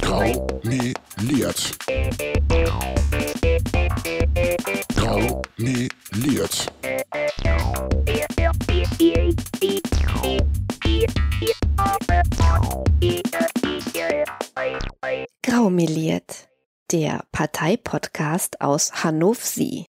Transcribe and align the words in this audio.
Graumeliert. 0.00 1.76
Graumeliert. 4.94 6.72
Graumeliert, 15.42 16.48
der 16.92 17.24
Parteipodcast 17.30 18.62
aus 18.62 19.04
Hannover. 19.04 19.84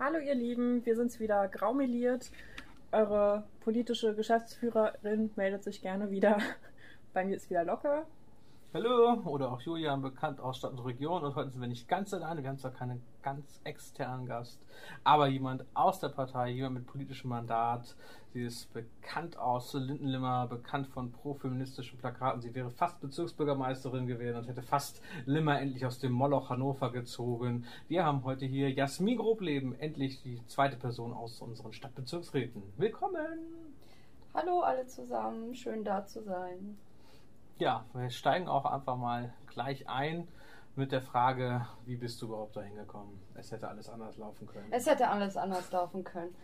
Hallo 0.00 0.18
ihr 0.18 0.34
Lieben, 0.34 0.84
wir 0.86 0.96
sind's 0.96 1.20
wieder, 1.20 1.46
Graumeliert. 1.48 2.30
Eure 2.92 3.44
politische 3.60 4.14
Geschäftsführerin 4.14 5.30
meldet 5.34 5.64
sich 5.64 5.80
gerne 5.80 6.10
wieder. 6.10 6.38
Bei 7.14 7.24
mir 7.24 7.36
ist 7.36 7.48
wieder 7.48 7.64
locker. 7.64 8.04
Hallo, 8.74 9.14
oder 9.24 9.50
auch 9.50 9.62
Julian, 9.62 10.02
bekannt 10.02 10.40
aus 10.40 10.58
Stadt 10.58 10.72
und 10.72 10.80
Region. 10.80 11.24
Und 11.24 11.34
heute 11.34 11.50
sind 11.50 11.62
wir 11.62 11.68
nicht 11.68 11.88
ganz 11.88 12.12
alleine, 12.12 12.42
wir 12.42 12.50
haben 12.50 12.58
zwar 12.58 12.72
keinen 12.72 13.02
ganz 13.22 13.60
externen 13.64 14.26
Gast, 14.26 14.66
aber 15.04 15.28
jemand 15.28 15.64
aus 15.74 16.00
der 16.00 16.08
Partei, 16.08 16.50
jemand 16.50 16.74
mit 16.74 16.86
politischem 16.86 17.30
Mandat. 17.30 17.94
Sie 18.32 18.42
ist 18.42 18.72
bekannt 18.72 19.36
aus 19.36 19.74
Lindenlimmer, 19.74 20.46
bekannt 20.46 20.88
von 20.88 21.12
pro-feministischen 21.12 21.98
Plakaten. 21.98 22.40
Sie 22.40 22.54
wäre 22.54 22.70
fast 22.70 23.00
Bezirksbürgermeisterin 23.00 24.06
gewesen 24.06 24.38
und 24.38 24.48
hätte 24.48 24.62
fast 24.62 25.02
Limmer 25.26 25.60
endlich 25.60 25.84
aus 25.84 25.98
dem 25.98 26.12
Moloch 26.12 26.48
Hannover 26.48 26.90
gezogen. 26.90 27.66
Wir 27.88 28.04
haben 28.04 28.24
heute 28.24 28.46
hier 28.46 28.70
Jasmin 28.70 29.18
Grobleben, 29.18 29.78
endlich 29.78 30.22
die 30.22 30.40
zweite 30.46 30.76
Person 30.76 31.12
aus 31.12 31.40
unseren 31.42 31.72
Stadtbezirksräten. 31.72 32.62
Willkommen! 32.78 33.38
Hallo 34.34 34.60
alle 34.60 34.86
zusammen, 34.86 35.54
schön 35.54 35.84
da 35.84 36.06
zu 36.06 36.22
sein. 36.22 36.78
Ja, 37.58 37.84
wir 37.92 38.08
steigen 38.08 38.48
auch 38.48 38.64
einfach 38.64 38.96
mal 38.96 39.34
gleich 39.46 39.88
ein 39.90 40.26
mit 40.76 40.92
der 40.92 41.02
Frage, 41.02 41.66
wie 41.84 41.96
bist 41.96 42.20
du 42.22 42.26
überhaupt 42.26 42.56
dahin 42.56 42.74
gekommen? 42.74 43.20
Es 43.34 43.50
hätte 43.52 43.68
alles 43.68 43.88
anders 43.88 44.16
laufen 44.16 44.46
können. 44.46 44.66
Es 44.70 44.86
hätte 44.86 45.08
alles 45.08 45.36
anders 45.36 45.70
laufen 45.70 46.04
können. 46.04 46.34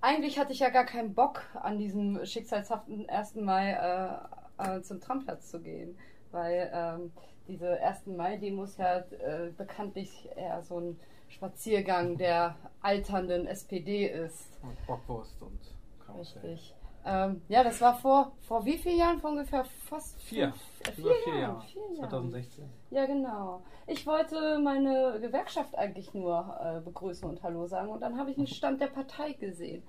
Eigentlich 0.00 0.38
hatte 0.38 0.52
ich 0.52 0.60
ja 0.60 0.70
gar 0.70 0.84
keinen 0.84 1.14
Bock, 1.14 1.42
an 1.54 1.78
diesem 1.78 2.24
schicksalshaften 2.24 3.08
1. 3.08 3.36
Mai 3.36 3.72
äh, 3.72 4.76
äh, 4.76 4.82
zum 4.82 5.00
Tramplatz 5.00 5.50
zu 5.50 5.60
gehen, 5.60 5.96
weil 6.30 6.70
ähm, 6.72 7.12
diese 7.48 7.80
1. 7.82 8.06
Mai-Demos 8.06 8.76
ja 8.76 8.98
äh, 8.98 9.50
bekanntlich 9.56 10.28
eher 10.36 10.62
so 10.62 10.78
ein 10.78 11.00
Spaziergang 11.28 12.16
der 12.16 12.56
alternden 12.80 13.46
SPD 13.46 14.06
ist. 14.06 14.58
Und 14.62 14.86
Bockwurst 14.86 15.40
und 15.42 15.58
Karussell. 16.04 16.42
Richtig. 16.42 16.77
Ähm, 17.04 17.40
ja, 17.48 17.64
das 17.64 17.80
war 17.80 17.94
vor, 17.94 18.32
vor 18.42 18.64
wie 18.64 18.76
vielen 18.76 18.98
Jahren? 18.98 19.18
Vor 19.20 19.30
ungefähr 19.30 19.64
fast 19.64 20.20
vier. 20.22 20.52
Fünf, 20.52 20.98
äh, 20.98 21.00
Über 21.00 21.10
vier, 21.14 21.22
vier 21.24 21.40
Jahren. 21.40 21.54
Jahre. 21.54 21.66
Vier 21.66 21.82
Jahre. 21.96 22.08
2016. 22.10 22.64
Ja, 22.90 23.06
genau. 23.06 23.62
Ich 23.86 24.06
wollte 24.06 24.58
meine 24.58 25.18
Gewerkschaft 25.20 25.76
eigentlich 25.78 26.12
nur 26.12 26.58
äh, 26.62 26.80
begrüßen 26.80 27.28
und 27.28 27.42
Hallo 27.42 27.66
sagen 27.66 27.88
und 27.88 28.00
dann 28.00 28.18
habe 28.18 28.30
ich 28.30 28.36
einen 28.36 28.46
Stand 28.58 28.80
der 28.80 28.88
Partei 28.88 29.32
gesehen. 29.32 29.82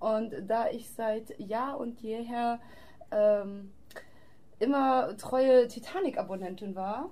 Und 0.00 0.32
da 0.48 0.68
ich 0.68 0.90
seit 0.90 1.38
Jahr 1.38 1.78
und 1.78 2.00
jeher 2.00 2.60
ähm, 3.10 3.72
immer 4.58 5.16
treue 5.16 5.68
Titanic-Abonnentin 5.68 6.74
war, 6.74 7.10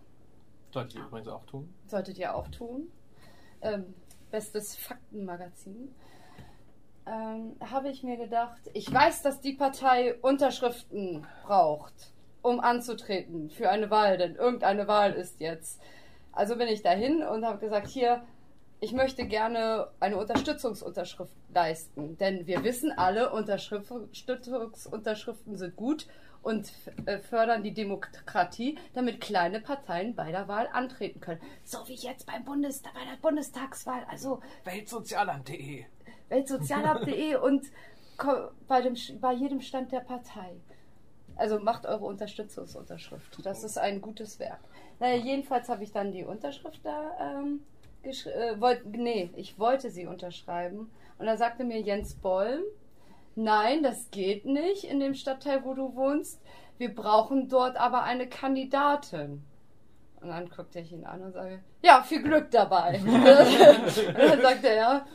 Solltet 0.72 0.94
ihr 0.96 1.06
übrigens 1.06 1.28
auch 1.28 1.44
tun. 1.44 1.72
solltet 1.86 2.18
ihr 2.18 2.34
auch 2.34 2.48
tun, 2.48 2.88
ähm, 3.60 3.94
bestes 4.30 4.74
Faktenmagazin, 4.76 5.94
ähm, 7.06 7.56
habe 7.60 7.90
ich 7.90 8.02
mir 8.02 8.16
gedacht, 8.16 8.60
ich 8.74 8.92
weiß, 8.92 9.22
dass 9.22 9.40
die 9.40 9.52
Partei 9.54 10.14
Unterschriften 10.20 11.26
braucht, 11.44 12.12
um 12.42 12.60
anzutreten 12.60 13.50
für 13.50 13.70
eine 13.70 13.90
Wahl, 13.90 14.18
denn 14.18 14.36
irgendeine 14.36 14.86
Wahl 14.88 15.12
ist 15.12 15.40
jetzt. 15.40 15.80
Also 16.32 16.56
bin 16.56 16.68
ich 16.68 16.82
dahin 16.82 17.22
und 17.22 17.44
habe 17.44 17.58
gesagt, 17.58 17.88
hier, 17.88 18.22
ich 18.80 18.92
möchte 18.92 19.26
gerne 19.26 19.88
eine 20.00 20.16
Unterstützungsunterschrift 20.16 21.36
leisten, 21.54 22.16
denn 22.18 22.46
wir 22.46 22.64
wissen 22.64 22.90
alle, 22.90 23.32
Unterstützungsunterschriften 23.32 25.56
sind 25.56 25.76
gut 25.76 26.06
und 26.42 26.72
äh, 27.06 27.18
fördern 27.18 27.62
die 27.62 27.74
Demokratie, 27.74 28.78
damit 28.94 29.20
kleine 29.20 29.60
Parteien 29.60 30.16
bei 30.16 30.32
der 30.32 30.48
Wahl 30.48 30.68
antreten 30.72 31.20
können. 31.20 31.40
So 31.64 31.86
wie 31.86 31.94
jetzt 31.94 32.26
beim 32.26 32.44
Bundestag, 32.44 32.94
bei 32.94 33.04
der 33.04 33.18
Bundestagswahl. 33.20 34.04
Also 34.10 34.40
Weltsozialamt.de 34.64 35.84
weltsozialamt.de 36.32 37.36
und 37.42 37.66
bei, 38.68 38.82
dem, 38.82 38.96
bei 39.20 39.32
jedem 39.32 39.60
Stand 39.60 39.92
der 39.92 40.00
Partei. 40.00 40.56
Also 41.36 41.58
macht 41.58 41.86
eure 41.86 42.04
Unterstützungsunterschrift. 42.04 43.44
Das 43.44 43.64
ist 43.64 43.78
ein 43.78 44.00
gutes 44.00 44.38
Werk. 44.38 44.60
Naja, 45.00 45.16
jedenfalls 45.16 45.68
habe 45.68 45.82
ich 45.82 45.92
dann 45.92 46.12
die 46.12 46.24
Unterschrift 46.24 46.80
da 46.84 47.16
ähm, 47.20 47.60
äh, 48.02 48.60
wollt, 48.60 48.84
nee, 48.86 49.30
ich 49.36 49.58
wollte 49.58 49.90
sie 49.90 50.06
unterschreiben. 50.06 50.90
Und 51.18 51.26
da 51.26 51.36
sagte 51.36 51.64
mir 51.64 51.80
Jens 51.80 52.14
Bollm, 52.14 52.62
nein, 53.34 53.82
das 53.82 54.10
geht 54.10 54.44
nicht 54.44 54.84
in 54.84 55.00
dem 55.00 55.14
Stadtteil, 55.14 55.64
wo 55.64 55.74
du 55.74 55.94
wohnst. 55.94 56.40
Wir 56.78 56.94
brauchen 56.94 57.48
dort 57.48 57.76
aber 57.76 58.02
eine 58.02 58.28
Kandidatin. 58.28 59.42
Und 60.20 60.28
dann 60.28 60.48
guckte 60.48 60.80
ich 60.80 60.92
ihn 60.92 61.04
an 61.04 61.22
und 61.22 61.32
sage, 61.32 61.60
ja, 61.82 62.02
viel 62.02 62.22
Glück 62.22 62.50
dabei. 62.50 63.00
und 63.04 64.18
dann 64.18 64.40
sagt 64.40 64.64
er, 64.64 64.74
ja, 64.74 65.06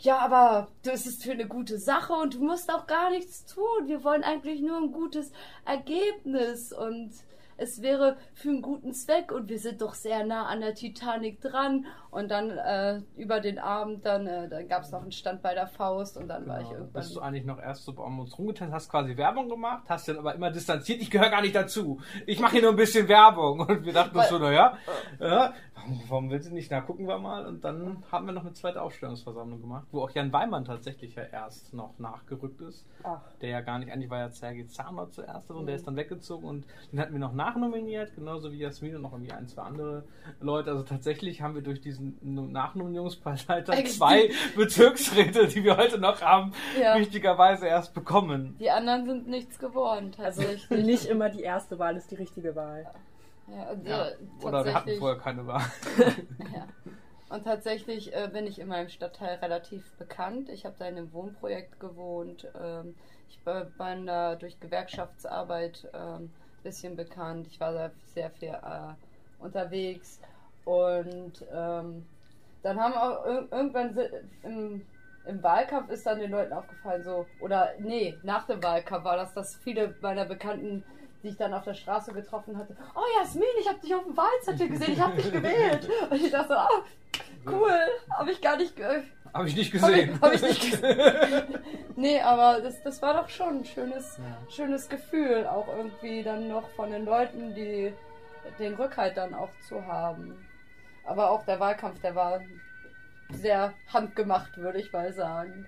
ja, 0.00 0.18
aber 0.18 0.68
das 0.82 1.06
ist 1.06 1.24
für 1.24 1.32
eine 1.32 1.48
gute 1.48 1.78
Sache 1.78 2.12
und 2.12 2.34
du 2.34 2.44
musst 2.44 2.72
auch 2.72 2.86
gar 2.86 3.10
nichts 3.10 3.44
tun. 3.46 3.86
Wir 3.86 4.04
wollen 4.04 4.22
eigentlich 4.22 4.60
nur 4.60 4.76
ein 4.78 4.92
gutes 4.92 5.32
Ergebnis 5.64 6.72
und 6.72 7.10
es 7.56 7.82
wäre 7.82 8.16
für 8.34 8.50
einen 8.50 8.62
guten 8.62 8.94
Zweck 8.94 9.32
und 9.32 9.48
wir 9.48 9.58
sind 9.58 9.82
doch 9.82 9.94
sehr 9.94 10.24
nah 10.24 10.46
an 10.46 10.60
der 10.60 10.76
Titanic 10.76 11.40
dran. 11.40 11.86
Und 12.10 12.30
dann 12.30 12.50
äh, 12.50 13.00
über 13.16 13.40
den 13.40 13.58
Abend, 13.58 14.04
dann, 14.06 14.26
äh, 14.26 14.48
dann 14.48 14.66
gab 14.68 14.82
es 14.82 14.90
noch 14.90 15.02
einen 15.02 15.12
Stand 15.12 15.42
bei 15.42 15.54
der 15.54 15.66
Faust 15.66 16.16
und 16.16 16.28
dann 16.28 16.46
war 16.46 16.60
ich 16.60 16.68
Genau. 16.68 16.80
irgendwann. 16.80 17.02
Bist 17.02 17.14
du 17.16 17.20
eigentlich 17.20 17.44
noch 17.44 17.58
erst 17.58 17.84
so 17.84 17.92
um 17.92 18.20
uns 18.20 18.38
rumgetanzt, 18.38 18.72
hast 18.74 18.88
quasi 18.90 19.16
Werbung 19.16 19.48
gemacht, 19.48 19.84
hast 19.88 20.08
dann 20.08 20.18
aber 20.18 20.34
immer 20.34 20.50
distanziert, 20.50 21.00
ich 21.02 21.10
gehöre 21.10 21.30
gar 21.30 21.42
nicht 21.42 21.54
dazu. 21.54 22.00
Ich 22.26 22.40
mache 22.40 22.52
hier 22.52 22.62
nur 22.62 22.70
ein 22.70 22.76
bisschen 22.76 23.08
Werbung. 23.08 23.60
Und 23.68 23.84
wir 23.84 23.92
dachten 23.92 24.16
uns 24.16 24.28
so, 24.28 24.38
naja, 24.38 24.76
ja, 25.20 25.52
warum, 25.74 26.02
warum 26.08 26.30
willst 26.30 26.48
du 26.50 26.54
nicht? 26.54 26.70
Na, 26.70 26.80
gucken 26.80 27.06
wir 27.06 27.18
mal. 27.18 27.46
Und 27.46 27.62
dann 27.64 28.02
haben 28.10 28.26
wir 28.26 28.32
noch 28.32 28.42
eine 28.44 28.52
zweite 28.54 28.80
Aufstellungsversammlung 28.82 29.60
gemacht, 29.60 29.86
wo 29.90 30.02
auch 30.02 30.10
Jan 30.10 30.32
Weimann 30.32 30.64
tatsächlich 30.64 31.14
ja 31.14 31.24
erst 31.24 31.74
noch 31.74 31.98
nachgerückt 31.98 32.60
ist. 32.62 32.86
Ach. 33.02 33.20
Der 33.40 33.50
ja 33.50 33.60
gar 33.60 33.78
nicht, 33.78 33.92
eigentlich 33.92 34.10
war 34.10 34.18
ja 34.18 34.30
Sergei 34.30 34.64
Zahnert 34.64 35.12
zuerst 35.12 35.50
und 35.50 35.66
der 35.66 35.76
ist 35.76 35.86
dann 35.86 35.96
weggezogen 35.96 36.46
und 36.48 36.66
den 36.92 37.00
hatten 37.00 37.12
wir 37.12 37.20
noch 37.20 37.32
nachnominiert, 37.32 38.14
genauso 38.14 38.52
wie 38.52 38.58
Jasmin 38.58 38.96
und 38.96 39.02
noch 39.02 39.12
irgendwie 39.12 39.32
ein, 39.32 39.46
zwei 39.46 39.62
andere 39.62 40.04
Leute. 40.40 40.70
Also 40.70 40.82
tatsächlich 40.82 41.42
haben 41.42 41.54
wir 41.54 41.62
durch 41.62 41.80
diesen 41.98 42.52
Nachnominierungsparteitag 42.52 43.74
Eigentlich- 43.76 43.96
zwei 43.96 44.30
Bezirksräte, 44.56 45.46
die 45.48 45.64
wir 45.64 45.76
heute 45.76 45.98
noch 45.98 46.20
haben, 46.22 46.52
Ja. 46.80 46.96
wichtigerweise 46.98 47.66
erst 47.66 47.94
bekommen. 47.94 48.56
Die 48.60 48.70
anderen 48.70 49.06
sind 49.06 49.28
nichts 49.28 49.58
geworden, 49.58 50.12
Also 50.18 50.42
tatsächlich. 50.42 50.84
nicht 50.86 51.04
immer 51.06 51.28
die 51.28 51.42
erste 51.42 51.78
Wahl 51.78 51.96
ist 51.96 52.10
die 52.10 52.16
richtige 52.16 52.54
Wahl. 52.56 52.86
ja, 53.48 53.72
Ja. 53.84 54.08
Oder 54.42 54.64
wir 54.64 54.74
hatten 54.74 54.98
vorher 54.98 55.18
keine 55.18 55.46
Wahl. 55.46 55.62
Ja. 56.54 56.66
Und 57.30 57.44
tatsächlich 57.44 58.14
äh, 58.14 58.30
bin 58.32 58.46
ich 58.46 58.58
in 58.58 58.68
meinem 58.68 58.88
Stadtteil 58.88 59.36
relativ 59.42 59.92
bekannt. 59.98 60.48
Ich 60.48 60.64
habe 60.64 60.76
da 60.78 60.86
in 60.86 60.96
einem 60.96 61.12
Wohnprojekt 61.12 61.78
gewohnt. 61.78 62.46
Ähm, 62.58 62.94
ich 63.28 63.38
bin 63.44 64.06
da 64.06 64.34
durch 64.34 64.58
Gewerkschaftsarbeit 64.60 65.88
ein 65.92 66.22
ähm, 66.22 66.30
bisschen 66.62 66.96
bekannt. 66.96 67.46
Ich 67.50 67.60
war 67.60 67.74
da 67.74 67.90
sehr 68.14 68.30
viel 68.30 68.48
äh, 68.48 68.94
unterwegs. 69.40 70.20
Und 70.68 71.32
ähm, 71.50 72.04
dann 72.62 72.78
haben 72.78 72.92
auch 72.92 73.24
ir 73.24 73.48
irgendwann 73.50 73.98
im, 74.42 74.86
im 75.24 75.42
Wahlkampf 75.42 75.88
ist 75.90 76.04
dann 76.04 76.18
den 76.18 76.30
Leuten 76.30 76.52
aufgefallen, 76.52 77.02
so, 77.02 77.24
oder 77.40 77.70
nee, 77.78 78.18
nach 78.22 78.46
dem 78.46 78.62
Wahlkampf 78.62 79.04
war 79.04 79.16
das, 79.16 79.32
dass 79.32 79.56
viele 79.56 79.94
meiner 80.02 80.26
Bekannten 80.26 80.84
die 81.22 81.28
ich 81.30 81.36
dann 81.36 81.52
auf 81.52 81.64
der 81.64 81.74
Straße 81.74 82.12
getroffen 82.12 82.56
hatte. 82.56 82.76
Oh 82.94 83.00
Jasmin, 83.18 83.48
ich 83.60 83.68
habe 83.68 83.80
dich 83.80 83.92
auf 83.92 84.04
dem 84.04 84.16
Wahlzettel 84.16 84.68
gesehen, 84.68 84.92
ich 84.92 85.00
habe 85.00 85.16
dich 85.16 85.32
gewählt. 85.32 85.88
Und 86.10 86.22
ich 86.24 86.30
dachte 86.30 86.48
so, 86.48 86.54
ah, 86.54 86.68
cool, 87.44 87.76
habe 88.10 88.30
ich 88.30 88.40
gar 88.40 88.56
nicht 88.56 88.76
ge 88.76 89.02
Habe 89.34 89.48
ich 89.48 89.56
nicht 89.56 89.74
hab 89.82 89.90
ich, 89.90 89.96
gesehen. 89.96 90.20
hab 90.20 90.32
ich 90.32 90.42
nicht 90.42 90.60
gesehen. 90.70 91.58
nee, 91.96 92.20
aber 92.20 92.60
das, 92.60 92.80
das 92.84 93.02
war 93.02 93.14
doch 93.14 93.28
schon 93.28 93.58
ein 93.58 93.64
schönes, 93.64 94.16
Ja. 94.18 94.48
schönes 94.48 94.88
Gefühl, 94.88 95.44
auch 95.48 95.66
irgendwie 95.76 96.22
dann 96.22 96.46
noch 96.46 96.68
von 96.76 96.92
den 96.92 97.04
Leuten, 97.04 97.52
die 97.52 97.92
den 98.60 98.74
Rückhalt 98.74 99.16
dann 99.16 99.34
auch 99.34 99.50
zu 99.68 99.84
haben. 99.84 100.46
Aber 101.08 101.30
auch 101.30 101.44
der 101.44 101.58
Wahlkampf, 101.58 102.00
der 102.00 102.14
war 102.14 102.40
sehr 103.30 103.72
handgemacht, 103.92 104.56
würde 104.58 104.78
ich 104.78 104.92
mal 104.92 105.12
sagen. 105.12 105.66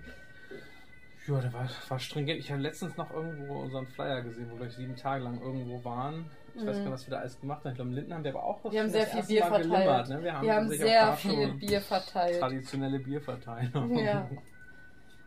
Ja, 1.27 1.41
der 1.41 1.53
war, 1.53 1.69
war 1.89 1.99
stringent. 1.99 2.41
Ich 2.41 2.51
habe 2.51 2.61
letztens 2.63 2.97
noch 2.97 3.11
irgendwo 3.11 3.61
unseren 3.61 3.87
Flyer 3.87 4.23
gesehen, 4.23 4.51
wo 4.51 4.59
wir 4.59 4.71
sieben 4.71 4.97
Tage 4.97 5.25
lang 5.25 5.41
irgendwo 5.41 5.85
waren. 5.85 6.31
Ich 6.55 6.67
weiß 6.67 6.77
gar 6.77 6.83
nicht, 6.85 6.93
was 6.93 7.07
wir 7.07 7.11
da 7.13 7.21
alles 7.21 7.41
gemacht 7.41 7.65
haben. 7.65 7.71
Ich 7.71 7.77
glaube, 7.77 7.91
in 7.91 7.97
Linden 7.97 8.15
haben 8.15 8.25
wir 8.25 8.31
aber 8.33 8.43
auch 8.45 8.65
was 8.65 8.73
Wir 8.73 8.81
haben 8.81 8.91
sehr 8.91 9.07
viel 9.07 9.23
Bier 9.23 9.41
Mal 9.47 9.63
verteilt. 9.63 10.09
Ne? 10.09 10.23
Wir 10.23 10.35
haben, 10.35 10.47
Wir 10.47 10.55
haben 10.55 10.69
sehr 10.69 11.13
viel 11.15 11.55
Bier 11.55 11.81
verteilt. 11.81 12.41
Traditionelle 12.41 12.99
Bierverteilung. 12.99 13.97
Ja. 13.97 14.29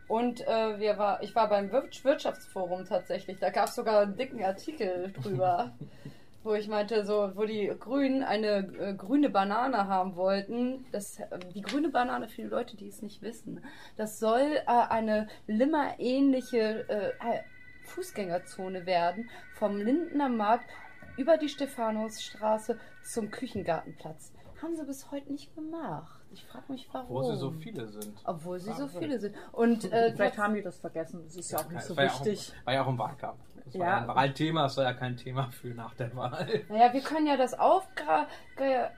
Und 0.06 0.42
äh, 0.46 0.78
wir 0.78 0.98
war, 0.98 1.22
ich 1.22 1.34
war 1.34 1.48
beim 1.48 1.72
Wir- 1.72 1.88
Wirtschaftsforum 2.02 2.84
tatsächlich. 2.84 3.38
Da 3.38 3.50
gab 3.50 3.68
es 3.68 3.74
sogar 3.74 4.02
einen 4.02 4.16
dicken 4.16 4.44
Artikel 4.44 5.12
drüber, 5.12 5.72
wo 6.44 6.54
ich 6.54 6.68
meinte, 6.68 7.04
so, 7.04 7.32
wo 7.34 7.44
die 7.46 7.72
Grünen 7.80 8.22
eine 8.22 8.68
äh, 8.78 8.94
grüne 8.94 9.30
Banane 9.30 9.88
haben 9.88 10.14
wollten. 10.14 10.84
Das, 10.92 11.18
äh, 11.18 11.38
die 11.54 11.62
grüne 11.62 11.88
Banane, 11.88 12.28
für 12.28 12.42
die 12.42 12.48
Leute, 12.48 12.76
die 12.76 12.88
es 12.88 13.02
nicht 13.02 13.22
wissen, 13.22 13.64
das 13.96 14.20
soll 14.20 14.58
äh, 14.66 14.66
eine 14.66 15.26
Limmer-ähnliche 15.46 16.88
äh, 16.88 17.08
äh, 17.08 17.40
Fußgängerzone 17.84 18.86
werden, 18.86 19.30
vom 19.54 19.78
Lindener 19.78 20.28
Markt 20.28 20.70
über 21.16 21.38
die 21.38 21.48
Stephanusstraße 21.48 22.78
zum 23.02 23.30
Küchengartenplatz. 23.30 24.32
Haben 24.62 24.76
sie 24.76 24.84
bis 24.84 25.10
heute 25.10 25.32
nicht 25.32 25.54
gemacht. 25.54 26.20
Ich 26.32 26.44
frage 26.44 26.72
mich, 26.72 26.88
warum. 26.92 27.08
Wo 27.08 27.22
sie 27.22 27.36
so 27.36 27.50
viele 27.52 27.86
sind. 27.86 28.14
Obwohl 28.24 28.58
sie 28.58 28.72
so 28.72 28.82
Wahnsinn. 28.82 29.00
viele 29.02 29.20
sind. 29.20 29.36
Und 29.52 29.92
äh, 29.92 30.12
Vielleicht 30.12 30.38
haben 30.38 30.54
die 30.54 30.62
das 30.62 30.78
vergessen. 30.78 31.22
Das 31.24 31.36
ist 31.36 31.50
ja 31.52 31.58
auch 31.58 31.68
nicht 31.68 31.82
so 31.82 31.96
war 31.96 32.04
ja 32.04 32.10
auch, 32.10 32.24
wichtig. 32.24 32.52
war 32.64 32.74
ja 32.74 32.82
auch 32.82 32.88
im 32.88 32.98
Wahlkampf. 32.98 33.40
Das 33.64 33.78
war 33.78 33.86
Ja. 33.86 33.96
ein 34.02 34.08
Wahlthema, 34.08 34.62
das 34.64 34.76
war 34.76 34.84
ja 34.84 34.92
kein 34.92 35.16
Thema 35.16 35.50
für 35.50 35.68
nach 35.68 35.94
der 35.94 36.14
Wahl. 36.16 36.64
Naja, 36.68 36.92
wir 36.92 37.00
können 37.00 37.26
ja 37.26 37.36
das 37.36 37.54
aufgra 37.58 38.26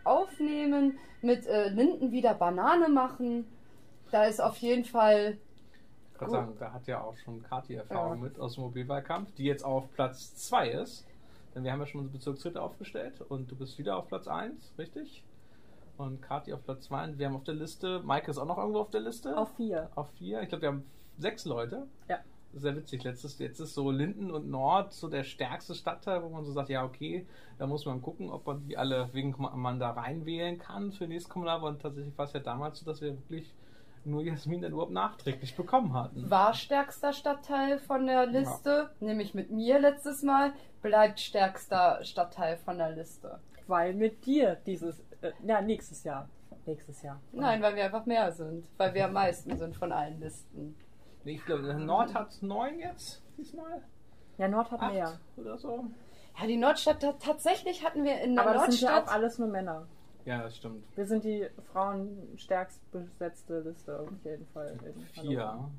aufnehmen, 0.04 0.98
mit 1.22 1.46
äh, 1.46 1.68
Linden 1.68 2.12
wieder 2.12 2.34
Banane 2.34 2.88
machen. 2.88 3.46
Da 4.10 4.24
ist 4.24 4.40
auf 4.40 4.56
jeden 4.58 4.84
Fall. 4.84 5.38
Ich 6.12 6.18
kann 6.18 6.30
sagen, 6.30 6.56
da 6.58 6.72
hat 6.72 6.86
ja 6.86 7.00
auch 7.02 7.16
schon 7.18 7.42
Kathi 7.42 7.74
Erfahrung 7.74 8.16
Ja. 8.18 8.22
mit 8.24 8.38
aus 8.40 8.54
dem 8.54 8.64
Mobilwahlkampf, 8.64 9.32
die 9.34 9.44
jetzt 9.44 9.64
auf 9.64 9.92
Platz 9.92 10.34
2 10.36 10.70
ist. 10.70 11.06
Denn 11.54 11.64
wir 11.64 11.72
haben 11.72 11.80
ja 11.80 11.86
schon 11.86 12.00
unsere 12.02 12.16
Bezirksritter 12.19 12.62
aufgestellt 12.62 13.20
und 13.22 13.50
du 13.50 13.56
bist 13.56 13.78
wieder 13.78 13.96
auf 13.96 14.08
Platz 14.08 14.28
1, 14.28 14.72
richtig? 14.78 15.24
Und 15.96 16.20
Kathi 16.22 16.52
auf 16.52 16.62
Platz 16.64 16.84
2. 16.84 17.04
Und 17.04 17.19
wir 17.19 17.26
haben 17.26 17.36
auf 17.36 17.44
der 17.44 17.54
Liste, 17.54 18.00
Maike 18.04 18.30
ist 18.30 18.38
auch 18.38 18.46
noch 18.46 18.58
irgendwo 18.58 18.80
auf 18.80 18.90
der 18.90 19.00
Liste? 19.00 19.36
Auf 19.36 19.54
vier. 19.56 19.90
Auf 19.94 20.08
vier. 20.19 20.42
Ich 20.42 20.48
glaube, 20.48 20.62
wir 20.62 20.69
haben 20.69 20.84
sechs 21.19 21.44
Leute. 21.46 21.86
Ja. 22.08 22.19
Sehr 22.58 22.75
witzig. 22.75 23.05
Letztes, 23.05 23.38
jetzt 23.38 23.61
ist 23.61 23.75
so 23.75 23.91
Linden 23.91 24.31
und 24.31 24.49
Nord 24.49 24.94
so 24.94 25.08
der 25.08 25.25
stärkste 25.25 25.75
Stadtteil, 25.75 26.23
wo 26.23 26.31
man 26.31 26.44
so 26.44 26.53
sagt, 26.53 26.70
ja, 26.70 26.85
okay, 26.85 27.26
da 27.58 27.67
muss 27.67 27.85
man 27.85 28.00
gucken, 28.00 28.31
ob 28.31 28.47
man 28.47 28.67
die 28.67 28.79
alle, 28.79 29.11
wegen 29.12 29.35
man 29.38 29.79
da 29.79 29.91
reinwählen 29.91 30.58
kann 30.58 30.91
für 30.91 31.06
nächstes 31.06 31.31
Kommunalwahl. 31.31 31.73
Und 31.73 31.82
tatsächlich 31.82 32.17
war 32.17 32.25
es 32.25 32.32
ja 32.32 32.41
damals 32.41 32.79
so, 32.79 32.87
dass 32.87 33.03
wir 33.03 33.12
wirklich 33.12 33.55
nur 34.06 34.23
Jasmin 34.23 34.62
dann 34.62 34.73
überhaupt 34.73 34.93
nachträglich 34.93 35.55
bekommen 35.55 35.93
hatten. 35.93 36.31
War 36.31 36.55
stärkster 36.55 37.12
Stadtteil 37.12 37.79
von 37.79 38.06
der 38.06 38.25
Liste, 38.26 38.91
nämlich 39.00 39.35
mit 39.35 39.50
mir 39.50 39.79
letztes 39.79 40.23
Mal, 40.23 40.55
bleibt 40.81 41.20
stärkster 41.20 42.03
Stadtteil 42.05 42.56
von 42.56 42.79
der 42.79 42.93
Liste. 42.93 43.38
Weil 43.67 43.94
mit 43.94 44.25
dir 44.25 44.56
dieses, 44.64 45.00
äh, 45.20 45.32
ja, 45.44 45.61
nächstes 45.61 46.05
Jahr. 46.05 46.29
Nächstes 46.64 47.03
Jahr. 47.03 47.20
Nein, 47.32 47.61
weil 47.62 47.76
wir 47.76 47.85
einfach 47.85 48.06
mehr 48.06 48.32
sind. 48.32 48.64
Weil 48.76 48.94
wir 48.94 49.05
am 49.05 49.12
meisten 49.12 49.56
sind 49.56 49.76
von 49.76 49.93
allen 49.93 50.19
Listen. 50.20 50.75
Nee, 51.26 51.32
ich 51.34 51.44
glaube, 51.44 51.75
Nord 51.75 52.14
hat 52.14 52.40
neun 52.40 52.78
jetzt 52.78 53.20
diesmal. 53.37 53.82
Ja, 54.38 54.46
Nord 54.49 54.70
hat 54.70 54.81
Acht 54.81 54.93
mehr. 54.93 55.19
oder 55.37 55.58
so. 55.58 55.84
Ja, 56.40 56.46
die 56.46 56.56
Nordstadt, 56.56 57.00
ta- 57.00 57.14
tatsächlich 57.19 57.84
hatten 57.84 58.05
wir 58.05 58.20
in 58.20 58.37
der 58.37 58.44
Aber 58.46 58.55
das 58.55 58.67
sind 58.67 58.81
ja 58.82 58.90
Nordstadt. 58.93 59.08
auch 59.08 59.12
alles 59.12 59.38
nur 59.40 59.49
Männer. 59.49 59.87
Ja, 60.25 60.43
das 60.43 60.56
stimmt. 60.56 60.84
Wir 60.96 61.05
sind 61.06 61.25
die 61.25 61.49
frauenstärkst 61.73 62.81
besetzte 62.93 63.61
Liste 63.61 63.99
auf 63.99 64.08
jeden 64.25 64.46
Fall. 64.55 64.78
in 64.84 65.00
Vier. 65.06 65.49
Hannover. 65.49 65.70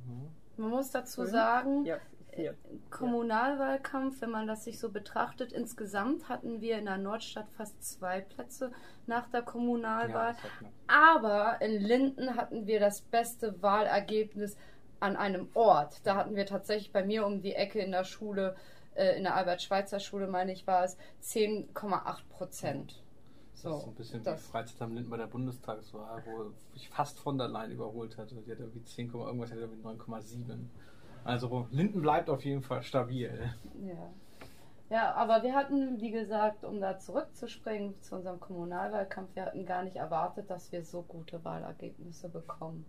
man 0.57 0.69
muss 0.69 0.91
dazu 0.91 1.21
Fünf? 1.21 1.31
sagen, 1.31 1.85
Ja, 1.85 1.97
vier. 2.33 2.55
Kommunalwahlkampf, 2.89 4.21
wenn 4.21 4.31
man 4.31 4.47
das 4.47 4.63
sich 4.63 4.79
so 4.79 4.89
betrachtet, 4.89 5.51
insgesamt 5.53 6.27
hatten 6.29 6.61
wir 6.61 6.77
in 6.77 6.85
der 6.85 6.97
Nordstadt 6.97 7.49
fast 7.57 7.83
zwei 7.83 8.21
Plätze 8.21 8.71
nach 9.05 9.27
der 9.29 9.43
Kommunalwahl. 9.43 10.35
Ja. 10.61 10.69
Aber 10.87 11.61
in 11.61 11.81
Linden 11.81 12.35
hatten 12.35 12.67
wir 12.67 12.79
das 12.79 13.01
beste 13.01 13.61
Wahlergebnis 13.61 14.57
an 14.99 15.15
einem 15.15 15.49
Ort. 15.53 16.05
Da 16.05 16.15
hatten 16.15 16.35
wir 16.35 16.45
tatsächlich 16.45 16.91
bei 16.91 17.03
mir 17.03 17.25
um 17.25 17.41
die 17.41 17.53
Ecke 17.53 17.79
in 17.79 17.91
der 17.91 18.03
Schule, 18.03 18.55
äh, 18.95 19.17
in 19.17 19.23
der 19.23 19.35
Albert-Schweitzer-Schule, 19.35 20.27
meine 20.27 20.51
ich, 20.51 20.65
war 20.67 20.83
es 20.83 20.97
10,8 21.21 22.27
Prozent. 22.29 23.03
Das 23.63 23.63
ist 23.81 23.87
ein 23.87 23.95
bisschen 23.95 24.23
das- 24.23 24.39
wie 24.47 24.51
Freizeit 24.51 24.81
am 24.81 24.93
Linden 24.93 25.09
bei 25.09 25.17
der 25.17 25.25
Bundestagswahl, 25.27 26.23
wo 26.25 26.51
ich 26.75 26.89
fast 26.89 27.19
von 27.19 27.37
der 27.37 27.47
Leyen 27.47 27.71
überholt 27.71 28.17
hatte. 28.17 28.35
Die 28.35 28.51
hat 28.51 28.59
irgendwie 28.59 28.83
10, 28.83 29.11
Komma 29.11 29.25
irgendwas, 29.25 29.51
hat 29.51 29.57
irgendwie 29.57 29.81
9,7. 29.81 30.69
Also 31.23 31.67
Linden 31.71 32.01
bleibt 32.01 32.29
auf 32.29 32.45
jeden 32.45 32.61
Fall 32.61 32.83
stabil. 32.83 33.51
Ja. 33.83 34.09
Ja, 34.89 35.13
aber 35.15 35.43
wir 35.43 35.53
hatten, 35.53 35.99
wie 35.99 36.11
gesagt, 36.11 36.63
um 36.63 36.79
da 36.79 36.97
zurückzuspringen 36.97 37.99
zu 38.01 38.15
unserem 38.15 38.39
Kommunalwahlkampf, 38.39 39.35
wir 39.35 39.45
hatten 39.45 39.65
gar 39.65 39.83
nicht 39.83 39.97
erwartet, 39.97 40.49
dass 40.49 40.71
wir 40.71 40.81
so 40.85 41.01
gute 41.01 41.43
Wahlergebnisse 41.43 42.29
bekommen. 42.29 42.85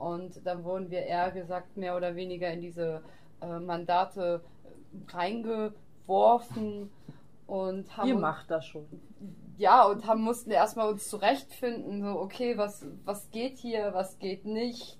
Und 0.00 0.46
dann 0.46 0.64
wurden 0.64 0.90
wir 0.90 1.02
eher 1.02 1.30
gesagt, 1.30 1.76
mehr 1.76 1.94
oder 1.94 2.16
weniger 2.16 2.50
in 2.50 2.62
diese 2.62 3.02
äh, 3.42 3.58
Mandate 3.58 4.40
reingeworfen 5.08 6.90
und 7.46 7.96
haben 7.98 8.08
Ihr 8.08 8.16
macht 8.16 8.50
das 8.50 8.64
schon. 8.64 8.86
ja, 9.58 9.84
und 9.84 10.06
haben, 10.06 10.22
mussten 10.22 10.52
erstmal 10.52 10.88
uns 10.88 11.06
zurechtfinden, 11.06 12.00
so, 12.00 12.18
okay, 12.18 12.56
was, 12.56 12.86
was 13.04 13.30
geht 13.30 13.58
hier, 13.58 13.92
was 13.92 14.18
geht 14.18 14.46
nicht. 14.46 14.98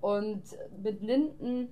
Und 0.00 0.42
mit 0.82 1.00
Linden 1.00 1.68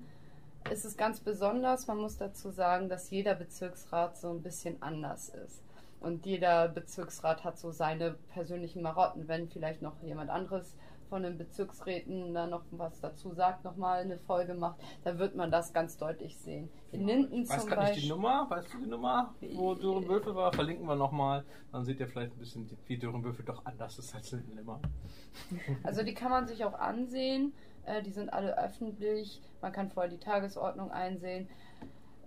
ist 0.70 0.84
es 0.84 0.96
ganz 0.96 1.18
besonders. 1.18 1.88
Man 1.88 1.98
muss 1.98 2.16
dazu 2.16 2.50
sagen, 2.50 2.88
dass 2.88 3.10
jeder 3.10 3.34
Bezirksrat 3.34 4.16
so 4.16 4.30
ein 4.30 4.42
bisschen 4.42 4.80
anders 4.82 5.30
ist. 5.30 5.64
Und 5.98 6.26
jeder 6.26 6.68
Bezirksrat 6.68 7.42
hat 7.42 7.58
so 7.58 7.72
seine 7.72 8.12
persönlichen 8.32 8.82
Marotten. 8.82 9.26
Wenn 9.26 9.48
vielleicht 9.48 9.82
noch 9.82 10.00
jemand 10.00 10.30
anderes 10.30 10.76
von 11.08 11.22
den 11.22 11.38
Bezirksräten 11.38 12.34
da 12.34 12.46
noch 12.46 12.62
was 12.70 13.00
dazu 13.00 13.32
sagt, 13.32 13.64
nochmal 13.64 14.00
eine 14.00 14.18
Folge 14.18 14.54
macht, 14.54 14.80
da 15.04 15.18
wird 15.18 15.34
man 15.34 15.50
das 15.50 15.72
ganz 15.72 15.96
deutlich 15.96 16.36
sehen. 16.38 16.68
In 16.92 17.06
Linden 17.06 17.42
Ich 17.42 17.50
weiß 17.50 17.60
zum 17.60 17.70
gerade 17.70 17.82
nicht 17.82 17.96
die 17.96 18.08
Beispiel. 18.08 18.16
Nummer. 18.16 18.46
Weißt 18.50 18.74
du 18.74 18.78
die 18.78 18.90
Nummer, 18.90 19.34
wo 19.54 19.74
Dürrenwürfel 19.74 20.34
war? 20.34 20.52
Verlinken 20.52 20.86
wir 20.86 20.96
nochmal. 20.96 21.44
Dann 21.72 21.84
seht 21.84 22.00
ihr 22.00 22.08
vielleicht 22.08 22.32
ein 22.32 22.38
bisschen, 22.38 22.68
wie 22.86 22.98
Dürrenwürfel 22.98 23.44
doch 23.44 23.64
anders 23.64 23.98
ist 23.98 24.14
als 24.14 24.30
Linden 24.32 24.58
immer. 24.58 24.80
Also 25.82 26.02
die 26.02 26.14
kann 26.14 26.30
man 26.30 26.46
sich 26.46 26.64
auch 26.64 26.74
ansehen. 26.74 27.52
Äh, 27.84 28.02
die 28.02 28.10
sind 28.10 28.32
alle 28.32 28.58
öffentlich. 28.58 29.40
Man 29.62 29.72
kann 29.72 29.90
vorher 29.90 30.10
die 30.10 30.18
Tagesordnung 30.18 30.90
einsehen. 30.90 31.48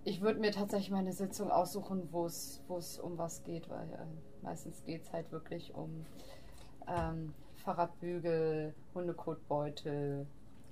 Ich 0.04 0.20
würde 0.20 0.40
mir 0.40 0.50
tatsächlich 0.50 0.90
mal 0.90 0.98
eine 0.98 1.12
Sitzung 1.12 1.50
aussuchen, 1.50 2.08
wo 2.10 2.26
es 2.26 2.98
um 3.00 3.18
was 3.18 3.44
geht, 3.44 3.68
weil 3.68 3.88
äh, 3.92 4.42
meistens 4.42 4.82
geht 4.84 5.02
es 5.02 5.12
halt 5.12 5.30
wirklich 5.30 5.74
um 5.74 6.04
ähm, 6.88 7.34
Fahrradbügel, 7.62 8.74
Hundekotbeutel. 8.94 10.26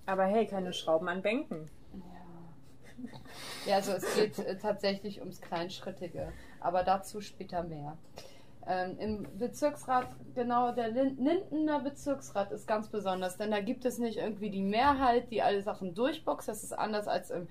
Aber 0.07 0.25
hey, 0.25 0.47
keine 0.47 0.73
Schrauben 0.73 1.09
an 1.09 1.23
Bänken. 1.23 1.71
Ja. 1.95 3.11
ja, 3.67 3.77
also 3.77 3.93
es 3.93 4.15
geht 4.15 4.39
äh, 4.39 4.59
tatsächlich 4.59 5.21
ums 5.21 5.41
Kleinschrittige, 5.41 6.33
aber 6.61 6.83
dazu 6.83 7.21
später 7.21 7.63
mehr. 7.63 7.97
Ähm, 8.67 8.99
Im 8.99 9.39
Bezirksrat, 9.39 10.09
genau, 10.35 10.73
der 10.73 10.89
Lin 10.89 11.17
Lindener 11.19 11.81
Bezirksrat 11.81 12.53
ist 12.53 12.67
ganz 12.67 12.89
besonders, 12.89 13.39
denn 13.39 13.51
da 13.51 13.61
gibt 13.61 13.85
es 13.85 13.99
nicht 13.99 14.19
irgendwie 14.19 14.51
die 14.51 14.63
Mehrheit, 14.63 15.31
die 15.31 15.43
alle 15.43 15.63
Sachen 15.63 15.95
durchboxt. 15.95 16.49
Das 16.49 16.63
ist 16.63 16.73
anders 16.73 17.09
als 17.09 17.31
im 17.31 17.49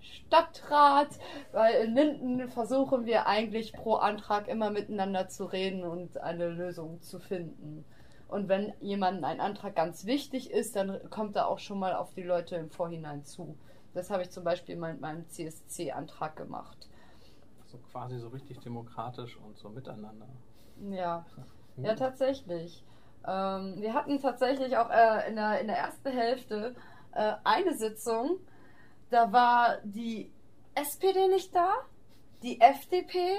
Stadtrat, 0.00 1.08
weil 1.52 1.84
in 1.84 1.94
Linden 1.94 2.48
versuchen 2.48 3.04
wir 3.04 3.26
eigentlich 3.26 3.72
pro 3.72 3.94
Antrag 3.96 4.48
immer 4.48 4.70
miteinander 4.70 5.28
zu 5.28 5.44
reden 5.44 5.84
und 5.84 6.18
eine 6.18 6.48
Lösung 6.48 7.02
zu 7.02 7.18
finden. 7.18 7.84
Und 8.28 8.48
wenn 8.48 8.74
jemandem 8.80 9.24
ein 9.24 9.40
Antrag 9.40 9.74
ganz 9.74 10.04
wichtig 10.04 10.50
ist, 10.50 10.76
dann 10.76 11.10
kommt 11.10 11.34
er 11.36 11.48
auch 11.48 11.58
schon 11.58 11.78
mal 11.78 11.94
auf 11.94 12.12
die 12.14 12.22
Leute 12.22 12.56
im 12.56 12.70
Vorhinein 12.70 13.24
zu. 13.24 13.56
Das 13.94 14.10
habe 14.10 14.22
ich 14.22 14.30
zum 14.30 14.44
Beispiel 14.44 14.76
mal 14.76 14.92
mit 14.92 15.00
meinem 15.00 15.28
CSC-Antrag 15.28 16.36
gemacht. 16.36 16.88
So 17.66 17.78
quasi 17.90 18.18
so 18.18 18.28
richtig 18.28 18.60
demokratisch 18.60 19.36
und 19.38 19.56
so 19.56 19.70
miteinander. 19.70 20.28
Ja, 20.90 21.24
ja 21.78 21.94
tatsächlich. 21.94 22.84
Ähm, 23.26 23.80
wir 23.80 23.94
hatten 23.94 24.20
tatsächlich 24.20 24.76
auch 24.76 24.90
äh, 24.90 25.28
in, 25.28 25.36
der, 25.36 25.60
in 25.60 25.66
der 25.66 25.78
ersten 25.78 26.10
Hälfte 26.10 26.76
äh, 27.12 27.32
eine 27.44 27.76
Sitzung, 27.76 28.38
da 29.10 29.32
war 29.32 29.78
die 29.82 30.30
SPD 30.74 31.28
nicht 31.28 31.54
da, 31.54 31.72
die 32.42 32.60
FDP, 32.60 33.38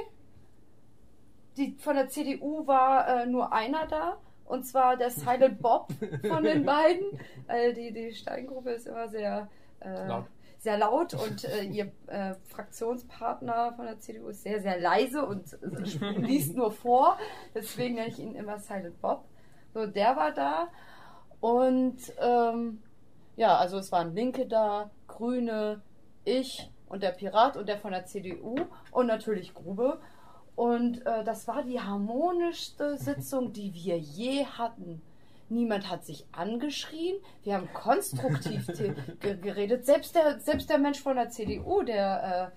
die 1.58 1.76
von 1.80 1.96
der 1.96 2.10
CDU 2.10 2.68
war 2.68 3.08
äh, 3.08 3.26
nur 3.26 3.54
einer 3.54 3.88
da, 3.88 4.18
und 4.50 4.66
zwar 4.66 4.98
der 4.98 5.12
Silent 5.12 5.62
Bob 5.62 5.94
von 6.28 6.44
den 6.44 6.66
beiden, 6.66 7.20
weil 7.48 7.74
die, 7.74 7.94
die 7.94 8.14
Steingruppe 8.14 8.72
ist 8.72 8.88
immer 8.88 9.08
sehr 9.08 9.48
äh, 9.80 10.08
Laut. 10.08 10.26
sehr 10.58 10.78
laut 10.78 11.14
und 11.14 11.46
äh, 11.46 11.64
ihr 11.64 11.92
äh, 12.08 12.34
Fraktionspartner 12.50 13.74
von 13.76 13.86
der 13.86 14.00
CDU 14.00 14.28
ist 14.30 14.42
sehr, 14.44 14.60
sehr 14.60 14.80
leise 14.80 15.24
und 15.26 15.54
äh, 15.54 16.10
liest 16.18 16.56
nur 16.56 16.72
vor. 16.72 17.18
Deswegen 17.54 17.96
nenne 17.96 18.08
ich 18.08 18.20
ihn 18.20 18.36
immer 18.36 18.58
Silent 18.58 19.00
Bob. 19.00 19.24
So, 19.74 19.86
der 19.86 20.16
war 20.16 20.34
da. 20.34 20.68
Und 21.40 21.98
ähm, 22.20 22.82
ja, 23.36 23.56
also 23.56 23.78
es 23.78 23.92
waren 23.92 24.16
Linke 24.16 24.48
da, 24.48 24.90
Grüne, 25.08 25.82
ich 26.26 26.72
und 26.88 27.04
der 27.04 27.12
Pirat 27.12 27.56
und 27.56 27.70
der 27.70 27.78
von 27.78 27.92
der 27.92 28.06
CDU 28.06 28.56
und 28.92 29.06
natürlich 29.06 29.54
Grube. 29.54 30.00
Und 30.60 31.06
äh, 31.06 31.24
das 31.24 31.48
war 31.48 31.64
die 31.64 31.80
harmonischste 31.80 32.98
Sitzung, 32.98 33.54
die 33.54 33.74
wir 33.74 33.98
je 33.98 34.44
hatten. 34.44 35.02
Niemand 35.48 35.90
hat 35.90 36.04
sich 36.04 36.26
angeschrien. 36.34 37.16
Wir 37.44 37.54
haben 37.54 37.72
konstruktiv 37.72 38.68
geredet. 39.22 39.86
Selbst 39.86 40.16
der, 40.16 40.42
selbst 40.42 40.70
der 40.70 40.78
Mensch 40.78 41.00
von 41.00 41.16
der 41.16 41.30
CDU, 41.30 41.82
der 41.84 42.52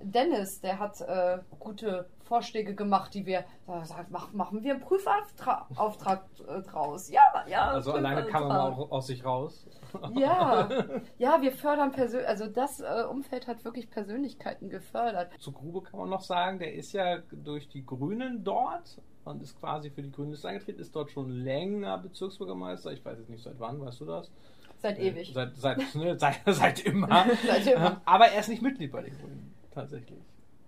äh, 0.00 0.04
Dennis, 0.04 0.60
der 0.60 0.78
hat 0.78 1.00
äh, 1.00 1.38
gute 1.58 2.08
Vorschläge 2.28 2.74
gemacht, 2.74 3.14
die 3.14 3.24
wir, 3.26 3.44
sagt, 3.84 4.10
mach, 4.10 4.32
machen 4.32 4.62
wir 4.62 4.74
einen 4.74 4.82
Prüfauftrag 4.82 5.66
Auftrag, 5.76 6.24
äh, 6.46 6.60
draus. 6.62 7.10
Ja, 7.10 7.22
ja. 7.48 7.68
Also 7.70 7.92
alleine 7.92 8.24
kann 8.26 8.46
man 8.46 8.56
auch 8.58 8.90
aus 8.90 9.06
sich 9.06 9.24
raus. 9.24 9.66
Ja, 10.14 10.68
ja, 11.18 11.40
wir 11.40 11.52
fördern 11.52 11.92
persönlich, 11.92 12.28
also 12.28 12.46
das 12.46 12.80
äh, 12.80 13.04
Umfeld 13.08 13.46
hat 13.46 13.64
wirklich 13.64 13.90
Persönlichkeiten 13.90 14.68
gefördert. 14.68 15.32
Zu 15.38 15.52
Grube 15.52 15.82
kann 15.82 15.98
man 15.98 16.10
noch 16.10 16.20
sagen, 16.20 16.58
der 16.58 16.74
ist 16.74 16.92
ja 16.92 17.18
durch 17.32 17.68
die 17.68 17.84
Grünen 17.84 18.44
dort 18.44 19.00
und 19.24 19.42
ist 19.42 19.58
quasi 19.58 19.90
für 19.90 20.02
die 20.02 20.12
Grünen 20.12 20.32
Liste 20.32 20.48
angetreten, 20.48 20.80
ist 20.80 20.94
dort 20.94 21.10
schon 21.10 21.30
länger 21.30 21.96
Bezirksbürgermeister. 21.98 22.92
Ich 22.92 23.04
weiß 23.04 23.18
jetzt 23.18 23.30
nicht 23.30 23.42
seit 23.42 23.58
wann, 23.58 23.80
weißt 23.80 24.00
du 24.00 24.04
das? 24.04 24.30
Seit 24.78 24.98
ewig. 24.98 25.32
Seit, 25.32 25.56
seit, 25.56 25.78
ne, 25.94 26.18
seit, 26.18 26.40
seit 26.46 26.80
immer. 26.80 27.26
Seit 27.46 27.66
immer. 27.66 27.92
Ähm, 27.92 27.96
Aber 28.04 28.28
er 28.28 28.40
ist 28.40 28.48
nicht 28.48 28.62
Mitglied 28.62 28.92
bei 28.92 29.02
den 29.02 29.18
Grünen, 29.18 29.54
tatsächlich. 29.72 30.20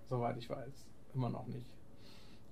Soweit 0.08 0.36
ich 0.38 0.48
weiß. 0.48 0.89
Immer 1.14 1.30
noch 1.30 1.46
nicht. 1.46 1.66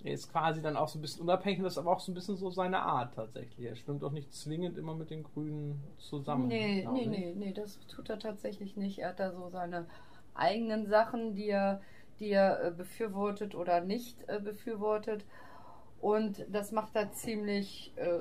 Er 0.04 0.12
ist 0.12 0.30
quasi 0.30 0.62
dann 0.62 0.76
auch 0.76 0.88
so 0.88 0.98
ein 0.98 1.02
bisschen 1.02 1.22
unabhängig, 1.22 1.60
das 1.60 1.72
ist 1.72 1.78
aber 1.78 1.90
auch 1.90 2.00
so 2.00 2.12
ein 2.12 2.14
bisschen 2.14 2.36
so 2.36 2.50
seine 2.50 2.80
Art 2.80 3.14
tatsächlich. 3.14 3.66
Er 3.66 3.74
schwimmt 3.74 4.04
auch 4.04 4.12
nicht 4.12 4.32
zwingend 4.32 4.78
immer 4.78 4.94
mit 4.94 5.10
den 5.10 5.24
Grünen 5.24 5.82
zusammen. 5.98 6.46
Nee, 6.46 6.86
nee, 6.92 7.00
ich. 7.00 7.08
nee, 7.08 7.34
nee, 7.36 7.52
das 7.52 7.80
tut 7.88 8.08
er 8.08 8.18
tatsächlich 8.18 8.76
nicht. 8.76 9.00
Er 9.00 9.10
hat 9.10 9.20
da 9.20 9.32
so 9.32 9.48
seine 9.48 9.86
eigenen 10.34 10.86
Sachen, 10.86 11.34
die 11.34 11.48
er, 11.48 11.80
die 12.20 12.30
er 12.30 12.62
äh, 12.62 12.70
befürwortet 12.70 13.56
oder 13.56 13.80
nicht 13.80 14.16
äh, 14.28 14.38
befürwortet. 14.38 15.24
Und 16.00 16.46
das 16.48 16.70
macht 16.70 16.94
er 16.94 17.10
ziemlich, 17.12 17.92
äh, 17.96 18.20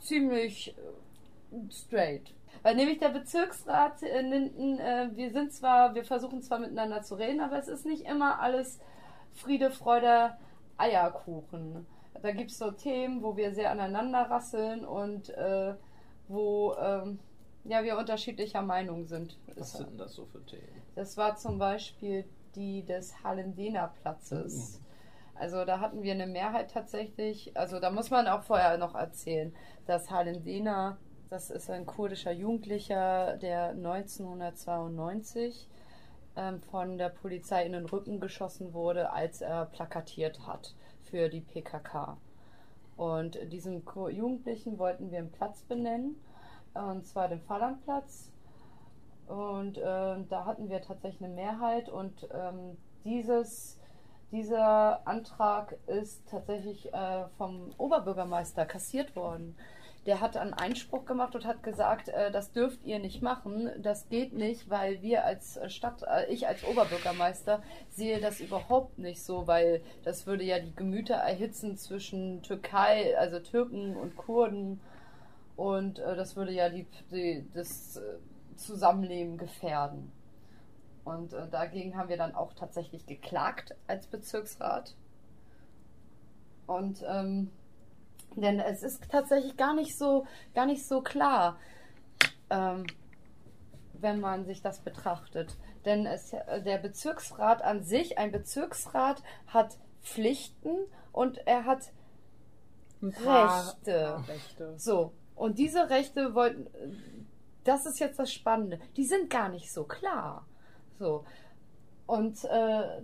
ziemlich 0.00 0.74
äh, 0.76 1.70
straight. 1.70 2.34
Weil 2.62 2.74
nämlich 2.74 2.98
der 2.98 3.10
Bezirksrat 3.10 4.02
in 4.02 4.30
Linden, 4.30 4.78
äh, 4.78 5.10
wir 5.14 5.30
sind 5.30 5.52
zwar, 5.52 5.94
wir 5.94 6.04
versuchen 6.04 6.42
zwar 6.42 6.58
miteinander 6.58 7.02
zu 7.02 7.14
reden, 7.14 7.40
aber 7.40 7.58
es 7.58 7.68
ist 7.68 7.86
nicht 7.86 8.04
immer 8.06 8.40
alles 8.40 8.80
Friede, 9.32 9.70
Freude, 9.70 10.36
Eierkuchen. 10.76 11.86
Da 12.20 12.32
gibt 12.32 12.50
es 12.50 12.58
so 12.58 12.70
Themen, 12.70 13.22
wo 13.22 13.36
wir 13.36 13.52
sehr 13.54 13.70
aneinander 13.70 14.30
rasseln 14.30 14.84
und 14.84 15.30
äh, 15.30 15.74
wo 16.28 16.74
ähm, 16.74 17.18
ja, 17.64 17.82
wir 17.82 17.96
unterschiedlicher 17.98 18.62
Meinung 18.62 19.06
sind. 19.06 19.38
Was 19.56 19.72
sind 19.72 19.90
denn 19.90 19.98
das 19.98 20.14
so 20.14 20.26
für 20.26 20.44
Themen? 20.44 20.82
Das 20.94 21.16
war 21.16 21.36
zum 21.36 21.58
Beispiel 21.58 22.24
die 22.54 22.84
des 22.84 23.24
Hallendener 23.24 23.94
Platzes. 24.02 24.80
Also 25.34 25.64
da 25.64 25.80
hatten 25.80 26.02
wir 26.02 26.12
eine 26.12 26.26
Mehrheit 26.26 26.70
tatsächlich. 26.70 27.56
Also 27.56 27.80
da 27.80 27.90
muss 27.90 28.10
man 28.10 28.28
auch 28.28 28.42
vorher 28.42 28.76
noch 28.78 28.94
erzählen, 28.94 29.54
dass 29.86 30.10
Hallendener, 30.10 30.98
das 31.30 31.50
ist 31.50 31.70
ein 31.70 31.86
kurdischer 31.86 32.32
Jugendlicher, 32.32 33.38
der 33.38 33.70
1992 33.70 35.66
ähm, 35.66 35.71
von 36.70 36.98
der 36.98 37.10
Polizei 37.10 37.64
in 37.66 37.72
den 37.72 37.86
Rücken 37.86 38.20
geschossen 38.20 38.72
wurde, 38.72 39.12
als 39.12 39.40
er 39.40 39.66
plakatiert 39.66 40.46
hat 40.46 40.74
für 41.02 41.28
die 41.28 41.40
PKK. 41.40 42.16
Und 42.96 43.38
diesen 43.52 43.84
Ko- 43.84 44.08
Jugendlichen 44.08 44.78
wollten 44.78 45.10
wir 45.10 45.18
einen 45.18 45.32
Platz 45.32 45.62
benennen, 45.62 46.16
und 46.74 47.06
zwar 47.06 47.28
den 47.28 47.40
Fallernplatz. 47.40 48.30
Und 49.26 49.78
ähm, 49.82 50.28
da 50.28 50.44
hatten 50.44 50.68
wir 50.68 50.80
tatsächlich 50.82 51.22
eine 51.22 51.34
Mehrheit 51.34 51.88
und 51.88 52.28
ähm, 52.32 52.76
dieses, 53.04 53.80
dieser 54.30 55.06
Antrag 55.06 55.76
ist 55.86 56.28
tatsächlich 56.28 56.92
äh, 56.92 57.26
vom 57.38 57.70
Oberbürgermeister 57.78 58.66
kassiert 58.66 59.14
worden. 59.16 59.56
Der 60.06 60.20
hat 60.20 60.36
einen 60.36 60.52
Einspruch 60.52 61.04
gemacht 61.04 61.34
und 61.34 61.44
hat 61.44 61.62
gesagt, 61.62 62.08
äh, 62.08 62.30
das 62.32 62.52
dürft 62.52 62.84
ihr 62.84 62.98
nicht 62.98 63.22
machen, 63.22 63.70
das 63.78 64.08
geht 64.08 64.32
nicht, 64.32 64.68
weil 64.68 65.00
wir 65.00 65.24
als 65.24 65.60
Stadt, 65.68 66.02
äh, 66.02 66.32
ich 66.32 66.48
als 66.48 66.64
Oberbürgermeister 66.64 67.62
sehe 67.90 68.20
das 68.20 68.40
überhaupt 68.40 68.98
nicht 68.98 69.22
so, 69.22 69.46
weil 69.46 69.80
das 70.04 70.26
würde 70.26 70.44
ja 70.44 70.58
die 70.58 70.74
Gemüter 70.74 71.14
erhitzen 71.14 71.76
zwischen 71.76 72.42
Türkei, 72.42 73.16
also 73.16 73.38
Türken 73.38 73.96
und 73.96 74.16
Kurden 74.16 74.80
und 75.56 75.98
äh, 75.98 76.16
das 76.16 76.36
würde 76.36 76.52
ja 76.52 76.68
die, 76.68 76.86
die, 77.10 77.46
das 77.54 77.96
äh, 77.96 78.18
Zusammenleben 78.56 79.38
gefährden. 79.38 80.12
Und 81.04 81.32
äh, 81.32 81.48
dagegen 81.48 81.96
haben 81.96 82.08
wir 82.08 82.16
dann 82.16 82.34
auch 82.34 82.52
tatsächlich 82.52 83.06
geklagt 83.06 83.74
als 83.86 84.06
Bezirksrat. 84.06 84.94
Und 86.66 87.04
ähm, 87.06 87.50
denn 88.36 88.60
es 88.60 88.82
ist 88.82 89.10
tatsächlich 89.10 89.56
gar 89.56 89.74
nicht 89.74 89.96
so, 89.98 90.26
gar 90.54 90.66
nicht 90.66 90.86
so 90.86 91.00
klar, 91.02 91.58
ähm, 92.50 92.86
wenn 93.94 94.20
man 94.20 94.44
sich 94.44 94.62
das 94.62 94.80
betrachtet. 94.80 95.56
Denn 95.84 96.06
es, 96.06 96.30
der 96.30 96.78
Bezirksrat 96.78 97.62
an 97.62 97.82
sich, 97.82 98.18
ein 98.18 98.30
Bezirksrat 98.32 99.22
hat 99.48 99.78
Pflichten 100.02 100.76
und 101.12 101.38
er 101.46 101.64
hat 101.64 101.92
Rechte. 103.02 104.22
Rechte. 104.28 104.74
So, 104.78 105.12
und 105.34 105.58
diese 105.58 105.90
Rechte 105.90 106.34
wollten, 106.34 106.68
das 107.64 107.84
ist 107.86 107.98
jetzt 107.98 108.18
das 108.18 108.32
Spannende, 108.32 108.78
die 108.96 109.04
sind 109.04 109.28
gar 109.28 109.48
nicht 109.48 109.72
so 109.72 109.84
klar. 109.84 110.46
So, 110.98 111.24
und 112.06 112.44
äh, 112.44 113.02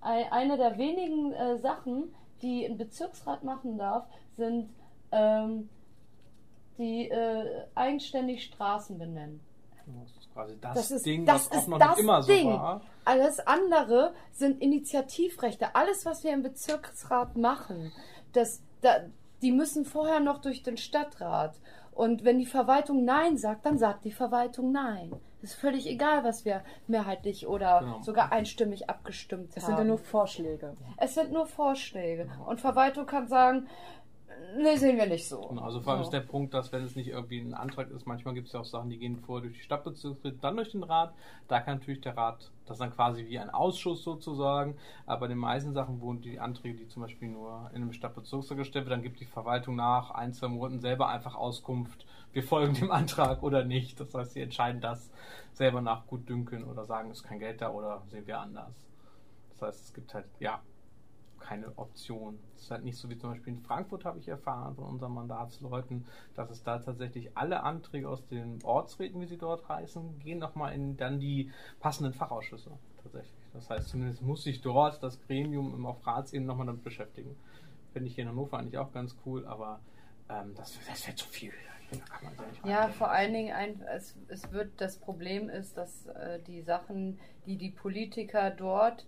ei- 0.00 0.30
eine 0.30 0.56
der 0.56 0.78
wenigen 0.78 1.32
äh, 1.32 1.58
Sachen, 1.58 2.14
die 2.42 2.64
ein 2.64 2.78
Bezirksrat 2.78 3.42
machen 3.42 3.78
darf, 3.78 4.06
sind 4.36 4.70
ähm, 5.12 5.68
die 6.78 7.08
äh, 7.10 7.64
eigenständig 7.74 8.44
Straßen 8.44 8.98
benennen. 8.98 9.40
Das 9.86 10.10
ist 10.18 10.32
quasi 10.32 10.56
das, 10.60 10.74
Das 10.74 10.90
ist- 10.92 11.06
Ding, 11.06 11.26
das 11.26 11.50
was 11.50 11.52
auch 11.52 11.60
ist 11.62 11.68
noch 11.68 11.78
das 11.78 11.88
nicht 11.96 12.00
immer 12.04 12.22
Ding. 12.22 12.52
so 12.52 12.58
war. 12.58 12.80
Alles 13.04 13.40
andere 13.40 14.14
sind 14.32 14.60
Initiativrechte. 14.62 15.74
Alles, 15.74 16.06
was 16.06 16.22
wir 16.22 16.32
im 16.32 16.42
Bezirksrat 16.42 17.36
machen, 17.36 17.92
das, 18.32 18.62
da, 18.82 19.00
die 19.42 19.50
müssen 19.52 19.84
vorher 19.84 20.20
noch 20.20 20.38
durch 20.40 20.62
den 20.62 20.76
Stadtrat. 20.76 21.58
Und 21.92 22.24
wenn 22.24 22.38
die 22.38 22.46
Verwaltung 22.46 23.04
Nein 23.04 23.36
sagt, 23.36 23.66
dann 23.66 23.78
sagt 23.78 24.04
die 24.04 24.12
Verwaltung 24.12 24.70
Nein. 24.70 25.12
Ist 25.42 25.54
völlig 25.54 25.86
egal, 25.88 26.22
was 26.22 26.44
wir 26.44 26.62
mehrheitlich 26.86 27.46
oder 27.48 27.80
Genau. 27.80 28.02
sogar 28.02 28.30
einstimmig 28.30 28.88
abgestimmt 28.90 29.56
Es 29.56 29.62
haben. 29.64 29.70
sind 29.70 29.78
ja 29.78 29.84
nur 29.84 29.98
Vorschläge. 29.98 30.76
es 30.98 31.14
sind 31.14 31.32
nur 31.32 31.46
Vorschläge. 31.46 32.30
Und 32.46 32.60
Verwaltung 32.60 33.06
kann 33.06 33.26
sagen, 33.26 33.66
nee, 34.56 34.76
sehen 34.76 34.96
wir 34.96 35.06
nicht 35.06 35.26
so. 35.28 35.48
Also 35.50 35.80
vor 35.80 35.92
allem 35.92 36.02
so. 36.02 36.08
ist 36.08 36.12
der 36.12 36.20
Punkt, 36.20 36.54
dass 36.54 36.72
wenn 36.72 36.84
es 36.84 36.96
nicht 36.96 37.08
irgendwie 37.08 37.40
ein 37.40 37.54
Antrag 37.54 37.90
ist, 37.90 38.06
manchmal 38.06 38.34
gibt 38.34 38.48
es 38.48 38.52
ja 38.52 38.60
auch 38.60 38.64
Sachen, 38.64 38.90
die 38.90 38.98
gehen 38.98 39.16
vorher 39.16 39.42
durch 39.48 39.58
die 39.58 39.64
Stadtbezirksräte, 39.64 40.38
dann 40.40 40.56
durch 40.56 40.70
den 40.70 40.82
Rat. 40.82 41.14
Da 41.48 41.60
kann 41.60 41.78
natürlich 41.78 42.00
der 42.00 42.16
Rat, 42.16 42.50
das 42.66 42.76
ist 42.76 42.80
dann 42.80 42.92
quasi 42.92 43.26
wie 43.26 43.38
ein 43.38 43.50
Ausschuss 43.50 44.02
sozusagen, 44.02 44.76
aber 45.06 45.20
bei 45.20 45.28
den 45.28 45.38
meisten 45.38 45.72
Sachen, 45.72 46.00
wo 46.00 46.12
die 46.14 46.38
Anträge, 46.38 46.78
die 46.78 46.88
zum 46.88 47.02
Beispiel 47.02 47.28
nur 47.28 47.70
in 47.74 47.82
einem 47.82 47.92
Stadtbezirksrat 47.92 48.58
gestellt 48.58 48.86
werden, 48.86 48.98
dann 48.98 49.02
gibt 49.02 49.20
die 49.20 49.26
Verwaltung 49.26 49.76
nach 49.76 50.10
ein, 50.10 50.32
zwei 50.32 50.48
Monaten 50.48 50.80
selber 50.80 51.08
einfach 51.08 51.34
Auskunft, 51.34 52.06
wir 52.32 52.42
folgen 52.42 52.74
dem 52.74 52.90
Antrag 52.90 53.42
oder 53.42 53.64
nicht. 53.64 53.98
Das 54.00 54.14
heißt, 54.14 54.32
sie 54.32 54.40
entscheiden 54.40 54.80
das 54.80 55.10
selber 55.52 55.80
nach 55.80 56.06
Gutdünken 56.06 56.64
oder 56.64 56.84
sagen, 56.84 57.10
ist 57.10 57.24
kein 57.24 57.38
Geld 57.38 57.60
da 57.60 57.70
oder 57.70 58.02
sehen 58.08 58.26
wir 58.26 58.38
anders. 58.38 58.86
Das 59.50 59.62
heißt, 59.62 59.84
es 59.84 59.94
gibt 59.94 60.14
halt, 60.14 60.26
ja, 60.38 60.60
keine 61.40 61.76
Option. 61.76 62.38
Es 62.54 62.62
ist 62.62 62.70
halt 62.70 62.84
nicht 62.84 62.96
so 62.96 63.10
wie 63.10 63.18
zum 63.18 63.30
Beispiel 63.30 63.54
in 63.54 63.60
Frankfurt, 63.60 64.04
habe 64.04 64.18
ich 64.18 64.28
erfahren 64.28 64.74
von 64.76 64.84
unseren 64.84 65.12
Mandatsleuten, 65.12 66.06
dass 66.34 66.50
es 66.50 66.62
da 66.62 66.78
tatsächlich 66.78 67.36
alle 67.36 67.62
Anträge 67.62 68.08
aus 68.08 68.26
den 68.26 68.62
Ortsräten, 68.62 69.20
wie 69.20 69.26
sie 69.26 69.38
dort 69.38 69.68
heißen, 69.68 70.18
gehen 70.20 70.38
nochmal 70.38 70.74
in 70.74 70.96
dann 70.96 71.18
die 71.18 71.50
passenden 71.80 72.12
Fachausschüsse 72.12 72.70
tatsächlich. 73.02 73.34
Das 73.52 73.68
heißt, 73.68 73.88
zumindest 73.88 74.22
muss 74.22 74.42
sich 74.42 74.60
dort 74.60 75.02
das 75.02 75.20
Gremium 75.26 75.74
im 75.74 75.86
auf 75.86 76.06
Ratsebene 76.06 76.46
nochmal 76.46 76.66
damit 76.66 76.84
beschäftigen. 76.84 77.34
Finde 77.92 78.08
ich 78.08 78.14
hier 78.14 78.22
in 78.22 78.30
Hannover 78.30 78.58
eigentlich 78.58 78.78
auch 78.78 78.92
ganz 78.92 79.16
cool, 79.26 79.46
aber 79.46 79.80
ähm, 80.28 80.54
das, 80.54 80.78
das 80.88 81.06
wird 81.06 81.18
zu 81.18 81.26
viel. 81.26 81.52
Ja, 82.64 82.88
vor 82.88 83.10
allen 83.10 83.32
Dingen, 83.32 83.52
ein, 83.52 83.82
es, 83.82 84.14
es 84.28 84.52
wird, 84.52 84.80
das 84.80 84.98
Problem 84.98 85.48
ist, 85.48 85.76
dass 85.76 86.06
äh, 86.06 86.40
die 86.46 86.62
Sachen, 86.62 87.18
die 87.46 87.56
die 87.56 87.70
Politiker 87.70 88.50
dort 88.50 89.06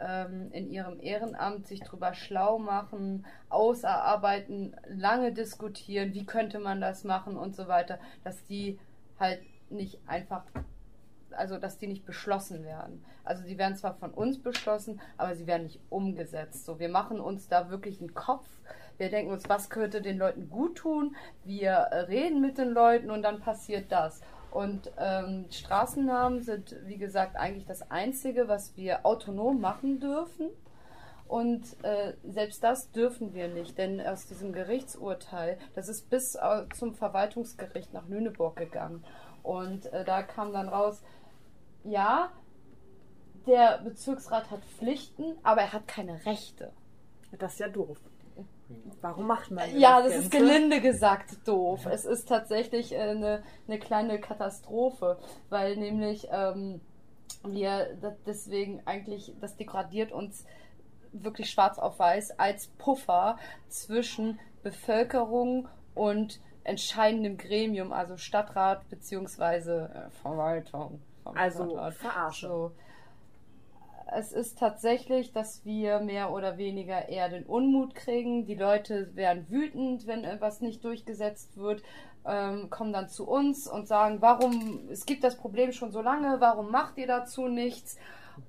ähm, 0.00 0.50
in 0.52 0.70
ihrem 0.70 1.00
Ehrenamt 1.00 1.66
sich 1.66 1.80
drüber 1.80 2.14
schlau 2.14 2.58
machen, 2.58 3.26
ausarbeiten, 3.48 4.76
lange 4.88 5.32
diskutieren, 5.32 6.14
wie 6.14 6.26
könnte 6.26 6.58
man 6.58 6.80
das 6.80 7.04
machen 7.04 7.36
und 7.36 7.54
so 7.54 7.68
weiter, 7.68 7.98
dass 8.24 8.44
die 8.44 8.78
halt 9.18 9.40
nicht 9.70 10.00
einfach, 10.06 10.44
also 11.30 11.58
dass 11.58 11.78
die 11.78 11.86
nicht 11.86 12.06
beschlossen 12.06 12.64
werden. 12.64 13.04
Also 13.24 13.44
die 13.44 13.58
werden 13.58 13.76
zwar 13.76 13.94
von 13.94 14.12
uns 14.12 14.38
beschlossen, 14.40 15.00
aber 15.16 15.34
sie 15.34 15.46
werden 15.46 15.64
nicht 15.64 15.80
umgesetzt. 15.90 16.64
So, 16.64 16.78
wir 16.78 16.88
machen 16.88 17.20
uns 17.20 17.48
da 17.48 17.70
wirklich 17.70 18.00
einen 18.00 18.14
Kopf. 18.14 18.46
Wir 18.96 19.10
denken 19.10 19.32
uns, 19.32 19.48
was 19.48 19.70
könnte 19.70 20.02
den 20.02 20.18
Leuten 20.18 20.50
gut 20.50 20.78
tun? 20.78 21.14
Wir 21.44 21.70
äh, 21.70 22.00
reden 22.00 22.40
mit 22.40 22.58
den 22.58 22.70
Leuten 22.70 23.10
und 23.10 23.22
dann 23.22 23.40
passiert 23.40 23.92
das. 23.92 24.20
Und 24.50 24.90
ähm, 24.98 25.46
Straßennamen 25.50 26.42
sind, 26.42 26.74
wie 26.86 26.96
gesagt, 26.96 27.36
eigentlich 27.36 27.66
das 27.66 27.90
Einzige, 27.90 28.48
was 28.48 28.76
wir 28.76 29.04
autonom 29.04 29.60
machen 29.60 30.00
dürfen. 30.00 30.48
Und 31.26 31.76
äh, 31.84 32.14
selbst 32.24 32.64
das 32.64 32.90
dürfen 32.90 33.34
wir 33.34 33.48
nicht, 33.48 33.76
denn 33.76 34.00
aus 34.00 34.26
diesem 34.26 34.54
Gerichtsurteil, 34.54 35.58
das 35.74 35.90
ist 35.90 36.08
bis 36.08 36.36
äh, 36.36 36.64
zum 36.74 36.94
Verwaltungsgericht 36.94 37.92
nach 37.92 38.08
Lüneburg 38.08 38.56
gegangen. 38.56 39.04
Und 39.42 39.92
äh, 39.92 40.04
da 40.04 40.22
kam 40.22 40.52
dann 40.54 40.68
raus, 40.68 41.02
ja, 41.84 42.30
der 43.46 43.78
Bezirksrat 43.78 44.50
hat 44.50 44.64
Pflichten, 44.64 45.36
aber 45.42 45.62
er 45.62 45.72
hat 45.74 45.86
keine 45.86 46.24
Rechte. 46.24 46.72
Das 47.38 47.54
ist 47.54 47.60
ja 47.60 47.68
doof. 47.68 47.98
Warum 49.00 49.26
macht 49.26 49.50
man 49.50 49.78
Ja, 49.78 50.02
das 50.02 50.14
ist 50.14 50.30
gelinde 50.30 50.80
gesagt 50.80 51.46
doof. 51.46 51.86
Es 51.86 52.04
ist 52.04 52.28
tatsächlich 52.28 52.92
äh, 52.92 52.98
eine, 52.98 53.42
eine 53.66 53.78
kleine 53.78 54.20
Katastrophe, 54.20 55.18
weil 55.48 55.76
nämlich 55.76 56.28
ähm, 56.30 56.80
wir 57.44 57.96
das 58.00 58.14
deswegen 58.26 58.82
eigentlich, 58.86 59.32
das 59.40 59.56
degradiert 59.56 60.12
uns 60.12 60.44
wirklich 61.12 61.50
schwarz 61.50 61.78
auf 61.78 61.98
weiß 61.98 62.38
als 62.38 62.68
Puffer 62.78 63.38
zwischen 63.68 64.38
Bevölkerung 64.62 65.68
und 65.94 66.40
entscheidendem 66.64 67.38
Gremium, 67.38 67.92
also 67.92 68.16
Stadtrat 68.16 68.88
beziehungsweise 68.90 69.90
äh, 69.94 70.10
Verwaltung. 70.22 71.00
vom 71.22 71.36
Also 71.36 71.64
Stadtrat. 71.64 71.94
verarsche. 71.94 72.46
So. 72.48 72.72
Es 74.10 74.32
ist 74.32 74.58
tatsächlich, 74.58 75.32
dass 75.32 75.64
wir 75.64 76.00
mehr 76.00 76.32
oder 76.32 76.56
weniger 76.56 77.08
eher 77.08 77.28
den 77.28 77.44
Unmut 77.44 77.94
kriegen. 77.94 78.46
Die 78.46 78.54
Leute 78.54 79.14
werden 79.14 79.46
wütend, 79.50 80.06
wenn 80.06 80.24
etwas 80.24 80.60
nicht 80.60 80.82
durchgesetzt 80.82 81.56
wird, 81.58 81.82
ähm, 82.26 82.70
kommen 82.70 82.92
dann 82.92 83.08
zu 83.08 83.28
uns 83.28 83.66
und 83.66 83.86
sagen, 83.86 84.20
warum, 84.20 84.88
es 84.90 85.04
gibt 85.04 85.24
das 85.24 85.36
Problem 85.36 85.72
schon 85.72 85.92
so 85.92 86.00
lange, 86.00 86.40
warum 86.40 86.70
macht 86.70 86.96
ihr 86.96 87.06
dazu 87.06 87.48
nichts? 87.48 87.98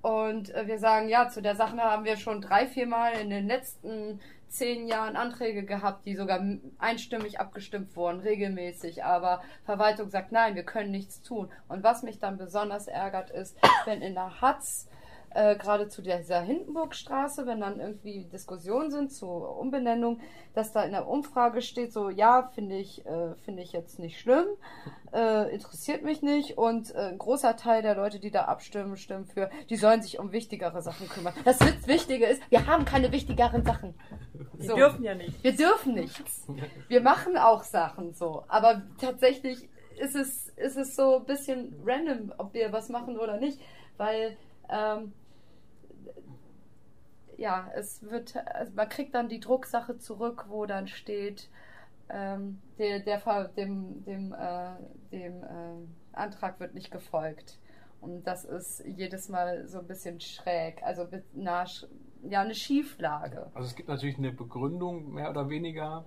Und 0.02 0.54
äh, 0.54 0.68
wir 0.68 0.80
sagen, 0.80 1.10
ja, 1.10 1.30
zu 1.30 1.42
der 1.42 1.56
Sache 1.56 1.78
haben 1.78 2.06
wir 2.06 2.18
schon 2.18 2.42
drei, 2.42 2.68
vier 2.68 2.88
Mal 2.88 3.14
in 3.14 3.30
den 3.30 3.48
letzten 3.48 4.20
zehn 4.48 4.88
Jahren 4.88 5.16
Anträge 5.16 5.64
gehabt, 5.64 6.06
die 6.06 6.16
sogar 6.16 6.44
einstimmig 6.80 7.40
abgestimmt 7.40 7.96
wurden, 7.96 8.20
regelmäßig. 8.22 9.04
Aber 9.04 9.42
Verwaltung 9.66 10.10
sagt, 10.10 10.32
nein, 10.32 10.56
wir 10.56 10.64
können 10.64 10.92
nichts 10.92 11.22
tun. 11.22 11.50
Und 11.68 11.84
was 11.84 12.04
mich 12.04 12.20
dann 12.20 12.38
besonders 12.38 12.88
ärgert, 12.88 13.30
ist, 13.30 13.58
wenn 13.86 14.02
in 14.02 14.16
der 14.16 14.42
Hatz 14.42 14.88
äh, 15.34 15.56
gerade 15.56 15.88
zu 15.90 16.02
dieser 16.02 16.42
Hindenburgstraße, 16.42 17.46
wenn 17.46 17.62
dann 17.62 17.80
irgendwie 17.80 18.26
Diskussionen 18.26 18.92
sind 18.92 19.12
zur 19.12 19.58
Umbenennung, 19.58 20.20
dass 20.54 20.72
da 20.72 20.84
in 20.84 20.92
der 20.92 21.08
Umfrage 21.08 21.62
steht, 21.62 21.94
so 21.94 22.10
ja, 22.10 22.50
finde 22.56 22.78
ich, 22.78 23.06
äh, 23.06 23.36
finde 23.46 23.62
ich 23.64 23.72
jetzt 23.72 24.00
nicht 24.00 24.20
schlimm, 24.20 24.46
äh, 25.14 25.54
interessiert 25.54 26.04
mich 26.04 26.22
nicht 26.22 26.58
und 26.58 26.94
äh, 26.96 27.10
ein 27.10 27.18
großer 27.18 27.56
Teil 27.56 27.82
der 27.82 27.96
Leute, 27.96 28.20
die 28.20 28.32
da 28.32 28.46
abstimmen, 28.46 28.98
stimmen 28.98 29.26
für, 29.26 29.50
die 29.70 29.76
sollen 29.76 30.02
sich 30.02 30.20
um 30.20 30.32
wichtigere 30.32 30.82
Sachen 30.82 31.08
kümmern. 31.08 31.34
Das 31.46 31.60
Witz- 31.62 31.88
Wichtige 31.88 32.26
ist, 32.26 32.42
wir 32.50 32.68
haben 32.68 32.86
keine 32.86 33.12
wichtigeren 33.12 33.64
Sachen. 33.64 33.94
So. 34.58 34.76
dürfen 34.76 35.04
ja 35.04 35.16
nicht. 35.16 35.44
Wir 35.44 35.56
dürfen 35.56 35.94
nichts. 35.94 36.46
Wir 36.88 37.02
machen 37.02 37.38
auch 37.38 37.64
Sachen 37.64 38.14
so, 38.14 38.44
aber 38.48 38.82
tatsächlich 39.00 39.70
ist 39.98 40.16
es, 40.16 40.48
ist 40.56 40.78
es 40.78 40.96
so 40.96 41.18
ein 41.18 41.26
bisschen 41.26 41.76
random, 41.86 42.34
ob 42.38 42.54
wir 42.54 42.72
was 42.72 42.90
machen 42.90 43.18
oder 43.18 43.38
nicht, 43.38 43.60
weil 43.98 44.38
ähm, 44.70 45.14
ja, 47.38 47.70
es 47.76 48.04
wird, 48.04 48.36
also 48.36 48.74
man 48.74 48.90
kriegt 48.90 49.16
dann 49.16 49.30
die 49.30 49.40
Drucksache 49.40 49.98
zurück, 49.98 50.46
wo 50.50 50.66
dann 50.66 50.88
steht, 50.88 51.50
ähm, 52.10 52.62
der, 52.78 53.00
der, 53.00 53.20
dem, 53.56 54.04
dem, 54.04 54.34
äh, 54.34 54.72
dem 55.12 55.44
äh, 55.44 55.88
Antrag 56.14 56.60
wird 56.60 56.74
nicht 56.74 56.92
gefolgt. 56.92 57.60
Und 58.02 58.26
das 58.26 58.46
ist 58.46 58.84
jedes 58.86 59.30
Mal 59.30 59.68
so 59.68 59.80
ein 59.80 59.88
bisschen 59.88 60.20
schräg, 60.22 60.82
also 60.84 61.06
Sch- 61.66 61.88
ja, 62.24 62.42
eine 62.42 62.56
Schieflage. 62.56 63.50
Also 63.54 63.68
es 63.70 63.76
gibt 63.76 63.90
natürlich 63.90 64.18
eine 64.18 64.32
Begründung, 64.32 65.14
mehr 65.14 65.30
oder 65.30 65.50
weniger. 65.50 66.06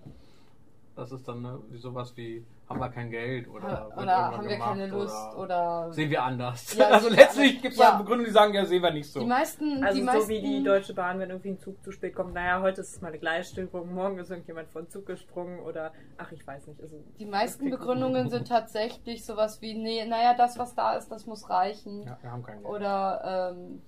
Das 1.02 1.10
ist 1.10 1.26
dann 1.26 1.42
ne, 1.42 1.58
sowas 1.78 2.16
wie, 2.16 2.44
haben 2.68 2.78
wir 2.78 2.88
kein 2.88 3.10
Geld 3.10 3.48
oder, 3.48 3.90
Oder 3.96 4.16
haben 4.30 4.48
wir 4.48 4.56
keine 4.56 4.86
Lust 4.86 5.34
oder, 5.36 5.92
sehen 5.92 6.10
wir 6.10 6.22
anders. 6.22 6.76
Ja, 6.76 6.86
also 6.92 7.08
letztlich 7.08 7.60
gibt 7.60 7.74
es 7.74 7.80
Ja. 7.80 7.90
da 7.90 7.96
Begründungen, 7.96 8.26
die 8.26 8.30
sagen, 8.30 8.54
ja, 8.54 8.64
sehen 8.64 8.84
wir 8.84 8.92
nicht 8.92 9.10
so. 9.10 9.18
die 9.18 9.26
meisten, 9.26 9.82
Also 9.82 9.98
die 9.98 10.06
so 10.06 10.12
meisten, 10.12 10.28
wie 10.30 10.40
die 10.40 10.62
Deutsche 10.62 10.94
Bahn, 10.94 11.18
wenn 11.18 11.30
irgendwie 11.30 11.48
ein 11.48 11.58
Zug 11.58 11.82
zu 11.82 11.90
spät 11.90 12.14
kommt, 12.14 12.34
naja, 12.34 12.62
heute 12.62 12.82
ist 12.82 12.94
es 12.94 13.00
mal 13.00 13.08
eine 13.08 13.18
Gleisstörung, 13.18 13.92
morgen 13.92 14.16
ist 14.18 14.30
irgendjemand 14.30 14.68
von 14.70 14.88
Zug 14.88 15.06
gesprungen 15.06 15.58
oder 15.58 15.92
ach, 16.18 16.30
ich 16.30 16.46
weiß 16.46 16.68
nicht. 16.68 16.80
Also, 16.80 17.02
die 17.18 17.26
meisten 17.26 17.68
Begründungen 17.68 18.30
sind 18.30 18.46
tatsächlich 18.46 19.24
sowas 19.26 19.60
wie, 19.60 19.74
nee, 19.74 20.04
naja, 20.06 20.34
das, 20.34 20.56
was 20.56 20.76
da 20.76 20.94
ist, 20.94 21.08
das 21.10 21.26
muss 21.26 21.50
reichen. 21.50 22.04
Ja, 22.04 22.16
wir 22.22 22.30
haben 22.30 22.44
kein 22.44 22.62
Geld. 22.62 22.72
Oder, 22.72 23.54
ähm, 23.56 23.82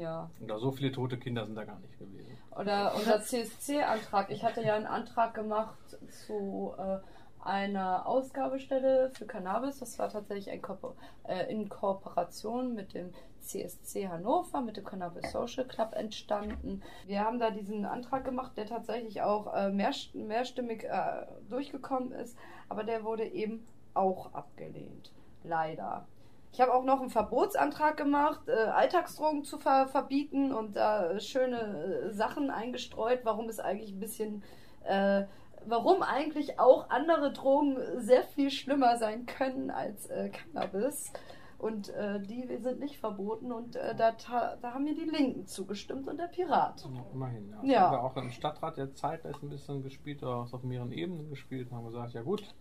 ja. 0.00 0.30
Oder 0.40 0.58
so 0.58 0.72
viele 0.72 0.92
tote 0.92 1.18
Kinder 1.18 1.44
sind 1.44 1.56
da 1.56 1.64
gar 1.64 1.78
nicht 1.80 1.98
gewesen. 1.98 2.33
Oder 2.58 2.94
unser 2.94 3.20
CSC-Antrag. 3.22 4.30
Ich 4.30 4.44
hatte 4.44 4.62
ja 4.62 4.74
einen 4.74 4.86
Antrag 4.86 5.34
gemacht 5.34 5.98
zu 6.26 6.74
äh, 6.78 6.98
einer 7.44 8.06
Ausgabestelle 8.06 9.10
für 9.10 9.26
Cannabis. 9.26 9.78
Das 9.78 9.98
war 9.98 10.08
tatsächlich 10.08 10.50
ein 10.50 10.62
Kooper 10.62 10.94
äh, 11.24 11.50
in 11.50 11.68
Kooperation 11.68 12.74
mit 12.74 12.94
dem 12.94 13.12
CSC 13.40 14.08
Hannover, 14.08 14.62
mit 14.62 14.76
dem 14.76 14.84
Cannabis 14.84 15.30
Social 15.30 15.66
Club 15.66 15.92
entstanden. 15.94 16.82
Wir 17.06 17.20
haben 17.20 17.38
da 17.38 17.50
diesen 17.50 17.84
Antrag 17.84 18.24
gemacht, 18.24 18.56
der 18.56 18.66
tatsächlich 18.66 19.20
auch 19.22 19.52
äh, 19.54 19.70
mehr, 19.70 19.92
mehrstimmig 20.14 20.84
äh, 20.84 21.26
durchgekommen 21.48 22.12
ist, 22.12 22.36
aber 22.68 22.84
der 22.84 23.04
wurde 23.04 23.26
eben 23.26 23.66
auch 23.92 24.32
abgelehnt. 24.32 25.12
Leider. 25.42 26.06
Ich 26.54 26.60
habe 26.60 26.72
auch 26.72 26.84
noch 26.84 27.00
einen 27.00 27.10
Verbotsantrag 27.10 27.96
gemacht, 27.96 28.48
äh, 28.48 28.52
Alltagsdrogen 28.52 29.42
zu 29.42 29.58
ver 29.58 29.88
verbieten 29.88 30.52
und 30.52 30.76
da 30.76 31.18
schöne 31.18 31.58
äh, 31.58 32.12
Sachen 32.12 32.48
eingestreut, 32.48 33.22
warum 33.24 33.48
es 33.48 33.58
eigentlich 33.58 33.90
ein 33.90 33.98
bisschen, 33.98 34.44
äh, 34.84 35.24
warum 35.66 36.04
eigentlich 36.04 36.60
auch 36.60 36.90
andere 36.90 37.32
Drogen 37.32 37.76
sehr 37.96 38.22
viel 38.22 38.52
schlimmer 38.52 38.98
sein 38.98 39.26
können 39.26 39.72
als 39.72 40.06
äh, 40.06 40.30
Cannabis. 40.30 41.12
Und 41.58 41.88
äh, 41.88 42.20
die 42.20 42.46
sind 42.58 42.78
nicht 42.78 42.98
verboten 43.00 43.50
und 43.50 43.74
äh, 43.74 43.96
da, 43.96 44.12
da 44.12 44.74
haben 44.74 44.84
mir 44.84 44.94
die 44.94 45.10
Linken 45.10 45.46
zugestimmt 45.46 46.06
und 46.06 46.18
der 46.18 46.28
Pirat. 46.28 46.88
Immerhin. 47.12 47.50
Ja. 47.50 47.64
Ja. 47.64 47.80
haben 47.80 47.92
wir 47.94 48.04
auch 48.04 48.16
im 48.16 48.30
Stadtrat 48.30 48.76
der 48.76 48.94
Zeit 48.94 49.24
ist 49.24 49.42
ein 49.42 49.48
bisschen 49.48 49.82
gespielt, 49.82 50.22
auf 50.22 50.62
mehreren 50.62 50.92
Ebenen 50.92 51.30
gespielt 51.30 51.72
und 51.72 51.76
haben 51.78 51.86
gesagt, 51.86 52.12
ja 52.12 52.22
gut, 52.22 52.54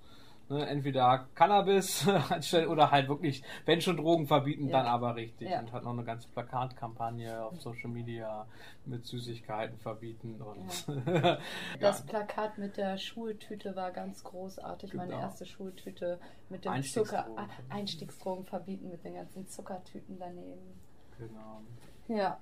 ne, 0.49 0.65
entweder 0.67 1.27
Cannabis 1.35 2.07
anstelle 2.29 2.69
oder 2.69 2.91
halt 2.91 3.07
wirklich, 3.09 3.43
wenn 3.65 3.81
schon 3.81 3.97
Drogen 3.97 4.27
verbieten, 4.27 4.67
Ja. 4.67 4.77
dann 4.79 4.87
aber 4.87 5.15
richtig. 5.15 5.49
Ja. 5.49 5.59
Und 5.59 5.71
hat 5.71 5.83
noch 5.83 5.91
eine 5.93 6.03
ganze 6.03 6.27
Plakatkampagne 6.29 7.43
auf 7.43 7.59
Social 7.61 7.89
Media 7.89 8.45
mit 8.85 9.05
Süßigkeiten 9.05 9.77
verbieten 9.79 10.41
und 10.41 10.85
Das 11.79 12.05
Plakat 12.05 12.57
mit 12.57 12.77
der 12.77 12.97
Schultüte 12.97 13.75
war 13.75 13.91
ganz 13.91 14.23
großartig. 14.23 14.93
Meine 14.93 15.11
Genau. 15.11 15.21
erste 15.21 15.45
Schultüte 15.45 16.19
mit 16.49 16.65
dem. 16.65 16.83
Zucker. 16.83 17.27
Ah, 17.35 17.47
Einstiegsdrogen 17.69 18.45
verbieten 18.45 18.89
mit 18.89 19.03
den 19.03 19.15
ganzen 19.15 19.47
Zuckertüten 19.47 20.17
daneben. 20.19 20.79
genau. 21.17 21.61
Ja. 22.07 22.37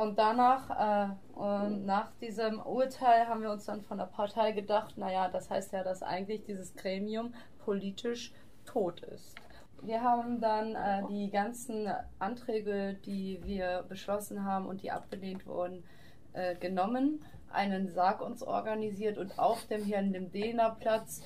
Und 0.00 0.18
danach, 0.18 1.08
äh, 1.08 1.38
und 1.38 1.86
nach 1.86 2.10
diesem 2.20 2.60
Urteil 2.60 3.28
haben 3.28 3.42
wir 3.42 3.50
uns 3.50 3.66
dann 3.66 3.82
von 3.82 3.98
der 3.98 4.06
Partei 4.06 4.52
gedacht, 4.52 4.98
naja, 4.98 5.28
das 5.28 5.50
heißt 5.50 5.72
ja, 5.72 5.84
dass 5.84 6.02
eigentlich 6.02 6.44
dieses 6.44 6.74
Gremium 6.74 7.34
politisch 7.64 8.32
tot 8.64 9.00
ist. 9.00 9.34
Wir 9.82 10.02
haben 10.02 10.40
dann 10.40 10.74
äh, 10.74 11.02
die 11.08 11.30
ganzen 11.30 11.88
Anträge, 12.18 12.94
die 13.06 13.40
wir 13.44 13.84
beschlossen 13.88 14.44
haben 14.44 14.66
und 14.66 14.82
die 14.82 14.90
abgelehnt 14.90 15.46
wurden, 15.46 15.84
äh, 16.32 16.56
genommen, 16.56 17.24
einen 17.52 17.88
Sarg 17.88 18.20
uns 18.20 18.42
organisiert 18.42 19.18
und 19.18 19.38
auf 19.38 19.64
dem 19.66 19.84
Herrn 19.84 20.12
dem 20.12 20.32
Dehner 20.32 20.76
Platz 20.80 21.22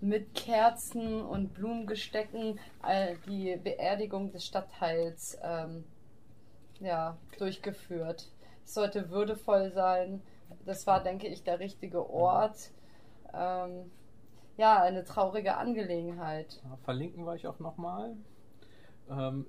mit 0.00 0.34
Kerzen 0.34 1.22
und 1.22 1.54
Blumengestecken 1.54 2.58
äh, 2.86 3.16
die 3.26 3.56
Beerdigung 3.56 4.30
des 4.30 4.46
Stadtteils 4.46 5.38
ähm, 5.42 5.84
ja, 6.80 7.16
durchgeführt. 7.38 8.30
Es 8.64 8.74
sollte 8.74 9.10
würdevoll 9.10 9.72
sein. 9.72 10.22
Das 10.64 10.86
war, 10.86 11.02
denke 11.02 11.28
ich, 11.28 11.44
der 11.44 11.60
richtige 11.60 12.08
Ort. 12.08 12.70
Ähm, 13.32 13.90
ja, 14.56 14.82
eine 14.82 15.04
traurige 15.04 15.56
Angelegenheit. 15.56 16.62
Verlinken 16.84 17.24
wir 17.24 17.32
euch 17.32 17.46
auch 17.46 17.58
nochmal. 17.58 18.16
Ähm, 19.10 19.46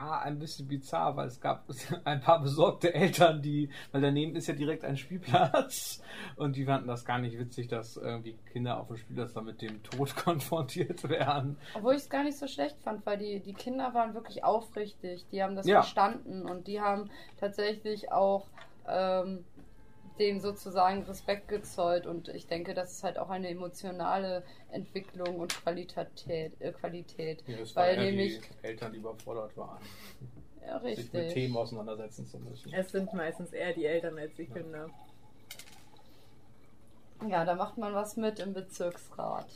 war 0.00 0.22
ein 0.22 0.38
bisschen 0.38 0.66
bizarr, 0.68 1.16
weil 1.16 1.28
es 1.28 1.40
gab 1.40 1.64
ein 2.04 2.20
paar 2.20 2.40
besorgte 2.40 2.94
Eltern, 2.94 3.42
die, 3.42 3.68
weil 3.92 4.00
daneben 4.00 4.34
ist 4.36 4.46
ja 4.48 4.54
direkt 4.54 4.84
ein 4.84 4.96
Spielplatz 4.96 6.02
und 6.36 6.56
die 6.56 6.64
fanden 6.64 6.88
das 6.88 7.04
gar 7.04 7.18
nicht 7.18 7.38
witzig, 7.38 7.68
dass 7.68 7.96
irgendwie 7.96 8.34
Kinder 8.52 8.80
auf 8.80 8.88
dem 8.88 8.96
Spielplatz 8.96 9.34
da 9.34 9.40
mit 9.42 9.60
dem 9.62 9.82
Tod 9.82 10.16
konfrontiert 10.24 11.08
werden. 11.08 11.56
Obwohl 11.74 11.94
ich 11.94 12.02
es 12.02 12.08
gar 12.10 12.24
nicht 12.24 12.38
so 12.38 12.46
schlecht 12.46 12.78
fand, 12.82 13.04
weil 13.06 13.18
die, 13.18 13.40
die 13.40 13.54
Kinder 13.54 13.92
waren 13.94 14.14
wirklich 14.14 14.42
aufrichtig. 14.44 15.26
Die 15.30 15.42
haben 15.42 15.54
das 15.56 15.66
Ja. 15.66 15.82
verstanden 15.82 16.42
und 16.48 16.66
die 16.66 16.80
haben 16.80 17.10
tatsächlich 17.38 18.10
auch 18.10 18.46
ähm, 18.88 19.44
dem 20.18 20.40
sozusagen 20.40 21.02
Respekt 21.04 21.48
gezollt. 21.48 22.06
Und 22.06 22.28
ich 22.28 22.46
denke, 22.46 22.74
das 22.74 22.92
ist 22.92 23.02
halt 23.04 23.18
auch 23.18 23.30
eine 23.30 23.48
emotionale 23.48 24.42
Entwicklung 24.70 25.36
und 25.40 25.54
Qualität. 25.62 26.52
Äh, 26.60 26.72
Qualität. 26.72 27.42
Ja, 27.46 27.58
es 27.58 27.74
Weil 27.76 27.96
war 27.96 28.04
eher 28.04 28.10
nämlich- 28.10 28.40
die 28.40 28.66
Eltern, 28.66 28.92
die 28.92 28.98
überfordert 28.98 29.56
waren. 29.56 29.78
Ja, 30.64 30.78
sich 30.80 30.96
mit 30.98 31.14
richtig. 31.14 31.32
Themen 31.34 31.56
auseinandersetzen 31.56 32.26
zu 32.26 32.38
müssen. 32.38 32.72
Es 32.72 32.92
sind 32.92 33.12
meistens 33.14 33.52
eher 33.52 33.72
die 33.72 33.84
Eltern 33.86 34.16
als 34.18 34.34
die 34.36 34.46
Kinder. 34.46 34.88
Ja, 37.28 37.44
da 37.44 37.54
macht 37.54 37.78
man 37.78 37.94
was 37.94 38.16
mit 38.16 38.38
im 38.40 38.52
Bezirksrat. 38.52 39.46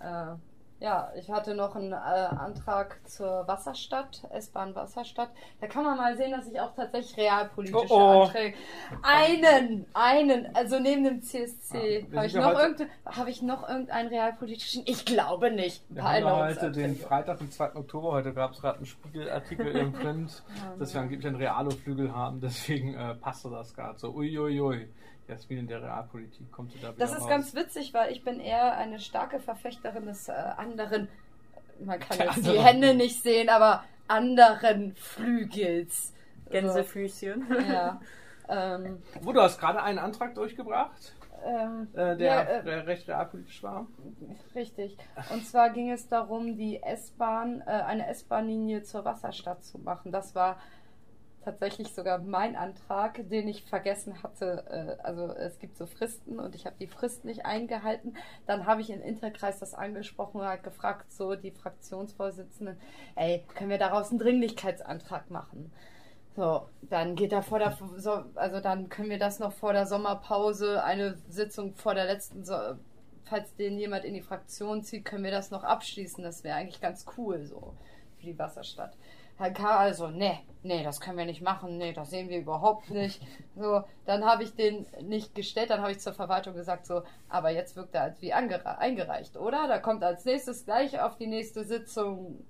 Äh, 0.00 0.34
ja, 0.80 1.10
ich 1.16 1.28
hatte 1.30 1.54
noch 1.54 1.74
einen 1.74 1.92
äh, 1.92 1.96
Antrag 1.96 3.00
zur 3.08 3.46
Wasserstadt, 3.48 4.22
S-Bahn 4.30 4.74
Wasserstadt. 4.74 5.30
Da 5.60 5.66
kann 5.66 5.84
man 5.84 5.96
mal 5.96 6.16
sehen, 6.16 6.30
dass 6.30 6.46
ich 6.46 6.60
auch 6.60 6.74
tatsächlich 6.74 7.16
realpolitische 7.16 7.86
Oh, 7.92 7.96
oh. 7.96 8.22
Anträge. 8.22 8.56
Einen, 9.02 9.86
einen, 9.94 10.54
also 10.54 10.78
neben 10.78 11.04
dem 11.04 11.22
CSC. 11.22 12.00
Ja, 12.00 12.10
wir 12.12 12.16
habe 12.18 12.26
ich, 12.26 12.32
ja 12.32 12.40
noch 12.52 12.58
irgende- 12.60 12.86
hab 13.06 13.26
ich 13.28 13.42
noch 13.42 13.68
irgendeinen 13.68 14.08
realpolitischen? 14.08 14.82
Ich 14.86 15.04
glaube 15.04 15.50
nicht. 15.50 15.82
Ein 15.90 15.96
Wir 15.96 16.02
paar 16.02 16.12
haben 16.14 16.22
ja 16.24 16.36
heute 16.46 16.70
den. 16.72 16.96
Freitag, 16.96 17.38
den 17.38 17.50
2. 17.50 17.74
Oktober. 17.74 18.12
Heute 18.12 18.32
gab 18.32 18.52
es 18.52 18.60
gerade 18.60 18.76
einen 18.78 18.86
Spiegelartikel 18.86 19.66
im 19.76 19.92
Print, 19.92 20.42
dass 20.78 20.94
wir 20.94 21.00
angeblich 21.00 21.26
einen 21.26 21.36
Realo-Flügel 21.36 22.14
haben. 22.14 22.40
Deswegen 22.40 22.94
äh, 22.94 23.14
passte 23.14 23.50
das 23.50 23.74
gerade 23.74 23.98
so. 23.98 24.10
Uiuiui. 24.14 24.88
Jasmin 25.28 25.58
in 25.58 25.66
der 25.68 25.82
Realpolitik 25.82 26.50
kommt 26.50 26.72
sie 26.72 26.78
da 26.78 26.88
wieder 26.88 26.98
Das 26.98 27.12
ist 27.12 27.22
raus. 27.22 27.28
ganz 27.28 27.54
witzig, 27.54 27.92
weil 27.94 28.10
ich 28.12 28.24
bin 28.24 28.40
eher 28.40 28.76
eine 28.76 28.98
starke 28.98 29.38
Verfechterin 29.40 30.06
des 30.06 30.28
äh, 30.28 30.32
anderen, 30.32 31.08
man 31.84 32.00
kann 32.00 32.18
Der 32.18 32.26
jetzt 32.26 32.46
die. 32.46 32.58
Hände 32.58 32.94
nicht 32.94 33.22
sehen, 33.22 33.48
aber 33.48 33.84
anderen 34.08 34.94
Flügels. 34.96 36.14
Gänsefüßchen. 36.50 37.46
So, 37.48 37.54
ja. 37.58 38.00
ähm, 38.48 39.02
Wo, 39.20 39.32
du 39.32 39.40
hast 39.42 39.58
gerade 39.60 39.82
einen 39.82 39.98
Antrag 39.98 40.34
durchgebracht, 40.34 41.14
ähm, 41.44 41.88
äh, 41.92 42.16
der 42.16 42.26
ja, 42.26 42.40
äh, 42.42 42.64
der 42.64 42.86
recht 42.86 43.06
realpolitisch 43.06 43.62
war. 43.62 43.86
richtig. 44.54 44.96
Und 45.30 45.46
zwar 45.46 45.70
ging 45.70 45.90
es 45.90 46.08
darum, 46.08 46.56
die 46.56 46.82
S-Bahn, 46.82 47.60
äh, 47.66 47.70
eine 47.70 48.06
S-Bahn-Linie 48.08 48.82
zur 48.82 49.04
Wasserstadt 49.04 49.62
zu 49.64 49.78
machen. 49.78 50.10
Das 50.10 50.34
war 50.34 50.56
tatsächlich 51.44 51.94
sogar 51.94 52.18
mein 52.18 52.56
Antrag, 52.56 53.28
den 53.28 53.48
ich 53.48 53.64
vergessen 53.64 54.22
hatte. 54.22 54.64
Äh, 55.00 55.02
also 55.02 55.32
es 55.32 55.58
gibt 55.58 55.76
so 55.76 55.86
Fristen 55.86 56.38
und 56.38 56.54
ich 56.54 56.66
habe 56.66 56.76
die 56.78 56.86
Frist 56.86 57.24
nicht 57.24 57.46
eingehalten. 57.46 58.16
Dann 58.46 58.66
habe 58.66 58.80
ich 58.80 58.90
in 58.90 59.00
Interkreis 59.00 59.58
das 59.58 59.74
angesprochen 59.74 60.40
und 60.40 60.46
halt 60.46 60.62
gefragt, 60.62 61.12
so 61.12 61.34
die 61.34 61.50
Fraktionsvorsitzenden, 61.50 62.78
ey, 63.16 63.44
können 63.54 63.70
wir 63.70 63.78
daraus 63.78 64.10
einen 64.10 64.18
Dringlichkeitsantrag 64.18 65.30
machen? 65.30 65.72
So, 66.36 66.68
dann 66.82 67.16
geht 67.16 67.32
da 67.32 67.42
vor 67.42 67.58
der, 67.58 67.76
so, 67.96 68.22
also 68.36 68.60
dann 68.60 68.88
können 68.88 69.10
wir 69.10 69.18
das 69.18 69.40
noch 69.40 69.52
vor 69.52 69.72
der 69.72 69.86
Sommerpause, 69.86 70.84
eine 70.84 71.18
Sitzung 71.28 71.74
vor 71.74 71.94
der 71.94 72.04
letzten, 72.04 72.44
falls 73.24 73.54
den 73.56 73.78
jemand 73.78 74.04
in 74.04 74.14
die 74.14 74.22
Fraktion 74.22 74.82
zieht, 74.82 75.04
können 75.04 75.24
wir 75.24 75.30
das 75.30 75.50
noch 75.50 75.64
abschließen. 75.64 76.22
Das 76.22 76.44
wäre 76.44 76.56
eigentlich 76.56 76.80
ganz 76.80 77.06
cool 77.16 77.44
so 77.44 77.74
für 78.18 78.26
die 78.26 78.38
Wasserstadt. 78.38 78.96
Also, 79.38 80.08
nee, 80.08 80.40
nee, 80.62 80.82
das 80.82 81.00
können 81.00 81.16
wir 81.18 81.24
nicht 81.24 81.42
machen, 81.42 81.78
nee, 81.78 81.92
das 81.92 82.10
sehen 82.10 82.28
wir 82.28 82.38
überhaupt 82.38 82.90
nicht. 82.90 83.20
So, 83.56 83.82
dann 84.06 84.24
habe 84.24 84.44
ich 84.44 84.54
den 84.54 84.86
nicht 85.02 85.34
gestellt, 85.34 85.70
dann 85.70 85.80
habe 85.80 85.90
ich 85.90 85.98
zur 85.98 86.12
Verwaltung 86.12 86.54
gesagt, 86.54 86.86
so, 86.86 87.02
aber 87.28 87.50
jetzt 87.50 87.74
wirkt 87.74 87.92
er 87.96 88.02
als 88.02 88.22
wie 88.22 88.32
eingereicht, 88.32 89.36
oder? 89.36 89.66
Da 89.66 89.78
kommt 89.80 90.04
als 90.04 90.24
nächstes 90.24 90.64
gleich 90.64 91.00
auf 91.00 91.16
die 91.16 91.26
nächste 91.26 91.64
Sitzung, 91.64 92.44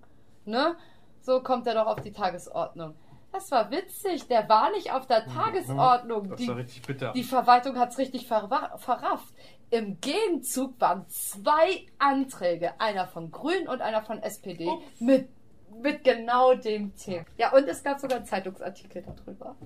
ne? 0.44 0.76
So 1.22 1.40
kommt 1.42 1.66
er 1.66 1.74
doch 1.74 1.86
auf 1.86 2.02
die 2.02 2.12
Tagesordnung. 2.12 2.94
Das 3.32 3.50
war 3.50 3.70
witzig, 3.70 4.28
der 4.28 4.46
war 4.50 4.70
nicht 4.70 4.92
auf 4.92 5.06
der 5.06 5.24
Tagesordnung. 5.26 6.28
Das 6.28 6.40
Die, 6.40 6.48
war 6.48 6.56
richtig 6.56 6.82
bitter. 6.82 7.12
die 7.12 7.24
Verwaltung 7.24 7.78
hat 7.78 7.90
es 7.92 7.98
richtig 7.98 8.26
verwa- 8.30 8.76
verrafft. 8.76 9.32
Im 9.70 9.98
Gegenzug 10.02 10.78
waren 10.78 11.06
zwei 11.08 11.86
Anträge, 11.98 12.78
einer 12.78 13.06
von 13.06 13.30
Grün 13.30 13.66
und 13.66 13.80
einer 13.80 14.02
von 14.02 14.22
SPD, 14.22 14.70
mit, 15.00 15.28
mit 15.82 16.04
genau 16.04 16.54
dem 16.54 16.94
Thema. 16.96 17.24
Ja, 17.36 17.52
und 17.52 17.68
es 17.68 17.82
gab 17.82 18.00
sogar 18.00 18.18
einen 18.18 18.26
Zeitungsartikel 18.26 19.02
darüber. 19.02 19.56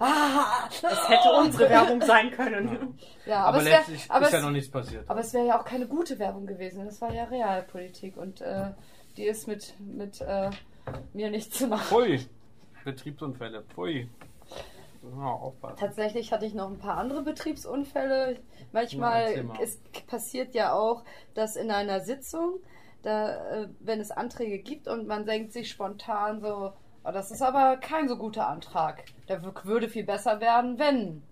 Ah, 0.00 0.68
Das 0.80 1.08
hätte 1.08 1.32
unsere 1.32 1.68
Werbung 1.70 2.00
sein 2.02 2.30
können. 2.30 2.96
Ja, 3.26 3.38
aber 3.40 3.48
aber, 3.48 3.58
es 3.58 3.64
wär, 3.64 3.78
letztlich 3.78 4.10
aber 4.10 4.26
ist 4.26 4.32
ja 4.32 4.38
es, 4.38 4.44
noch 4.44 4.50
nichts 4.52 4.70
passiert. 4.70 5.04
aber 5.10 5.20
es 5.20 5.32
wäre 5.34 5.46
ja 5.46 5.60
auch 5.60 5.64
keine 5.64 5.86
gute 5.88 6.18
Werbung 6.18 6.46
gewesen. 6.46 6.84
Das 6.84 7.00
war 7.00 7.12
ja 7.12 7.24
Realpolitik 7.24 8.16
und 8.16 8.40
äh, 8.40 8.70
die 9.16 9.24
ist 9.24 9.48
mit, 9.48 9.74
mit 9.80 10.20
äh, 10.20 10.50
mir 11.14 11.30
nicht 11.30 11.52
zu 11.54 11.66
machen. 11.66 11.82
Pfui. 11.84 12.26
Betriebsunfälle. 12.84 13.62
Pfui. 13.74 14.08
Ja, 15.02 15.26
aufpassen. 15.26 15.76
Tatsächlich 15.78 16.32
hatte 16.32 16.46
ich 16.46 16.54
noch 16.54 16.68
ein 16.70 16.78
paar 16.78 16.96
andere 16.98 17.22
Betriebsunfälle. 17.22 18.32
Ja, 18.34 18.38
Manchmal 18.72 19.42
mal. 19.44 19.56
es 19.62 19.78
passiert 20.06 20.54
ja 20.54 20.72
auch, 20.74 21.02
dass 21.34 21.56
in 21.56 21.70
einer 21.70 22.00
Sitzung, 22.00 22.60
da, 23.02 23.62
äh, 23.62 23.68
wenn 23.80 24.00
es 24.00 24.10
Anträge 24.10 24.58
gibt 24.58 24.88
und 24.88 25.06
man 25.06 25.26
denkt 25.26 25.52
sich 25.52 25.70
spontan 25.70 26.40
so, 26.40 26.72
oh, 27.04 27.10
das 27.12 27.30
ist 27.30 27.42
aber 27.42 27.76
kein 27.76 28.08
so 28.08 28.16
guter 28.16 28.48
Antrag. 28.48 29.04
Der 29.28 29.42
würde 29.42 29.88
viel 29.88 30.04
besser 30.04 30.40
werden, 30.40 30.78
wenn. 30.78 31.22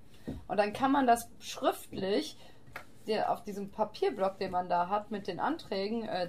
Und 0.49 0.57
dann 0.57 0.73
kann 0.73 0.93
man 0.93 1.07
das 1.07 1.31
schriftlich 1.39 2.37
auf 3.29 3.45
diesem 3.45 3.71
Papierblock, 3.71 4.39
den 4.39 4.51
man 4.51 4.69
da 4.69 4.89
hat 4.89 5.13
mit 5.13 5.29
den 5.29 5.39
Anträgen, 5.39 6.03
äh, 6.09 6.29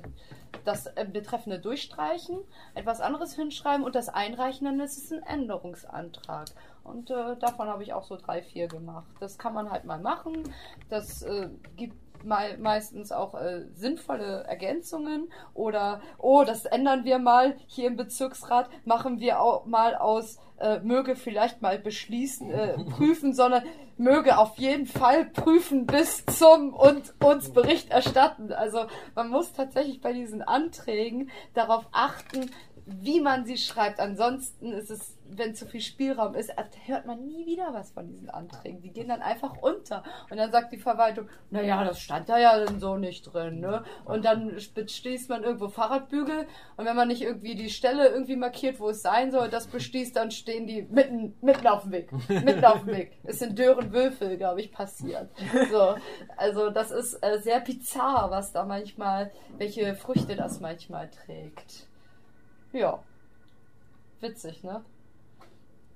das 0.64 0.86
äh, 0.86 1.06
Betreffende 1.12 1.60
durchstreichen, 1.60 2.38
etwas 2.76 3.02
anderes 3.02 3.34
hinschreiben 3.34 3.84
und 3.84 3.96
das 3.96 4.10
einreichen, 4.10 4.66
dann 4.66 4.80
ist 4.80 4.98
es 4.98 5.12
ein 5.12 5.24
Änderungsantrag. 5.24 6.50
Und 6.84 7.10
davon 7.10 7.68
habe 7.68 7.84
ich 7.84 7.92
auch 7.92 8.06
so 8.06 8.16
drei, 8.16 8.42
vier 8.42 8.70
gemacht. 8.70 9.10
Das 9.20 9.38
kann 9.38 9.54
man 9.54 9.70
halt 9.70 9.84
mal 9.84 10.00
machen. 10.00 10.44
Das 10.88 11.26
gibt 11.76 12.07
mei 12.28 12.58
meistens 12.60 13.12
auch 13.12 13.34
äh, 13.34 13.66
sinnvolle 13.74 14.44
Ergänzungen 14.44 15.32
oder, 15.54 16.02
oh, 16.18 16.44
das 16.46 16.66
ändern 16.66 17.06
wir 17.06 17.20
mal 17.20 17.56
hier 17.68 17.88
im 17.88 17.96
Bezirksrat, 17.96 18.70
machen 18.86 19.20
wir 19.20 19.42
auch 19.42 19.66
mal 19.66 19.96
aus, 19.96 20.38
äh, 20.60 20.80
möge 20.80 21.16
vielleicht 21.16 21.62
mal 21.62 21.80
beschließen, 21.80 22.52
äh, 22.52 22.84
prüfen, 22.90 23.34
sondern 23.34 23.64
möge 23.98 24.38
auf 24.38 24.58
jeden 24.58 24.86
Fall 24.86 25.26
prüfen 25.26 25.86
bis 25.88 26.26
zum 26.26 26.74
und 26.74 27.14
uns 27.24 27.52
Bericht 27.52 27.90
erstatten. 27.90 28.52
Also 28.52 28.86
man 29.16 29.30
muss 29.30 29.54
tatsächlich 29.54 30.02
bei 30.02 30.14
diesen 30.14 30.42
Anträgen 30.42 31.32
darauf 31.54 31.86
achten, 31.92 32.52
wie 32.88 33.20
man 33.20 33.46
sie 33.46 33.58
schreibt. 33.58 34.00
Ansonsten 34.00 34.72
ist 34.72 34.90
es, 34.90 35.18
wenn 35.30 35.54
zu 35.54 35.66
viel 35.66 35.82
Spielraum 35.82 36.36
ist, 36.36 36.54
hört 36.86 37.06
man 37.06 37.26
nie 37.26 37.46
wieder 37.46 37.74
was 37.74 37.92
von 37.92 38.08
diesen 38.08 38.30
Anträgen. 38.30 38.82
Die 38.82 38.92
gehen 38.92 39.10
dann 39.10 39.22
einfach 39.22 39.58
unter. 39.62 40.04
Und 40.30 40.38
dann 40.38 40.52
sagt 40.52 40.72
die 40.72 40.78
Verwaltung, 40.78 41.28
naja, 41.50 41.84
das 41.84 42.00
stand 42.00 42.30
da 42.30 42.40
ja 42.40 42.58
dann 42.58 42.80
so 42.80 42.96
nicht 42.96 43.24
drin. 43.24 43.60
Ne? 43.60 43.84
Und 44.06 44.24
dann 44.24 44.56
beschließt 44.74 45.30
man 45.30 45.44
irgendwo 45.44 45.68
Fahrradbügel. 45.68 46.48
Und 46.78 46.86
wenn 46.86 46.96
man 46.96 47.10
nicht 47.10 47.22
irgendwie 47.22 47.56
die 47.56 47.70
Stelle 47.70 48.08
irgendwie 48.08 48.38
markiert, 48.38 48.80
wo 48.80 48.90
es 48.90 49.02
sein 49.02 49.32
soll, 49.32 49.50
das 49.50 49.68
beschließt, 49.68 50.16
dann 50.16 50.32
stehen 50.32 50.66
die 50.66 50.84
mitten, 50.84 51.36
mitten 51.42 51.68
auf 51.68 51.84
dem 51.84 51.92
Weg. 51.92 52.12
Mitten 52.30 52.64
auf 52.64 52.86
dem 52.86 52.96
Weg. 52.96 53.18
Ist 53.26 53.42
in 53.42 53.54
Dörenwürfel, 53.56 54.38
glaube 54.38 54.62
ich, 54.62 54.72
passiert. 54.72 55.30
So, 55.70 55.96
also 56.38 56.70
das 56.70 56.92
ist 56.92 57.16
äh, 57.16 57.40
sehr 57.40 57.60
bizarr, 57.60 58.32
was 58.32 58.54
da 58.54 58.64
manchmal, 58.64 59.32
welche 59.58 59.96
Früchte 59.96 60.38
das 60.38 60.62
manchmal 60.62 61.10
trägt. 61.10 61.88
Ja. 62.78 63.00
Witzig, 64.20 64.64
ne? 64.64 64.84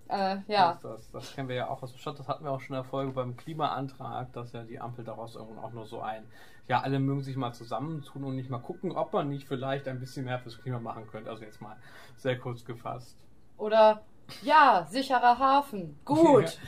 Äh, 0.09 0.37
ja. 0.47 0.73
Das, 0.73 0.81
das, 0.81 1.11
das 1.11 1.35
kennen 1.35 1.47
wir 1.47 1.55
ja 1.55 1.67
auch 1.69 1.81
aus 1.83 1.91
dem 1.93 1.99
Stadt. 1.99 2.19
Das 2.19 2.27
hatten 2.27 2.43
wir 2.43 2.51
auch 2.51 2.59
schon 2.61 2.75
Erfolge 2.75 3.11
beim 3.13 3.37
Klimaantrag, 3.37 4.33
dass 4.33 4.51
ja 4.51 4.63
die 4.63 4.79
Ampel 4.79 5.05
daraus 5.05 5.35
irgendwann 5.35 5.63
auch 5.63 5.71
nur 5.71 5.85
so 5.85 6.01
ein, 6.01 6.23
ja, 6.67 6.81
alle 6.81 6.99
mögen 6.99 7.21
sich 7.23 7.35
mal 7.37 7.53
zusammentun 7.53 8.23
und 8.25 8.35
nicht 8.35 8.49
mal 8.49 8.59
gucken, 8.59 8.91
ob 8.91 9.13
man 9.13 9.29
nicht 9.29 9.47
vielleicht 9.47 9.87
ein 9.87 9.99
bisschen 9.99 10.25
mehr 10.25 10.39
fürs 10.39 10.61
Klima 10.61 10.79
machen 10.79 11.07
könnte. 11.07 11.29
Also 11.29 11.43
jetzt 11.43 11.61
mal 11.61 11.77
sehr 12.17 12.37
kurz 12.37 12.65
gefasst. 12.65 13.17
Oder 13.57 14.01
ja, 14.43 14.85
sicherer 14.89 15.37
Hafen. 15.39 15.97
Gut. 16.05 16.57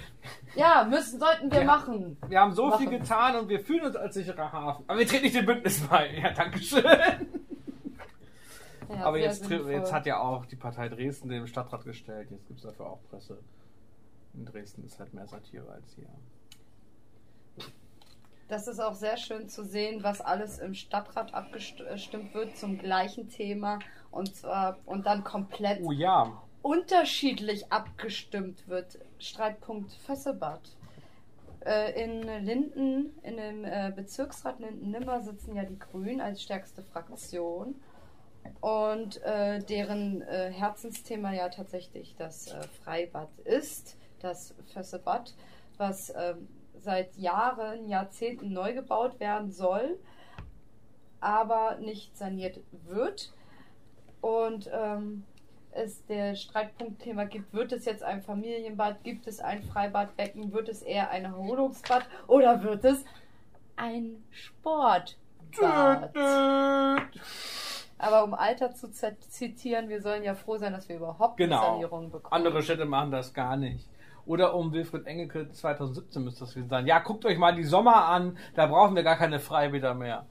Ja, 0.55 0.85
müssen, 0.89 1.19
sollten 1.19 1.51
wir 1.51 1.59
Ja. 1.61 1.65
machen. 1.65 2.15
Wir 2.27 2.39
haben 2.39 2.53
so 2.53 2.67
Machen. 2.67 2.87
viel 2.87 2.97
getan 2.99 3.35
und 3.35 3.49
wir 3.49 3.59
fühlen 3.59 3.85
uns 3.87 3.95
als 3.97 4.13
sicherer 4.13 4.53
Hafen. 4.53 4.85
Aber 4.87 4.99
wir 4.99 5.05
treten 5.07 5.23
nicht 5.23 5.35
dem 5.35 5.45
Bündnis 5.45 5.81
bei. 5.87 6.15
Ja, 6.15 6.31
Dankeschön. 6.31 6.85
Ja, 8.95 9.05
Aber 9.05 9.17
jetzt, 9.19 9.49
jetzt 9.49 9.91
hat 9.93 10.05
ja 10.05 10.19
auch 10.19 10.45
die 10.45 10.55
Partei 10.55 10.89
Dresden 10.89 11.29
den 11.29 11.47
Stadtrat 11.47 11.83
gestellt. 11.83 12.29
Jetzt 12.31 12.47
gibt 12.47 12.59
es 12.59 12.65
dafür 12.65 12.87
auch 12.87 12.99
Presse. 13.09 13.39
In 14.33 14.45
Dresden 14.45 14.83
ist 14.85 14.99
halt 14.99 15.13
mehr 15.13 15.27
Satire 15.27 15.69
als 15.71 15.93
hier. 15.95 16.09
Das 18.49 18.67
ist 18.67 18.79
auch 18.79 18.93
sehr 18.93 19.17
schön 19.17 19.47
zu 19.47 19.63
sehen, 19.63 20.03
was 20.03 20.21
alles 20.21 20.59
im 20.59 20.73
Stadtrat 20.73 21.33
abgestimmt 21.33 22.33
wird 22.33 22.55
zum 22.57 22.77
gleichen 22.77 23.29
Thema 23.29 23.79
und 24.11 24.35
zwar 24.35 24.77
und 24.85 25.05
dann 25.05 25.23
komplett 25.23 25.81
Oh 25.83 25.91
ja. 25.91 26.41
unterschiedlich 26.61 27.71
abgestimmt 27.71 28.67
wird. 28.67 28.99
Streitpunkt 29.17 29.93
Fössebad. 29.93 30.61
Äh, 31.65 32.03
In 32.03 32.21
Linden, 32.45 33.17
in 33.23 33.37
dem 33.37 33.63
äh, 33.63 33.91
Bezirksrat 33.95 34.59
Linden-Nimmer 34.59 35.21
sitzen 35.21 35.55
ja 35.55 35.63
die 35.63 35.79
Grünen 35.79 36.19
als 36.21 36.41
stärkste 36.43 36.83
Fraktion. 36.83 37.75
Und 38.61 39.21
äh, 39.23 39.59
deren 39.59 40.21
äh, 40.21 40.51
Herzensthema 40.51 41.33
ja 41.33 41.49
tatsächlich 41.49 42.15
das 42.17 42.47
äh, 42.47 42.61
Freibad 42.83 43.29
ist, 43.43 43.97
das 44.19 44.55
Fössebad, 44.73 45.33
was 45.77 46.13
ähm, 46.15 46.47
seit 46.77 47.15
Jahren, 47.17 47.87
Jahrzehnten 47.87 48.53
neu 48.53 48.73
gebaut 48.73 49.19
werden 49.19 49.51
soll, 49.51 49.99
aber 51.19 51.77
nicht 51.79 52.17
saniert 52.17 52.59
wird. 52.85 53.33
Und 54.21 54.69
ähm, 54.73 55.23
es 55.71 56.05
der 56.05 56.35
Streitpunktthema 56.35 57.25
gibt, 57.25 57.53
wird 57.53 57.71
es 57.71 57.85
jetzt 57.85 58.03
ein 58.03 58.21
Familienbad, 58.21 59.03
gibt 59.03 59.27
es 59.27 59.39
ein 59.39 59.63
Freibadbecken, 59.63 60.53
wird 60.53 60.69
es 60.69 60.81
eher 60.81 61.09
ein 61.09 61.25
Erholungsbad 61.25 62.05
oder 62.27 62.63
wird 62.63 62.85
es 62.85 63.03
ein 63.75 64.23
Sportbad? 64.29 65.17
Aber 68.03 68.23
um 68.23 68.33
Alter 68.33 68.73
zu 68.73 68.91
zitieren, 68.91 69.87
wir 69.89 70.01
sollen 70.01 70.23
ja 70.23 70.35
froh 70.35 70.57
sein, 70.57 70.73
dass 70.73 70.89
wir 70.89 70.97
überhaupt 70.97 71.39
eine 71.39 71.49
Genau. 71.49 71.61
Sanierung 71.73 72.11
bekommen. 72.11 72.33
Andere 72.33 72.61
Städte 72.61 72.85
machen 72.85 73.11
das 73.11 73.33
gar 73.33 73.55
nicht. 73.55 73.87
Oder 74.25 74.53
um 74.55 74.71
Wilfried 74.73 75.05
Engelke 75.05 75.49
2017 75.51 76.23
müsste 76.23 76.41
das 76.41 76.53
gewesen 76.53 76.69
sein. 76.69 76.85
Ja, 76.87 76.99
guckt 76.99 77.25
euch 77.25 77.37
mal 77.37 77.55
die 77.55 77.63
Sommer 77.63 78.05
an, 78.05 78.37
da 78.55 78.67
brauchen 78.67 78.95
wir 78.95 79.03
gar 79.03 79.15
keine 79.17 79.39
Freibäder 79.39 79.93
mehr. 79.93 80.25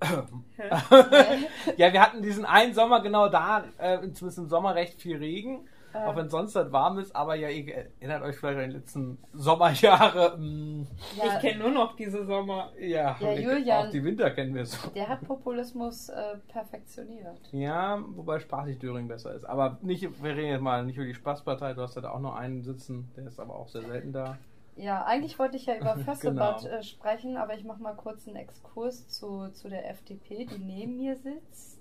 ja, 1.76 1.92
wir 1.92 2.02
hatten 2.02 2.22
diesen 2.22 2.44
einen 2.44 2.74
Sommer 2.74 3.00
genau 3.00 3.28
da, 3.28 3.64
äh, 3.78 3.98
zumindest 4.12 4.38
im 4.38 4.48
Sommer 4.48 4.74
recht 4.74 5.00
viel 5.00 5.16
Regen, 5.16 5.66
auch 5.94 6.16
wenn 6.16 6.28
sonst 6.28 6.54
halt 6.56 6.72
warm 6.72 6.98
ist, 6.98 7.14
aber 7.14 7.34
ja, 7.34 7.48
ihr 7.48 7.86
erinnert 8.00 8.22
euch 8.22 8.36
vielleicht 8.36 8.58
an 8.58 8.70
die 8.70 8.76
letzten 8.76 9.18
Sommerjahre. 9.32 10.36
mh, 10.38 10.86
Ja, 11.16 11.34
Ich 11.34 11.40
kenne 11.40 11.60
nur 11.60 11.70
noch 11.70 11.96
diese 11.96 12.24
Sommer. 12.24 12.70
ja, 12.78 13.16
Ja, 13.20 13.32
Julian- 13.32 13.86
auch 13.86 13.90
die 13.90 14.02
Winter 14.04 14.30
kennen 14.30 14.54
wir 14.54 14.66
so. 14.66 14.88
der 14.90 15.08
hat 15.08 15.22
Populismus 15.26 16.08
äh, 16.08 16.36
perfektioniert. 16.48 17.38
Ja, 17.52 18.02
wobei 18.14 18.38
spaßig 18.40 18.78
Döring 18.78 19.08
besser 19.08 19.34
ist. 19.34 19.44
Aber 19.44 19.78
nicht, 19.82 20.02
wir 20.22 20.36
reden 20.36 20.50
jetzt 20.50 20.60
mal 20.62 20.84
nicht 20.84 20.96
über 20.96 21.06
die 21.06 21.14
Spaßpartei, 21.14 21.74
du 21.74 21.82
hast 21.82 21.94
ja 21.96 22.02
da 22.02 22.10
auch 22.10 22.20
noch 22.20 22.34
einen 22.34 22.62
sitzen, 22.62 23.10
der 23.16 23.26
ist 23.26 23.38
aber 23.40 23.54
auch 23.54 23.68
sehr 23.68 23.82
selten 23.82 24.12
da. 24.12 24.36
Ja, 24.76 25.04
eigentlich 25.04 25.38
wollte 25.38 25.56
ich 25.56 25.66
ja 25.66 25.76
über 25.76 25.96
Fössebad 26.04 26.62
Genau. 26.62 26.74
äh, 26.76 26.82
sprechen, 26.82 27.36
aber 27.36 27.54
ich 27.54 27.62
mache 27.64 27.80
mal 27.80 27.94
kurz 27.94 28.26
einen 28.26 28.36
Exkurs 28.36 29.06
zu, 29.08 29.48
zu 29.52 29.68
der 29.68 29.88
FDP, 29.90 30.46
die 30.46 30.58
neben 30.58 30.96
mir 30.96 31.14
sitzt. 31.16 31.73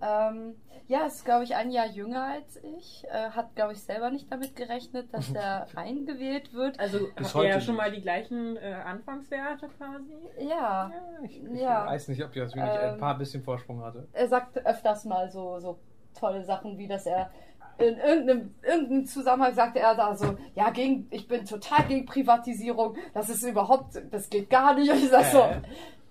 Ähm, 0.00 0.54
ja, 0.86 1.04
ist, 1.06 1.24
glaube 1.24 1.44
ich, 1.44 1.54
ein 1.54 1.70
Jahr 1.70 1.86
jünger 1.86 2.24
als 2.24 2.56
ich. 2.62 3.04
Äh, 3.10 3.30
hat, 3.30 3.54
glaube 3.56 3.72
ich, 3.72 3.82
selber 3.82 4.10
nicht 4.10 4.30
damit 4.32 4.54
gerechnet, 4.56 5.12
dass 5.12 5.30
er 5.34 5.66
reingewählt 5.74 6.52
wird. 6.54 6.78
Also 6.80 7.08
Bis 7.16 7.34
habt 7.34 7.44
ihr 7.44 7.50
ja 7.50 7.60
schon 7.60 7.76
mal 7.76 7.90
die 7.90 8.00
gleichen 8.00 8.56
äh, 8.56 8.74
Anfangswerte 8.84 9.68
quasi? 9.76 10.14
Ja, 10.38 10.90
Ja, 10.90 10.92
ich, 11.24 11.42
ich 11.42 11.60
Ja. 11.60 11.86
weiß 11.86 12.08
nicht, 12.08 12.24
ob 12.24 12.34
Jasmin 12.34 12.64
nicht 12.64 12.76
Ähm, 12.76 12.92
ein 12.94 12.98
paar 12.98 13.18
bisschen 13.18 13.42
Vorsprung 13.42 13.82
hatte. 13.82 14.06
er 14.12 14.28
sagt 14.28 14.64
öfters 14.64 15.04
mal 15.04 15.28
so, 15.30 15.58
so 15.60 15.78
tolle 16.18 16.42
Sachen, 16.44 16.78
wie 16.78 16.88
dass 16.88 17.06
er 17.06 17.30
in 17.78 17.96
irgendeinem, 17.96 18.54
irgendeinem 18.62 19.06
Zusammenhang 19.06 19.54
sagte 19.54 19.78
er 19.78 19.94
da 19.94 20.16
so, 20.16 20.36
ja, 20.56 20.70
gegen, 20.70 21.06
ich 21.10 21.28
bin 21.28 21.44
total 21.44 21.84
gegen 21.86 22.06
Privatisierung, 22.06 22.96
das 23.14 23.28
ist 23.28 23.44
überhaupt, 23.44 24.00
das 24.10 24.28
geht 24.30 24.50
gar 24.50 24.74
nicht. 24.74 24.90
Und 24.90 24.96
ich 24.98 25.10
sag 25.10 25.24
so, 25.26 25.38
Äh. 25.42 25.60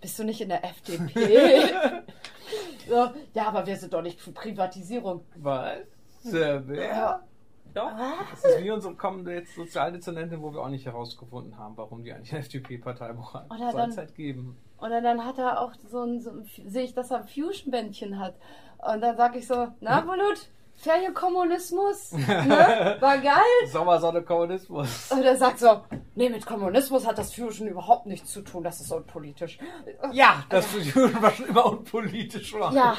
Bist 0.01 0.17
du 0.19 0.23
nicht 0.23 0.41
in 0.41 0.49
der 0.49 0.63
FDP? 0.63 1.73
so, 2.88 3.10
ja, 3.33 3.47
aber 3.47 3.65
wir 3.65 3.75
sind 3.75 3.93
doch 3.93 4.01
nicht 4.01 4.19
für 4.19 4.31
Privatisierung. 4.31 5.23
Was? 5.36 5.77
Äh, 6.25 6.62
wer? 6.67 6.88
Ja. 6.88 7.23
Doch. 7.73 7.91
Das 8.31 8.43
ist 8.43 8.63
wie 8.63 8.71
unsere 8.71 8.95
kommende 8.95 9.33
jetzt 9.33 9.53
Sozialdezernentin, 9.53 10.41
wo 10.41 10.51
wir 10.51 10.62
auch 10.62 10.69
nicht 10.69 10.86
herausgefunden 10.86 11.57
haben, 11.57 11.77
warum 11.77 12.03
die 12.03 12.12
eigentlich 12.12 12.31
eine 12.33 12.41
FDP-Partei 12.41 13.13
brauchen. 13.13 13.41
Oder 13.51 13.71
Soll 13.71 13.89
es 13.89 13.97
halt 13.97 14.15
geben. 14.15 14.57
Und 14.77 14.91
dann, 14.91 15.25
hat 15.25 15.38
er 15.38 15.62
auch 15.62 15.73
so 15.88 16.03
ein, 16.03 16.19
so 16.19 16.31
ein 16.31 16.49
sehe 16.65 16.83
ich, 16.83 16.93
dass 16.93 17.12
er 17.12 17.17
ein 17.17 17.27
Fusion-Bändchen 17.27 18.19
hat. 18.19 18.36
Und 18.77 19.01
dann 19.01 19.17
sag 19.17 19.36
ich 19.36 19.47
so, 19.47 19.67
na, 19.79 20.01
Bulut, 20.01 20.49
Ferienkommunismus, 20.77 22.11
ne? 22.13 22.97
War 22.99 23.17
geil. 23.17 23.67
Sommersonne 23.67 24.21
Kommunismus. 24.21 25.11
Und 25.11 25.23
er 25.23 25.35
sagt 25.35 25.59
so, 25.59 25.81
nee, 26.15 26.29
mit 26.29 26.45
Kommunismus 26.45 27.05
hat 27.07 27.17
das 27.17 27.33
Fusion 27.33 27.67
überhaupt 27.67 28.05
nichts 28.05 28.31
zu 28.31 28.41
tun, 28.41 28.63
das 28.63 28.79
ist 28.79 28.91
unpolitisch. 28.91 29.57
Ja, 30.11 30.43
das 30.49 30.67
für 30.67 30.79
Juden 30.79 31.19
war 31.21 31.31
schon 31.31 31.47
immer 31.47 31.65
unpolitisch 31.65 32.53
war. 32.53 32.71
Ja, 32.73 32.95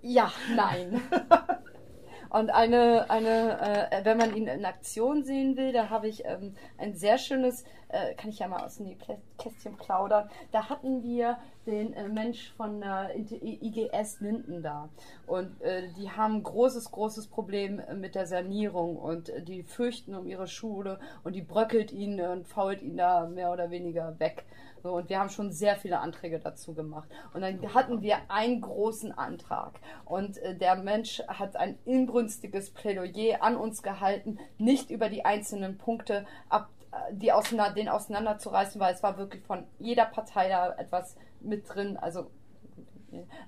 ja, 0.00 0.32
nein. 0.54 1.02
Und 2.30 2.50
eine, 2.50 3.10
eine 3.10 3.90
äh, 3.90 4.04
wenn 4.04 4.16
man 4.16 4.36
ihn 4.36 4.46
in 4.46 4.64
Aktion 4.64 5.24
sehen 5.24 5.56
will, 5.56 5.72
da 5.72 5.90
habe 5.90 6.06
ich 6.06 6.24
ähm, 6.24 6.54
ein 6.78 6.94
sehr 6.94 7.18
schönes, 7.18 7.64
äh, 7.92 8.14
kann 8.14 8.30
ich 8.30 8.38
ja 8.38 8.48
mal 8.48 8.64
aus 8.64 8.76
dem 8.76 8.96
Kästchen 9.38 9.76
plaudern. 9.76 10.28
Da 10.52 10.68
hatten 10.68 11.02
wir 11.02 11.38
den 11.66 11.92
äh, 11.94 12.08
Mensch 12.08 12.52
von 12.52 12.80
der 12.80 13.14
IGS 13.16 14.20
Linden 14.20 14.62
da. 14.62 14.88
Und 15.26 15.60
äh, 15.62 15.88
die 15.98 16.10
haben 16.10 16.36
ein 16.36 16.42
großes, 16.42 16.90
großes 16.90 17.28
Problem 17.28 17.82
mit 17.96 18.14
der 18.14 18.26
Sanierung 18.26 18.96
und 18.96 19.32
die 19.46 19.62
fürchten 19.62 20.14
um 20.14 20.26
ihre 20.26 20.46
Schule 20.46 20.98
und 21.24 21.34
die 21.34 21.42
bröckelt 21.42 21.92
ihn 21.92 22.20
und 22.20 22.46
fault 22.46 22.82
ihn 22.82 22.96
da 22.96 23.26
mehr 23.26 23.52
oder 23.52 23.70
weniger 23.70 24.18
weg. 24.18 24.46
So, 24.82 24.94
und 24.94 25.08
wir 25.10 25.18
haben 25.18 25.28
schon 25.28 25.52
sehr 25.52 25.76
viele 25.76 26.00
Anträge 26.00 26.38
dazu 26.38 26.74
gemacht. 26.74 27.08
Und 27.34 27.42
dann 27.42 27.74
hatten 27.74 28.00
wir 28.00 28.16
einen 28.28 28.60
großen 28.60 29.12
Antrag. 29.12 29.78
Und 30.04 30.38
äh, 30.38 30.56
der 30.56 30.76
Mensch 30.76 31.22
hat 31.28 31.56
ein 31.56 31.78
inbrünstiges 31.84 32.70
Plädoyer 32.70 33.42
an 33.42 33.56
uns 33.56 33.82
gehalten, 33.82 34.38
nicht 34.58 34.90
über 34.90 35.08
die 35.08 35.24
einzelnen 35.24 35.76
Punkte 35.76 36.26
ab, 36.48 36.70
äh, 36.78 36.79
die 37.12 37.32
auseinander, 37.32 37.74
den 37.74 37.88
auseinanderzureißen, 37.88 38.80
weil 38.80 38.94
es 38.94 39.02
war 39.02 39.16
wirklich 39.18 39.42
von 39.44 39.64
jeder 39.78 40.06
Partei 40.06 40.48
da 40.48 40.72
etwas 40.72 41.16
mit 41.40 41.72
drin. 41.72 41.96
Also 41.96 42.30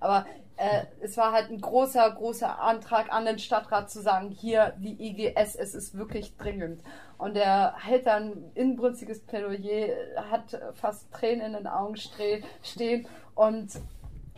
aber 0.01 0.27
äh, 0.57 0.85
es 1.01 1.17
war 1.17 1.33
halt 1.33 1.51
ein 1.51 1.61
großer, 1.61 2.11
großer 2.11 2.61
Antrag 2.61 3.13
an 3.13 3.25
den 3.25 3.39
Stadtrat 3.39 3.91
zu 3.91 4.01
sagen, 4.01 4.31
hier 4.31 4.75
die 4.79 5.01
IGS, 5.09 5.55
es 5.55 5.75
ist 5.75 5.97
wirklich 5.97 6.37
dringend. 6.37 6.83
Und 7.19 7.37
er 7.37 7.75
hält 7.79 8.07
dann 8.07 8.51
inbrünstiges 8.55 9.21
Plädoyer, 9.21 9.95
hat 10.31 10.61
fast 10.75 11.13
Tränen 11.13 11.47
in 11.47 11.53
den 11.53 11.67
Augen 11.67 11.97
stehen 11.97 13.07
und 13.35 13.71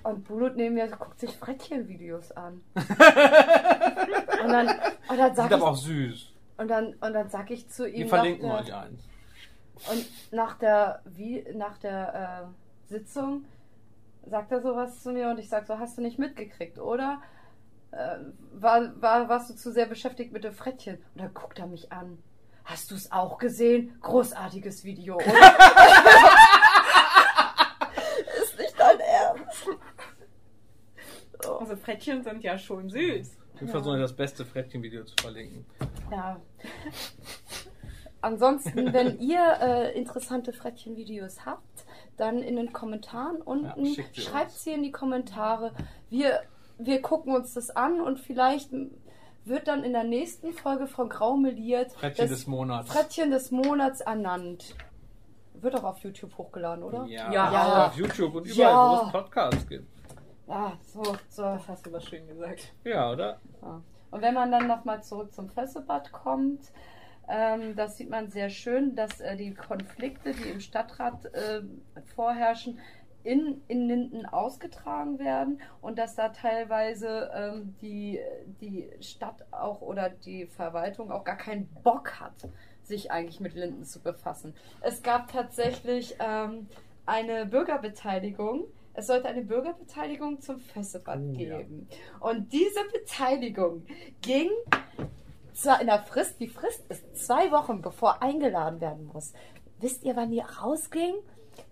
und 0.02 0.28
Bulut 0.28 0.54
neben 0.56 0.74
mir 0.74 0.86
guckt 0.88 1.18
sich 1.18 1.30
Frettchen-Videos 1.30 2.32
an. 2.32 2.60
und 2.74 2.86
dann, 4.50 4.68
und 5.08 5.16
dann 5.16 5.34
sag 5.34 5.48
Sind 5.48 5.52
aber 5.54 5.70
auch 5.70 5.76
ich, 5.76 5.82
süß. 5.82 6.33
Und 6.56 6.68
dann, 6.68 6.94
und 6.94 7.12
dann 7.12 7.28
sag 7.28 7.50
ich 7.50 7.68
zu 7.68 7.86
ihm 7.88 7.94
Wir 7.96 8.04
nach 8.04 8.10
verlinken 8.10 8.48
der- 8.48 8.58
euch 8.60 8.72
eins. 8.74 9.02
und 9.90 10.06
nach 10.32 10.56
der, 10.58 11.02
wie, 11.04 11.44
nach 11.54 11.78
der 11.78 12.48
äh, 12.88 12.88
Sitzung 12.88 13.44
sagt 14.26 14.52
er 14.52 14.60
sowas 14.62 15.02
zu 15.02 15.12
mir 15.12 15.28
und 15.30 15.38
ich 15.38 15.48
sag 15.48 15.66
so, 15.66 15.78
hast 15.78 15.98
du 15.98 16.02
nicht 16.02 16.18
mitgekriegt, 16.18 16.78
oder? 16.78 17.20
Äh, 17.90 18.16
war, 18.52 19.00
war, 19.02 19.28
warst 19.28 19.50
du 19.50 19.54
zu 19.54 19.72
sehr 19.72 19.86
beschäftigt 19.86 20.32
mit 20.32 20.44
dem 20.44 20.54
Frettchen? 20.54 20.96
Und 21.14 21.20
dann 21.22 21.34
guckt 21.34 21.58
er 21.58 21.66
mich 21.66 21.92
an. 21.92 22.18
Hast 22.64 22.90
du 22.90 22.94
es 22.94 23.12
auch 23.12 23.36
gesehen? 23.38 23.96
Großartiges 24.00 24.84
Video, 24.84 25.16
oder? 25.16 25.26
Ist 28.42 28.58
nicht 28.58 28.74
dein 28.78 29.00
Ernst. 29.00 29.68
So, 31.42 31.58
Also 31.58 31.76
Frettchen 31.76 32.22
sind 32.24 32.42
ja 32.42 32.56
schon 32.58 32.88
süß. 32.88 33.36
Wir 33.64 33.70
versuchen 33.70 34.00
das 34.00 34.12
beste 34.14 34.44
Frettchen-Video 34.44 35.04
zu 35.04 35.14
verlinken. 35.20 35.64
ja. 36.10 36.40
Ansonsten, 38.20 38.92
wenn 38.92 39.18
ihr 39.20 39.40
äh, 39.60 39.98
interessante 39.98 40.52
Frettchen-Videos 40.52 41.44
habt, 41.44 41.84
dann 42.16 42.38
in 42.42 42.56
den 42.56 42.72
Kommentaren 42.72 43.36
unten, 43.42 43.84
Ja, 43.84 44.02
sie 44.12 44.20
schreibt 44.20 44.50
uns. 44.52 44.64
sie 44.64 44.72
in 44.72 44.82
die 44.82 44.92
Kommentare. 44.92 45.72
Wir, 46.10 46.40
wir 46.78 47.02
gucken 47.02 47.34
uns 47.34 47.54
das 47.54 47.70
an 47.70 48.00
und 48.00 48.18
vielleicht 48.20 48.70
wird 49.44 49.68
dann 49.68 49.84
in 49.84 49.92
der 49.92 50.04
nächsten 50.04 50.52
Folge 50.54 50.86
von 50.86 51.08
Graumeliert 51.10 51.92
Frettchen 51.92 52.28
des 52.28 52.46
Monats. 52.46 52.90
Frettchen 52.90 53.30
des 53.30 53.50
Monats 53.50 54.00
ernannt. 54.00 54.74
Wird 55.60 55.74
auch 55.76 55.84
auf 55.84 55.98
YouTube 55.98 56.36
hochgeladen, 56.38 56.82
oder? 56.82 57.04
Ja, 57.06 57.30
Ja. 57.32 57.50
auch 57.84 57.88
auf 57.88 57.96
YouTube 57.96 58.34
und 58.36 58.46
überall, 58.46 58.70
Ja. 58.72 59.02
wo 59.02 59.06
es 59.06 59.12
Podcasts 59.12 59.68
gibt. 59.68 59.86
Ja, 60.46 60.78
so, 60.82 61.02
so. 61.28 61.42
Das 61.42 61.68
hast 61.68 61.86
du 61.86 61.92
was 61.92 62.04
schön 62.04 62.26
gesagt. 62.26 62.72
Ja, 62.84 63.10
oder? 63.10 63.40
Ja. 63.62 63.82
Und 64.10 64.22
wenn 64.22 64.34
man 64.34 64.50
dann 64.50 64.66
nochmal 64.66 65.02
zurück 65.02 65.32
zum 65.32 65.48
Fessebad 65.48 66.12
kommt, 66.12 66.70
ähm, 67.28 67.74
das 67.74 67.96
sieht 67.96 68.10
man 68.10 68.28
sehr 68.28 68.50
schön, 68.50 68.94
dass 68.94 69.20
äh, 69.20 69.36
die 69.36 69.54
Konflikte, 69.54 70.32
die 70.32 70.50
im 70.50 70.60
Stadtrat 70.60 71.24
äh, 71.26 71.62
vorherrschen, 72.14 72.78
in, 73.24 73.62
in 73.68 73.88
Linden 73.88 74.26
ausgetragen 74.26 75.18
werden 75.18 75.60
und 75.80 75.98
dass 75.98 76.14
da 76.14 76.28
teilweise 76.28 77.30
ähm, 77.34 77.74
die, 77.80 78.20
die 78.60 78.90
Stadt 79.00 79.46
auch 79.50 79.80
oder 79.80 80.10
die 80.10 80.46
Verwaltung 80.46 81.10
auch 81.10 81.24
gar 81.24 81.38
keinen 81.38 81.66
Bock 81.82 82.20
hat, 82.20 82.48
sich 82.82 83.10
eigentlich 83.10 83.40
mit 83.40 83.54
Linden 83.54 83.84
zu 83.84 84.00
befassen. 84.00 84.54
Es 84.82 85.02
gab 85.02 85.32
tatsächlich 85.32 86.16
ähm, 86.20 86.68
eine 87.06 87.46
Bürgerbeteiligung. 87.46 88.64
Es 88.94 89.08
sollte 89.08 89.28
eine 89.28 89.42
Bürgerbeteiligung 89.42 90.40
zum 90.40 90.58
Fessebad 90.60 91.18
Oh, 91.20 91.32
ja. 91.32 91.58
geben. 91.58 91.88
Und 92.20 92.52
diese 92.52 92.80
Beteiligung 92.92 93.84
ging 94.22 94.50
zwar 95.52 95.80
in 95.80 95.86
der 95.88 96.02
Frist, 96.02 96.40
die 96.40 96.48
Frist 96.48 96.84
ist 96.88 97.16
zwei 97.26 97.50
Wochen, 97.52 97.80
bevor 97.82 98.22
eingeladen 98.22 98.80
werden 98.80 99.06
muss. 99.12 99.32
Wisst 99.80 100.04
ihr, 100.04 100.16
wann 100.16 100.30
die 100.30 100.40
rausging? 100.40 101.14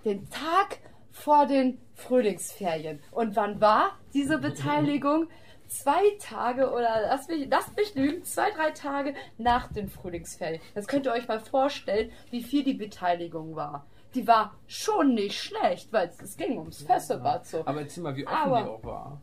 Den 0.05 0.29
Tag 0.31 0.79
vor 1.11 1.47
den 1.47 1.79
Frühlingsferien. 1.95 3.01
Und 3.11 3.37
wann 3.37 3.61
war 3.61 3.99
diese 4.15 4.39
Beteiligung? 4.39 5.29
Zwei 5.69 6.03
Tage 6.21 6.71
oder 6.71 7.01
lass 7.09 7.29
mich, 7.29 7.49
lasst 7.51 7.75
mich 7.77 7.95
lügen, 7.95 8.25
zwei, 8.25 8.51
drei 8.51 8.73
Tage 8.73 9.15
nach 9.39 9.73
den 9.73 9.89
Frühlingsferien. 9.89 10.61
Das 10.75 10.87
könnt 10.87 11.07
ihr 11.07 11.13
euch 11.13 11.27
mal 11.29 11.41
vorstellen, 11.41 12.11
wie 12.31 12.43
viel 12.43 12.63
die 12.63 12.75
Beteiligung 12.75 13.57
war. 13.57 13.87
Die 14.14 14.27
war 14.27 14.55
schon 14.66 15.14
nicht 15.14 15.40
schlecht, 15.40 15.92
weil 15.92 16.09
es, 16.09 16.37
ging 16.37 16.59
ums 16.59 16.83
Fessebad 16.83 17.46
so. 17.46 17.61
Aber 17.66 17.81
erzähl 17.81 18.03
mal, 18.03 18.14
wie 18.16 18.27
offen 18.27 18.37
Aber- 18.37 18.62
die 18.62 18.68
auch 18.68 18.85
war. 18.85 19.22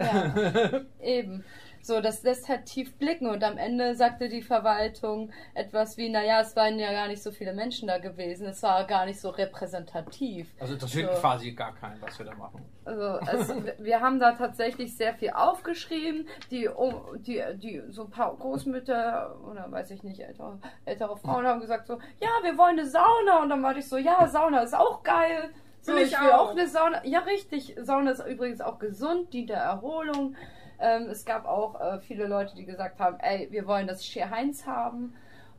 Ja, 0.00 0.80
eben. 1.02 1.44
So, 1.82 2.00
das 2.00 2.22
lässt 2.22 2.48
halt 2.48 2.66
tief 2.66 2.96
blicken 2.96 3.28
und 3.28 3.42
am 3.44 3.56
Ende 3.58 3.94
sagte 3.94 4.28
die 4.28 4.42
Verwaltung 4.42 5.30
etwas 5.54 5.96
wie, 5.96 6.08
naja, 6.08 6.40
es 6.40 6.54
waren 6.56 6.78
ja 6.78 6.92
gar 6.92 7.08
nicht 7.08 7.22
so 7.22 7.30
viele 7.30 7.52
Menschen 7.54 7.88
da 7.88 7.98
gewesen, 7.98 8.46
es 8.46 8.62
war 8.62 8.84
gar 8.86 9.06
nicht 9.06 9.20
so 9.20 9.30
repräsentativ. 9.30 10.48
Also 10.60 10.74
interessiert 10.74 11.14
So. 11.14 11.20
quasi 11.20 11.52
gar 11.52 11.74
keinen, 11.74 12.00
was 12.02 12.18
wir 12.18 12.26
da 12.26 12.34
machen. 12.34 12.64
Also, 12.84 13.02
also 13.02 13.54
wir 13.78 14.00
haben 14.00 14.18
da 14.18 14.32
tatsächlich 14.32 14.96
sehr 14.96 15.14
viel 15.14 15.30
aufgeschrieben, 15.30 16.26
die, 16.50 16.68
oh, 16.68 17.14
die, 17.16 17.42
die 17.56 17.82
so 17.88 18.04
ein 18.04 18.10
paar 18.10 18.34
Großmütter 18.36 19.36
oder 19.50 19.70
weiß 19.70 19.90
ich 19.90 20.02
nicht, 20.02 20.20
ältere, 20.20 20.58
ältere 20.84 21.16
Frauen 21.16 21.46
haben 21.46 21.60
gesagt 21.60 21.86
so, 21.86 21.98
ja, 22.20 22.28
wir 22.42 22.56
wollen 22.58 22.78
eine 22.78 22.86
Sauna 22.88 23.42
und 23.42 23.50
dann 23.50 23.60
meinte 23.60 23.80
ich 23.80 23.88
so, 23.88 23.96
ja, 23.96 24.26
Sauna 24.26 24.60
ist 24.62 24.74
auch 24.74 25.02
geil. 25.02 25.50
So, 25.80 25.94
ich, 25.96 26.12
ich 26.12 26.20
will 26.20 26.30
auch 26.30 26.48
auch. 26.48 26.50
eine 26.50 26.66
Sauna. 26.66 27.04
Ja, 27.06 27.20
richtig. 27.20 27.76
Sauna 27.80 28.10
ist 28.10 28.24
übrigens 28.26 28.60
auch 28.60 28.78
gesund, 28.78 29.32
dient 29.32 29.50
der 29.50 29.58
Erholung. 29.58 30.34
Ähm, 30.80 31.08
es 31.10 31.24
gab 31.24 31.46
auch 31.46 31.80
äh, 31.80 32.00
viele 32.00 32.26
Leute, 32.26 32.54
die 32.54 32.64
gesagt 32.64 33.00
haben, 33.00 33.18
ey, 33.20 33.48
wir 33.50 33.66
wollen 33.66 33.86
das 33.86 34.04
Scher 34.06 34.30
Heinz 34.30 34.66
haben. 34.66 35.14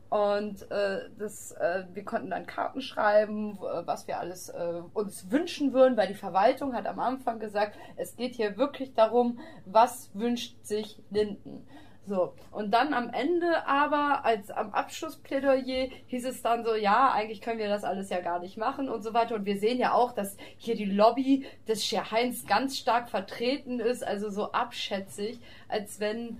Und 0.08 0.68
äh, 0.72 1.02
das, 1.18 1.52
äh, 1.52 1.84
wir 1.92 2.04
konnten 2.04 2.30
dann 2.30 2.44
Karten 2.44 2.80
schreiben, 2.80 3.56
was 3.60 4.08
wir 4.08 4.18
alles 4.18 4.48
äh, 4.48 4.82
uns 4.92 5.30
wünschen 5.30 5.72
würden, 5.72 5.96
weil 5.96 6.08
die 6.08 6.14
Verwaltung 6.14 6.74
hat 6.74 6.86
am 6.86 6.98
Anfang 6.98 7.38
gesagt, 7.38 7.78
es 7.96 8.16
geht 8.16 8.34
hier 8.34 8.56
wirklich 8.56 8.92
darum, 8.94 9.38
was 9.66 10.10
wünscht 10.14 10.56
sich 10.64 11.00
Linden. 11.10 11.64
So, 12.10 12.34
und 12.50 12.72
dann 12.72 12.92
am 12.92 13.10
Ende 13.10 13.68
aber, 13.68 14.24
als 14.24 14.50
am 14.50 14.72
Abschlussplädoyer, 14.72 15.90
hieß 16.08 16.24
es 16.24 16.42
dann 16.42 16.64
so, 16.64 16.74
ja, 16.74 17.12
eigentlich 17.12 17.40
können 17.40 17.60
wir 17.60 17.68
das 17.68 17.84
alles 17.84 18.10
ja 18.10 18.18
gar 18.20 18.40
nicht 18.40 18.56
machen 18.56 18.88
und 18.88 19.04
so 19.04 19.14
weiter. 19.14 19.36
Und 19.36 19.44
wir 19.44 19.60
sehen 19.60 19.78
ja 19.78 19.92
auch, 19.92 20.10
dass 20.10 20.36
hier 20.58 20.74
die 20.74 20.86
Lobby 20.86 21.46
des 21.68 21.86
Scher 21.86 22.10
Heinz 22.10 22.48
ganz 22.48 22.76
stark 22.76 23.10
vertreten 23.10 23.78
ist, 23.78 24.04
also 24.04 24.28
so 24.28 24.50
abschätzig, 24.50 25.38
als 25.68 26.00
wenn 26.00 26.38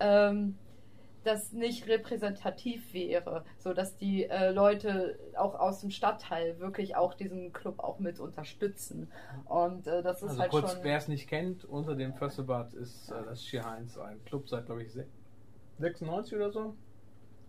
ähm, 0.00 0.58
das 1.26 1.52
nicht 1.52 1.86
repräsentativ 1.88 2.94
wäre, 2.94 3.44
so 3.58 3.74
dass 3.74 3.96
die 3.96 4.24
äh, 4.24 4.50
Leute 4.50 5.18
auch 5.36 5.54
aus 5.54 5.80
dem 5.80 5.90
Stadtteil 5.90 6.58
wirklich 6.60 6.96
auch 6.96 7.14
diesen 7.14 7.52
Club 7.52 7.80
auch 7.80 7.98
mit 7.98 8.18
unterstützen. 8.20 9.10
Und 9.44 9.86
äh, 9.86 10.02
das 10.02 10.22
ist 10.22 10.30
Also 10.30 10.40
halt 10.42 10.50
kurz, 10.50 10.72
schon. 10.72 10.84
wer 10.84 10.96
es 10.96 11.08
nicht 11.08 11.28
kennt, 11.28 11.64
unter 11.64 11.94
dem 11.94 12.14
Fösselbad 12.14 12.72
ist 12.74 13.10
äh, 13.10 13.14
das 13.24 13.44
Schier 13.44 13.64
Heinz 13.64 13.98
ein 13.98 14.24
Club 14.24 14.48
seit, 14.48 14.66
glaube 14.66 14.82
ich, 14.82 14.92
se- 14.92 15.06
96 15.78 16.34
oder 16.36 16.50
so. 16.50 16.74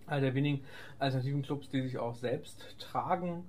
Einer 0.06 0.22
der 0.22 0.36
wenigen 0.36 0.64
alternativen 1.00 1.42
Clubs, 1.44 1.70
die 1.70 1.82
sich 1.82 1.98
auch 1.98 2.16
selbst 2.16 2.78
tragen. 2.80 3.46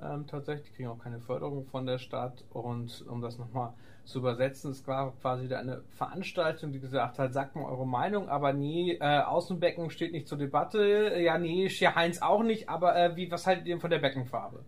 Ähm, 0.00 0.26
tatsächlich, 0.26 0.70
die 0.70 0.76
kriegen 0.76 0.88
auch 0.88 0.98
keine 0.98 1.20
Förderung 1.20 1.66
von 1.66 1.86
der 1.86 1.98
Stadt. 1.98 2.44
Und 2.50 3.04
um 3.08 3.20
das 3.22 3.38
nochmal 3.38 3.74
zu 4.04 4.18
übersetzen, 4.18 4.70
es 4.70 4.86
war 4.86 5.12
quasi 5.20 5.44
wieder 5.44 5.58
eine 5.58 5.82
Veranstaltung, 5.90 6.72
die 6.72 6.80
gesagt 6.80 7.18
hat, 7.18 7.32
sagt 7.32 7.56
mal 7.56 7.64
eure 7.64 7.86
Meinung, 7.86 8.28
aber 8.28 8.52
nee, 8.52 8.98
äh, 9.00 9.20
Außenbecken 9.20 9.90
steht 9.90 10.12
nicht 10.12 10.28
zur 10.28 10.38
Debatte. 10.38 11.16
Ja, 11.18 11.38
nee, 11.38 11.68
Schier 11.68 11.94
Heinz 11.94 12.20
auch 12.20 12.42
nicht, 12.42 12.68
aber 12.68 12.96
äh, 12.96 13.16
wie, 13.16 13.30
was 13.30 13.46
haltet 13.46 13.66
ihr 13.66 13.74
denn 13.74 13.80
von 13.80 13.90
der 13.90 13.98
Beckenfarbe? 13.98 14.60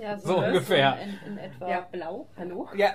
ja, 0.00 0.18
so 0.18 0.36
ne, 0.40 0.48
ungefähr. 0.48 0.98
in, 1.00 1.32
in 1.32 1.38
etwa. 1.38 1.68
Ja, 1.68 1.80
blau. 1.90 2.28
Hallo? 2.36 2.68
Ja, 2.76 2.94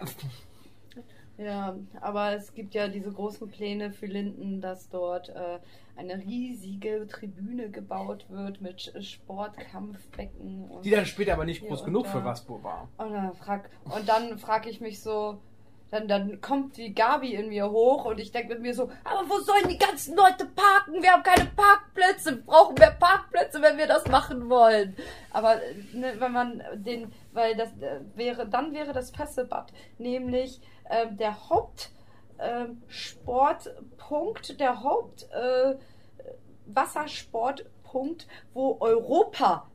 Ja, 1.37 1.75
aber 1.99 2.33
es 2.33 2.53
gibt 2.53 2.73
ja 2.73 2.87
diese 2.87 3.11
großen 3.11 3.49
Pläne 3.49 3.91
für 3.91 4.05
Linden, 4.05 4.61
dass 4.61 4.87
dort 4.89 5.29
äh, 5.29 5.59
eine 5.97 6.17
riesige 6.17 7.07
Tribüne 7.07 7.69
gebaut 7.69 8.25
wird 8.29 8.61
mit 8.61 8.93
Sportkampfbecken. 9.03 10.69
Und, 10.69 10.85
die 10.85 10.91
dann 10.91 11.05
später 11.05 11.33
aber 11.33 11.45
nicht 11.45 11.65
groß 11.67 11.83
genug 11.83 12.05
da- 12.05 12.09
für 12.11 12.23
Waspo 12.23 12.63
war. 12.63 12.87
und 12.97 13.11
dann 13.11 13.33
frag, 13.35 13.69
und 13.85 14.07
dann 14.07 14.37
frage 14.37 14.69
ich 14.69 14.81
mich 14.81 15.01
so, 15.01 15.39
dann, 15.91 16.07
dann 16.07 16.41
kommt 16.41 16.77
die 16.77 16.93
Gabi 16.93 17.35
in 17.35 17.49
mir 17.49 17.69
hoch 17.69 18.05
und 18.05 18.19
ich 18.19 18.31
denke 18.31 18.53
mit 18.53 18.61
mir 18.61 18.73
so, 18.73 18.89
aber 19.03 19.29
wo 19.29 19.37
sollen 19.39 19.69
die 19.69 19.77
ganzen 19.77 20.15
Leute 20.15 20.45
parken? 20.45 21.01
Wir 21.01 21.11
haben 21.13 21.23
keine 21.23 21.49
Parkplätze, 21.55 22.37
wir 22.37 22.43
brauchen 22.43 22.75
mehr 22.75 22.95
Parkplätze, 22.99 23.61
wenn 23.61 23.77
wir 23.77 23.87
das 23.87 24.05
machen 24.07 24.49
wollen. 24.49 24.95
Aber 25.31 25.61
äh, 25.61 25.75
ne, 25.93 26.13
wenn 26.17 26.31
man 26.31 26.61
den, 26.75 27.11
weil 27.33 27.55
das 27.55 27.69
äh, 27.81 27.99
wäre, 28.15 28.47
dann 28.47 28.73
wäre 28.73 28.93
das 28.93 29.11
Fessebad 29.11 29.71
nämlich 29.97 30.59
ähm, 30.89 31.17
der 31.17 31.49
Haupt 31.49 31.91
ähm, 32.39 32.81
der 34.59 34.83
Haupt 34.83 35.29
äh, 35.31 35.75
Wassersportpunkt, 36.67 38.27
wo 38.53 38.77
Europa 38.79 39.67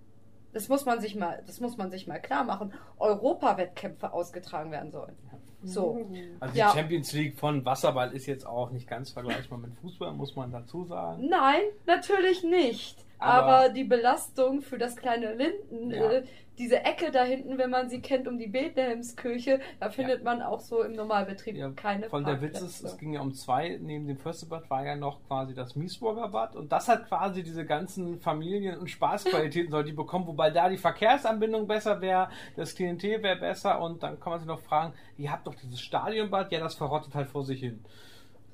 das 0.52 0.68
muss 0.68 0.84
man 0.84 1.00
sich 1.00 1.14
mal, 1.14 1.42
das 1.46 1.60
muss 1.60 1.76
man 1.76 1.90
sich 1.90 2.06
mal 2.06 2.18
klar 2.18 2.44
machen, 2.44 2.72
Europa-Wettkämpfe 2.98 4.12
ausgetragen 4.12 4.70
werden 4.70 4.90
sollen. 4.90 5.16
So. 5.62 6.06
Also 6.40 6.56
Ja. 6.56 6.72
die 6.72 6.78
Champions 6.78 7.12
League 7.12 7.38
von 7.38 7.64
Wasserball 7.64 8.12
ist 8.12 8.26
jetzt 8.26 8.46
auch 8.46 8.70
nicht 8.70 8.88
ganz 8.88 9.10
vergleichbar 9.10 9.58
mit 9.58 9.74
Fußball, 9.76 10.12
muss 10.12 10.34
man 10.34 10.50
dazu 10.50 10.84
sagen. 10.84 11.28
Nein, 11.28 11.60
natürlich 11.86 12.42
nicht. 12.42 13.04
Aber- 13.20 13.56
Aber, 13.56 13.68
die 13.68 13.84
Belastung 13.84 14.62
für 14.62 14.78
das 14.78 14.96
kleine 14.96 15.34
Linden, 15.34 15.90
Ja. 15.90 16.10
äh, 16.10 16.22
diese 16.58 16.84
Ecke 16.84 17.10
da 17.10 17.22
hinten, 17.24 17.56
wenn 17.56 17.70
man 17.70 17.88
sie 17.88 18.00
kennt, 18.02 18.28
um 18.28 18.36
die 18.38 18.46
Bethlehemskirche, 18.46 19.60
da 19.78 19.88
findet 19.88 20.24
man 20.24 20.42
auch 20.42 20.60
so 20.60 20.82
im 20.82 20.92
Normalbetrieb 20.92 21.56
Ja, 21.56 21.70
keine 21.70 22.08
Von 22.10 22.24
der. 22.24 22.42
Witz 22.42 22.60
ist, 22.60 22.82
es 22.84 22.98
ging 22.98 23.14
ja 23.14 23.20
um 23.22 23.32
zwei, 23.32 23.78
neben 23.80 24.06
dem 24.06 24.18
Fürstebad 24.18 24.68
war 24.68 24.84
ja 24.84 24.94
noch 24.96 25.26
quasi 25.26 25.54
das 25.54 25.74
Miesburger 25.76 26.28
Bad 26.28 26.56
und 26.56 26.70
das 26.70 26.88
hat 26.88 27.06
quasi 27.08 27.42
diese 27.42 27.64
ganzen 27.64 28.20
Familien- 28.20 28.78
und 28.78 28.90
Spaßqualitäten 28.90 29.70
soll 29.70 29.84
die 29.84 29.92
bekommen, 29.92 30.26
wobei 30.26 30.50
da 30.50 30.68
die 30.68 30.76
Verkehrsanbindung 30.78 31.66
besser 31.66 32.00
wäre, 32.02 32.28
das 32.56 32.74
Klientel 32.74 33.22
wäre 33.22 33.36
besser 33.36 33.80
und 33.80 34.02
dann 34.02 34.20
kann 34.20 34.30
man 34.32 34.40
sich 34.40 34.48
noch 34.48 34.60
fragen, 34.60 34.92
ihr 35.16 35.32
habt 35.32 35.46
doch 35.46 35.54
dieses 35.54 35.80
Stadionbad, 35.80 36.52
ja 36.52 36.60
das 36.60 36.74
verrottet 36.74 37.14
halt 37.14 37.28
vor 37.28 37.44
sich 37.44 37.60
hin. 37.60 37.82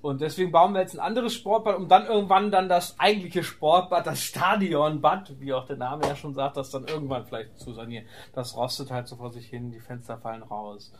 Und 0.07 0.21
deswegen 0.21 0.53
bauen 0.53 0.73
wir 0.73 0.83
jetzt 0.83 0.95
ein 0.95 1.01
anderes 1.01 1.35
Sportbad, 1.35 1.77
um 1.77 1.88
dann 1.88 2.07
irgendwann 2.07 2.53
dann 2.53 2.69
das 2.69 2.97
eigentliche 2.97 3.42
Sportbad, 3.42 4.07
das 4.07 4.23
Stadionbad, 4.23 5.40
wie 5.40 5.53
auch 5.53 5.66
der 5.66 5.79
Name 5.79 6.07
ja 6.07 6.14
schon 6.14 6.33
sagt, 6.33 6.57
das 6.57 6.71
dann 6.71 6.87
irgendwann 6.87 7.27
vielleicht 7.27 7.59
zu 7.59 7.73
sanieren. 7.73 8.07
Das 8.33 8.57
rostet 8.57 8.92
halt 8.92 9.09
so 9.09 9.16
vor 9.16 9.33
sich 9.33 9.49
hin, 9.49 9.73
die 9.73 9.81
Fenster 9.81 10.16
fallen 10.16 10.45
raus. 10.45 10.92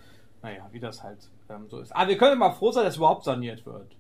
Naja, 0.43 0.67
wie 0.73 0.81
das 0.81 1.05
halt 1.05 1.31
ähm, 1.49 1.69
so 1.69 1.79
ist. 1.79 1.95
Aber 1.95 2.09
wir 2.09 2.19
können 2.19 2.37
mal 2.37 2.51
froh 2.51 2.73
sein, 2.73 2.83
dass 2.83 2.95
es 2.95 2.99
überhaupt 2.99 3.23
saniert 3.23 3.65
wird. 3.65 3.95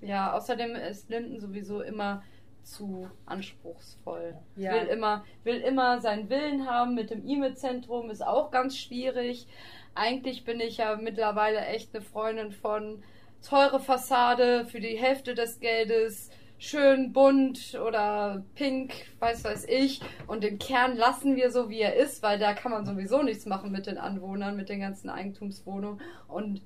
Ja, 0.00 0.32
außerdem 0.32 0.74
ist 0.74 1.08
Linden 1.08 1.38
sowieso 1.38 1.80
immer 1.80 2.24
zu 2.64 3.08
anspruchsvoll. 3.24 4.34
Ja. 4.56 4.72
Will, 4.72 4.88
immer, 4.88 5.24
will 5.44 5.60
immer 5.60 6.00
seinen 6.00 6.28
Willen 6.28 6.66
haben 6.66 6.96
mit 6.96 7.10
dem 7.10 7.24
E-Mail-Zentrum, 7.24 8.10
ist 8.10 8.26
auch 8.26 8.50
ganz 8.50 8.76
schwierig. 8.76 9.46
Eigentlich 9.94 10.44
bin 10.44 10.58
ich 10.58 10.78
ja 10.78 10.96
mittlerweile 10.96 11.64
echt 11.66 11.94
eine 11.94 12.04
Freundin 12.04 12.50
von 12.50 13.04
teure 13.44 13.80
Fassade 13.80 14.66
für 14.66 14.80
die 14.80 14.96
Hälfte 14.96 15.34
des 15.34 15.60
Geldes, 15.60 16.30
schön 16.58 17.12
bunt 17.12 17.78
oder 17.78 18.42
pink, 18.54 18.92
weiß 19.18 19.44
weiß 19.44 19.66
ich. 19.68 20.00
Und 20.26 20.42
den 20.42 20.58
Kern 20.58 20.96
lassen 20.96 21.36
wir 21.36 21.50
so, 21.50 21.68
wie 21.68 21.80
er 21.80 21.94
ist, 21.94 22.22
weil 22.22 22.38
da 22.38 22.54
kann 22.54 22.72
man 22.72 22.86
sowieso 22.86 23.22
nichts 23.22 23.46
machen 23.46 23.70
mit 23.70 23.86
den 23.86 23.98
Anwohnern, 23.98 24.56
mit 24.56 24.68
den 24.68 24.80
ganzen 24.80 25.10
Eigentumswohnungen. 25.10 26.00
Und 26.26 26.62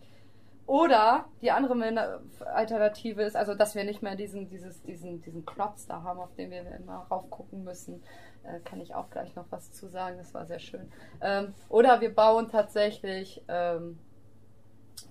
oder 0.67 1.25
die 1.41 1.51
andere 1.51 2.21
Alternative 2.55 3.23
ist, 3.23 3.37
also 3.37 3.55
dass 3.55 3.75
wir 3.75 3.85
nicht 3.85 4.03
mehr 4.03 4.17
diesen, 4.17 4.49
dieses, 4.49 4.83
diesen, 4.83 5.23
diesen 5.23 5.47
Klotz 5.47 5.87
da 5.87 6.03
haben, 6.03 6.21
auf 6.21 6.35
den 6.35 6.51
wir 6.51 6.61
immer 6.77 7.07
raufgucken 7.11 7.65
müssen. 7.65 8.03
Äh, 8.45 8.61
kann 8.61 8.79
ich 8.81 8.95
auch 8.95 9.09
gleich 9.09 9.35
noch 9.35 9.47
was 9.49 9.73
zu 9.73 9.89
sagen, 9.89 10.19
das 10.19 10.35
war 10.35 10.45
sehr 10.45 10.59
schön. 10.59 10.93
Ähm, 11.23 11.55
oder 11.71 12.03
wir 12.03 12.15
bauen 12.15 12.49
tatsächlich 12.49 13.43
ähm, 13.49 13.99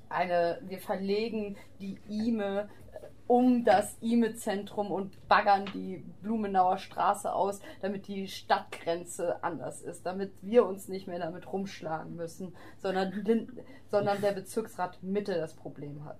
eine, 0.09 0.59
wir 0.67 0.79
verlegen 0.79 1.57
die 1.79 1.99
IME 2.07 2.69
um 3.27 3.65
das 3.65 3.97
IME-Zentrum 3.99 4.89
und 4.89 5.27
baggern 5.27 5.65
die 5.73 6.03
Blumenauer 6.21 6.77
Straße 6.77 7.31
aus, 7.31 7.59
damit 7.81 8.07
die 8.07 8.27
Stadtgrenze 8.27 9.43
anders 9.43 9.81
ist, 9.81 10.05
damit 10.05 10.31
wir 10.41 10.65
uns 10.65 10.87
nicht 10.87 11.07
mehr 11.07 11.19
damit 11.19 11.51
rumschlagen 11.51 12.15
müssen, 12.15 12.55
sondern, 12.81 13.11
sondern 13.89 14.21
der 14.21 14.31
Bezirksrat 14.31 15.03
Mitte 15.03 15.35
das 15.35 15.55
Problem 15.55 16.05
hat. 16.05 16.19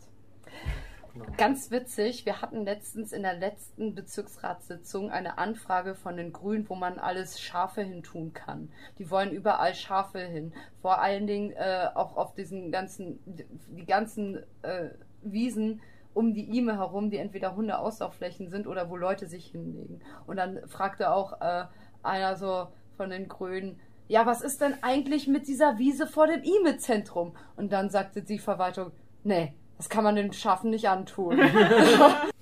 Ganz 1.37 1.71
witzig, 1.71 2.25
wir 2.25 2.41
hatten 2.41 2.63
letztens 2.63 3.11
in 3.11 3.23
der 3.23 3.35
letzten 3.35 3.95
Bezirksratssitzung 3.95 5.11
eine 5.11 5.37
Anfrage 5.37 5.95
von 5.95 6.17
den 6.17 6.33
Grünen, 6.33 6.67
wo 6.69 6.75
man 6.75 6.99
alles 6.99 7.39
Schafe 7.39 7.81
hin 7.81 8.03
tun 8.03 8.33
kann. 8.33 8.69
Die 8.97 9.09
wollen 9.09 9.31
überall 9.31 9.75
Schafe 9.75 10.19
hin. 10.19 10.53
Vor 10.81 10.99
allen 11.01 11.27
Dingen 11.27 11.51
äh, 11.51 11.87
auch 11.93 12.17
auf 12.17 12.33
diesen 12.33 12.71
ganzen, 12.71 13.19
die 13.25 13.85
ganzen 13.85 14.43
äh, 14.63 14.89
Wiesen 15.21 15.81
um 16.13 16.33
die 16.33 16.57
Ime 16.57 16.77
herum, 16.77 17.11
die 17.11 17.17
entweder 17.17 17.55
Hundeauslaufflächen 17.55 18.49
sind 18.49 18.65
oder 18.65 18.89
wo 18.89 18.97
Leute 18.97 19.27
sich 19.27 19.45
hinlegen. 19.45 20.01
Und 20.25 20.37
dann 20.37 20.67
fragte 20.67 21.11
auch 21.11 21.41
äh, 21.41 21.65
einer 22.01 22.35
so 22.35 22.67
von 22.95 23.11
den 23.11 23.27
Grünen, 23.27 23.79
ja, 24.07 24.25
was 24.25 24.41
ist 24.41 24.61
denn 24.61 24.75
eigentlich 24.81 25.27
mit 25.27 25.47
dieser 25.47 25.77
Wiese 25.77 26.07
vor 26.07 26.27
dem 26.27 26.41
Ime-Zentrum? 26.41 27.35
Und 27.55 27.71
dann 27.71 27.89
sagte 27.89 28.23
die 28.23 28.39
Verwaltung, 28.39 28.91
nee, 29.23 29.53
das 29.77 29.89
kann 29.89 30.03
man 30.03 30.15
den 30.15 30.33
Schafen 30.33 30.69
nicht 30.71 30.89
antun. 30.89 31.39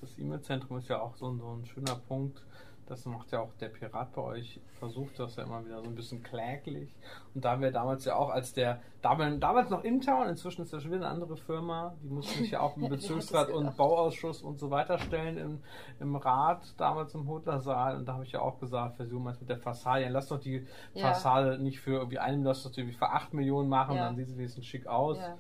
Das 0.02 0.18
E-Mail-Zentrum 0.20 0.78
ist 0.78 0.88
ja 0.88 1.02
auch 1.02 1.16
so 1.16 1.28
ein, 1.30 1.40
so 1.40 1.48
ein 1.52 1.66
schöner 1.66 1.96
Punkt. 1.96 2.44
Das 2.88 3.04
macht 3.06 3.32
ja 3.32 3.40
auch 3.40 3.52
der 3.60 3.70
Pirat 3.70 4.14
bei 4.14 4.22
euch, 4.22 4.62
versucht 4.78 5.18
das 5.18 5.36
ja 5.38 5.44
immer 5.44 5.66
wieder 5.66 5.82
so 5.82 5.90
ein 5.90 5.96
bisschen 5.96 6.22
kläglich. 6.22 6.94
Und 7.34 7.44
da 7.44 7.52
haben 7.54 7.64
wir 7.64 7.72
damals 7.72 8.06
ja 8.06 8.16
auch, 8.16 8.30
als 8.30 8.54
der, 8.54 8.80
damals, 9.02 9.40
damals 9.40 9.72
noch 9.72 9.84
Intown, 9.84 10.30
inzwischen 10.30 10.62
ist 10.62 10.72
das 10.72 10.84
schon 10.84 10.92
wieder 10.92 11.06
eine 11.08 11.16
andere 11.16 11.36
Firma, 11.36 11.96
die 12.04 12.10
mussten 12.10 12.38
sich 12.44 12.52
ja 12.52 12.60
auch 12.60 12.78
im 12.78 12.88
Bezirksrat 12.90 13.50
und? 13.50 13.76
Bauausschuss 13.76 14.44
und 14.44 14.60
so 14.60 14.70
weiter 14.70 15.00
stellen 15.00 15.40
im, 15.40 15.60
im 16.00 16.16
Rat, 16.16 16.76
damals 16.78 17.16
im 17.16 17.28
Hodlersaal. 17.28 17.96
Und 17.98 18.06
da 18.08 18.14
habe 18.14 18.24
ich 18.26 18.34
ja 18.34 18.42
auch 18.42 18.60
gesagt, 18.60 18.98
versuchen 18.98 19.24
wir 19.24 19.32
es 19.32 19.40
mit 19.40 19.50
der 19.50 19.58
Fassade, 19.58 20.08
lass 20.10 20.28
doch 20.28 20.40
die 20.40 20.68
Ja. 20.94 21.08
Fassade 21.08 21.58
nicht 21.58 21.80
für 21.80 21.94
irgendwie 21.94 22.20
einen, 22.20 22.44
lass 22.44 22.62
doch 22.62 22.70
die 22.72 22.82
irgendwie 22.82 22.98
für 23.00 23.10
8 23.10 23.34
Millionen 23.34 23.68
machen, 23.68 23.96
Ja. 23.96 24.06
dann 24.06 24.16
sieht 24.16 24.28
sie 24.30 24.38
wenigstens 24.38 24.68
schick 24.68 24.86
aus 24.86 25.18
Ja. 25.18 25.36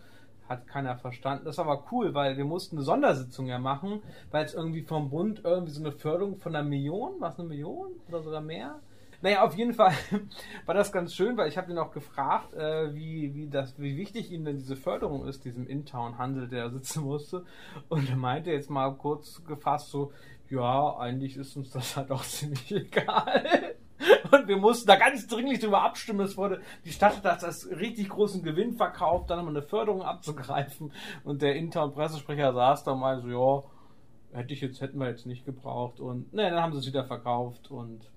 Hat 0.48 0.68
keiner 0.68 0.98
verstanden. 0.98 1.46
Das 1.46 1.58
war 1.58 1.66
aber 1.66 1.86
cool, 1.91 2.14
weil 2.14 2.38
wir 2.38 2.46
mussten 2.46 2.78
eine 2.78 2.86
Sondersitzung 2.86 3.48
ja 3.48 3.60
machen, 3.60 4.02
weil 4.32 4.46
es 4.46 4.54
irgendwie 4.54 4.84
vom 4.84 5.10
Bund 5.10 5.41
irgendwie 5.43 5.72
so 5.72 5.82
eine 5.82 5.91
Förderung 5.91 6.38
von 6.38 6.56
einer 6.56 6.68
Million, 6.68 7.20
war 7.20 7.30
es 7.30 7.39
eine 7.39 7.48
Million 7.48 7.91
oder 8.08 8.22
sogar 8.22 8.41
mehr? 8.41 8.80
Naja, 9.22 9.43
auf 9.43 9.56
jeden 9.56 9.74
Fall 9.74 9.93
war 10.66 10.76
das 10.76 10.91
ganz 10.91 11.16
schön, 11.16 11.36
weil 11.38 11.48
ich 11.48 11.58
habe 11.58 11.72
ihn 11.72 11.78
auch 11.78 11.91
gefragt, 11.91 12.54
äh, 12.54 12.93
wie, 12.93 13.34
wie, 13.34 13.50
das, 13.50 13.80
wie 13.80 13.98
wichtig 13.98 14.32
ihm 14.32 14.46
denn 14.46 14.58
diese 14.58 14.76
Förderung 14.76 15.26
ist, 15.28 15.46
diesem 15.46 15.66
In-Town-Handel, 15.68 16.48
der 16.48 16.70
sitzen 16.70 17.04
musste. 17.04 17.43
Und 17.89 18.10
er 18.10 18.18
meinte 18.18 18.52
jetzt 18.52 18.70
mal 18.70 18.93
kurz 18.96 19.43
gefasst 19.46 19.89
so, 19.89 20.12
ja, 20.50 20.96
eigentlich 20.98 21.38
ist 21.38 21.56
uns 21.56 21.72
das 21.72 21.98
halt 21.98 22.12
auch 22.12 22.24
ziemlich 22.24 22.72
egal. 22.72 23.76
Und 24.32 24.47
wir 24.47 24.58
mussten 24.58 24.88
da 24.88 24.95
ganz 24.95 25.28
dringlich 25.28 25.60
drüber 25.60 25.82
abstimmen. 25.82 26.22
Es 26.22 26.38
wurde, 26.38 26.62
die 26.84 26.91
Stadt 26.91 27.18
hat 27.18 27.26
das 27.26 27.43
als 27.43 27.70
richtig 27.70 28.10
großen 28.10 28.43
Gewinn 28.43 28.74
verkauft, 28.74 29.30
dann 29.30 29.38
nochmal 29.38 29.58
eine 29.58 29.66
Förderung 29.66 30.01
abzugreifen. 30.03 30.91
Und 31.24 31.41
der 31.41 31.56
Intern-Pressesprecher 31.56 32.53
saß 32.53 32.84
da 32.84 32.95
mal 32.95 33.22
so, 33.22 33.30
ja, 33.30 34.39
hätte 34.39 34.53
ich 34.53 34.62
jetzt, 34.62 34.82
hätten 34.82 34.99
wir 34.99 35.08
jetzt 35.08 35.26
nicht 35.26 35.45
gebraucht. 35.45 35.99
Und 35.99 36.34
ne, 36.34 36.49
dann 36.49 36.62
haben 36.62 36.74
sie 36.74 36.80
es 36.80 36.88
wieder 36.88 37.06
verkauft. 37.06 37.72
Und 37.72 38.10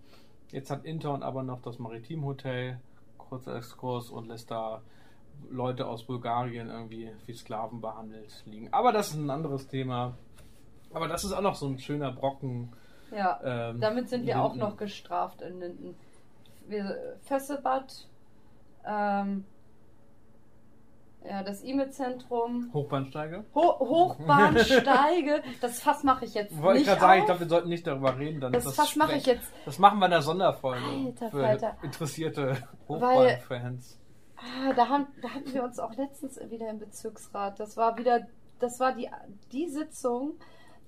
jetzt 0.51 0.71
hat 0.71 0.85
Intern 0.85 1.23
aber 1.23 1.43
noch 1.43 1.63
das 1.63 1.79
Maritimhotel, 1.79 2.81
kurzer 3.17 3.57
Exkurs, 3.57 4.11
und 4.11 4.29
lässt 4.29 4.51
da 4.51 4.83
Leute 5.51 5.87
aus 5.87 6.05
Bulgarien 6.05 6.69
irgendwie 6.69 7.11
wie 7.27 7.33
Sklaven 7.33 7.81
behandelt 7.81 8.43
liegen. 8.47 8.73
Aber 8.73 8.93
das 8.93 9.11
ist 9.11 9.17
ein 9.17 9.31
anderes 9.31 9.69
Thema. 9.69 10.17
Aber 10.93 11.07
das 11.09 11.25
ist 11.25 11.33
auch 11.33 11.43
noch 11.43 11.55
so 11.55 11.67
ein 11.67 11.79
schöner 11.79 12.13
Brocken. 12.13 12.73
Ja, 13.11 13.41
Ähm, 13.43 13.81
damit 13.81 14.09
sind 14.09 14.27
wir 14.27 14.41
auch 14.43 14.53
Linden. 14.55 14.69
noch 14.69 14.77
gestraft 14.77 15.43
in 15.43 15.61
Linden. 15.61 15.97
Wir, 16.67 17.17
ähm, 18.85 19.45
ja, 21.25 21.43
das 21.43 21.63
E-Mail-Zentrum, 21.65 22.71
Hochbahnsteige. 22.73 23.45
Ho 23.55 23.79
Hochbahnsteige, 23.81 25.43
das 25.61 25.81
Fass 25.81 26.05
mache 26.05 26.25
ich 26.25 26.35
jetzt 26.35 26.57
Wollte 26.63 26.81
ich 26.81 26.87
nicht 26.87 26.99
gerade 26.99 27.01
sagen, 27.01 27.21
ich 27.21 27.27
glaube, 27.27 27.41
wir 27.41 27.49
sollten 27.49 27.69
nicht 27.69 27.87
darüber 27.87 28.17
reden. 28.19 28.41
Dann 28.41 28.53
das 28.53 28.67
ist 28.67 28.77
Fass 28.77 28.97
mache 28.97 29.17
ich 29.17 29.27
jetzt 29.27 29.51
Das 29.65 29.79
machen 29.79 29.99
wir 29.99 30.07
in 30.07 30.13
der 30.13 30.23
Sonderfolge 30.23 30.85
Alter 31.07 31.31
für 31.31 31.41
Falter. 31.41 31.77
interessierte 31.83 32.57
Hochbahnfans. 32.89 33.99
Ah, 34.37 34.73
da, 34.73 34.89
haben, 34.89 35.07
da 35.21 35.31
hatten 35.31 35.53
wir 35.53 35.65
uns 35.65 35.79
auch 35.81 35.95
letztens 35.97 36.39
wieder 36.51 36.71
im 36.71 36.79
Bezirksrat. 36.79 37.59
Das 37.59 37.77
war 37.77 37.99
wieder, 37.99 38.27
das 38.61 38.79
war 38.79 38.95
die, 38.95 39.11
die 39.51 39.69
Sitzung, 39.69 40.35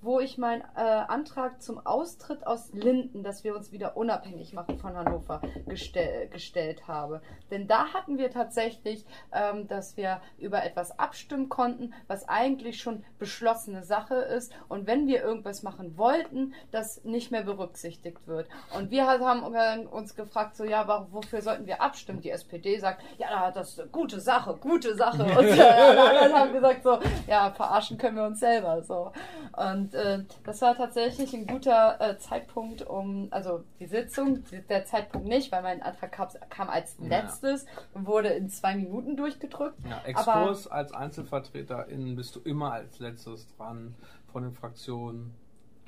wo 0.01 0.19
ich 0.19 0.37
meinen 0.37 0.61
äh, 0.75 0.81
Antrag 0.81 1.61
zum 1.61 1.85
Austritt 1.85 2.45
aus 2.45 2.71
Linden, 2.73 3.23
dass 3.23 3.43
wir 3.43 3.55
uns 3.55 3.71
wieder 3.71 3.95
unabhängig 3.95 4.53
machen 4.53 4.79
von 4.79 4.95
Hannover, 4.95 5.41
gestell, 5.67 6.27
gestellt 6.29 6.87
habe. 6.87 7.21
Denn 7.51 7.67
da 7.67 7.93
hatten 7.93 8.17
wir 8.17 8.31
tatsächlich, 8.31 9.05
ähm, 9.31 9.67
dass 9.67 9.97
wir 9.97 10.21
über 10.39 10.63
etwas 10.63 10.97
abstimmen 10.97 11.49
konnten, 11.49 11.93
was 12.07 12.27
eigentlich 12.27 12.81
schon 12.81 13.03
beschlossene 13.19 13.83
Sache 13.83 14.15
ist. 14.15 14.51
Und 14.67 14.87
wenn 14.87 15.07
wir 15.07 15.21
irgendwas 15.21 15.61
machen 15.61 15.97
wollten, 15.97 16.53
das 16.71 17.03
nicht 17.03 17.31
mehr 17.31 17.43
berücksichtigt 17.43 18.27
wird. 18.27 18.47
Und 18.75 18.89
wir 18.89 19.05
haben 19.05 19.53
äh, 19.53 19.85
uns 19.85 20.15
gefragt, 20.15 20.55
so 20.55 20.63
ja, 20.63 20.87
warum, 20.87 21.11
wofür 21.11 21.41
sollten 21.41 21.67
wir 21.67 21.81
abstimmen? 21.81 22.21
Die 22.21 22.31
SPD 22.31 22.79
sagt, 22.79 23.03
ja, 23.19 23.51
das 23.51 23.69
ist 23.69 23.79
eine 23.79 23.89
gute 23.89 24.19
Sache, 24.19 24.55
gute 24.59 24.95
Sache. 24.95 25.23
Und 25.37 25.47
äh, 25.47 25.61
alle 25.61 26.09
anderen 26.09 26.33
haben 26.33 26.53
gesagt 26.53 26.83
so, 26.83 26.99
ja, 27.27 27.51
verarschen 27.51 27.97
können 27.99 28.17
wir 28.17 28.25
uns 28.25 28.39
selber 28.39 28.81
so. 28.81 29.11
Und 29.55 29.90
äh, 29.93 30.23
das 30.43 30.61
war 30.61 30.75
tatsächlich 30.75 31.33
ein 31.33 31.47
guter 31.47 31.99
äh, 31.99 32.17
Zeitpunkt, 32.17 32.81
um, 32.87 33.27
also 33.31 33.63
die 33.79 33.85
Sitzung, 33.87 34.43
der 34.69 34.85
Zeitpunkt 34.85 35.27
nicht, 35.27 35.51
weil 35.51 35.61
mein 35.61 35.81
Antrag 35.81 36.11
kam, 36.11 36.27
kam 36.49 36.69
als 36.69 36.95
Ja. 36.99 37.07
letztes 37.07 37.65
und 37.93 38.05
wurde 38.07 38.29
in 38.29 38.49
zwei 38.49 38.75
Minuten 38.75 39.15
durchgedrückt. 39.17 39.77
Ja, 39.87 39.97
Aber- 40.15 40.41
Exkurs 40.41 40.67
als 40.67 40.93
Einzelvertreterin 40.93 42.15
bist 42.15 42.35
du 42.35 42.39
immer 42.41 42.73
als 42.73 42.99
letztes 42.99 43.47
dran 43.57 43.95
von 44.31 44.43
den 44.43 44.53
Fraktionen. 44.53 45.33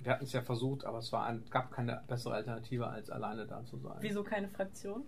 Wir 0.01 0.14
hatten 0.14 0.26
es 0.26 0.34
ja 0.34 0.41
versucht, 0.41 0.84
aber 0.86 0.97
es 0.97 1.12
war 1.14 1.26
ein, 1.26 1.43
gab 1.49 1.72
keine 1.72 2.01
bessere 2.08 2.34
Alternative, 2.34 2.88
als 2.88 3.10
alleine 3.10 3.45
da 3.45 3.64
zu 3.64 3.78
sein. 3.78 3.95
Wieso 4.01 4.24
keine 4.24 4.49
Fraktion? 4.49 5.04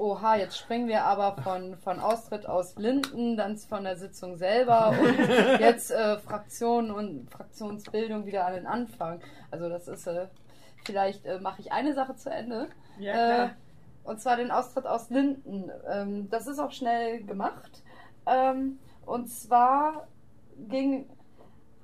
Oha, 0.00 0.36
jetzt 0.36 0.56
springen 0.56 0.88
wir 0.88 1.04
aber 1.04 1.36
von, 1.42 1.76
von 1.76 2.00
Austritt 2.00 2.46
aus 2.46 2.74
Linden, 2.76 3.36
dann 3.36 3.58
von 3.58 3.84
der 3.84 3.98
Sitzung 3.98 4.38
selber 4.38 4.94
und 4.98 5.60
jetzt 5.60 5.90
äh, 5.90 6.16
Fraktionen 6.18 6.90
und 6.90 7.30
Fraktionsbildung 7.30 8.24
wieder 8.24 8.46
an 8.46 8.54
den 8.54 8.66
Anfang. 8.66 9.20
Also 9.50 9.68
das 9.68 9.88
ist, 9.88 10.06
äh, 10.06 10.28
vielleicht 10.86 11.26
äh, 11.26 11.38
mache 11.40 11.60
ich 11.60 11.72
eine 11.72 11.92
Sache 11.92 12.16
zu 12.16 12.30
Ende. 12.30 12.68
Ja, 12.98 13.44
Äh, 13.44 13.48
und 14.04 14.22
zwar 14.22 14.36
den 14.36 14.50
Austritt 14.50 14.86
aus 14.86 15.10
Linden. 15.10 15.70
Ähm, 15.86 16.30
das 16.30 16.46
ist 16.46 16.58
auch 16.58 16.72
schnell 16.72 17.22
gemacht. 17.22 17.82
Ähm, 18.24 18.78
und 19.04 19.28
zwar 19.28 20.08
ging, 20.56 21.10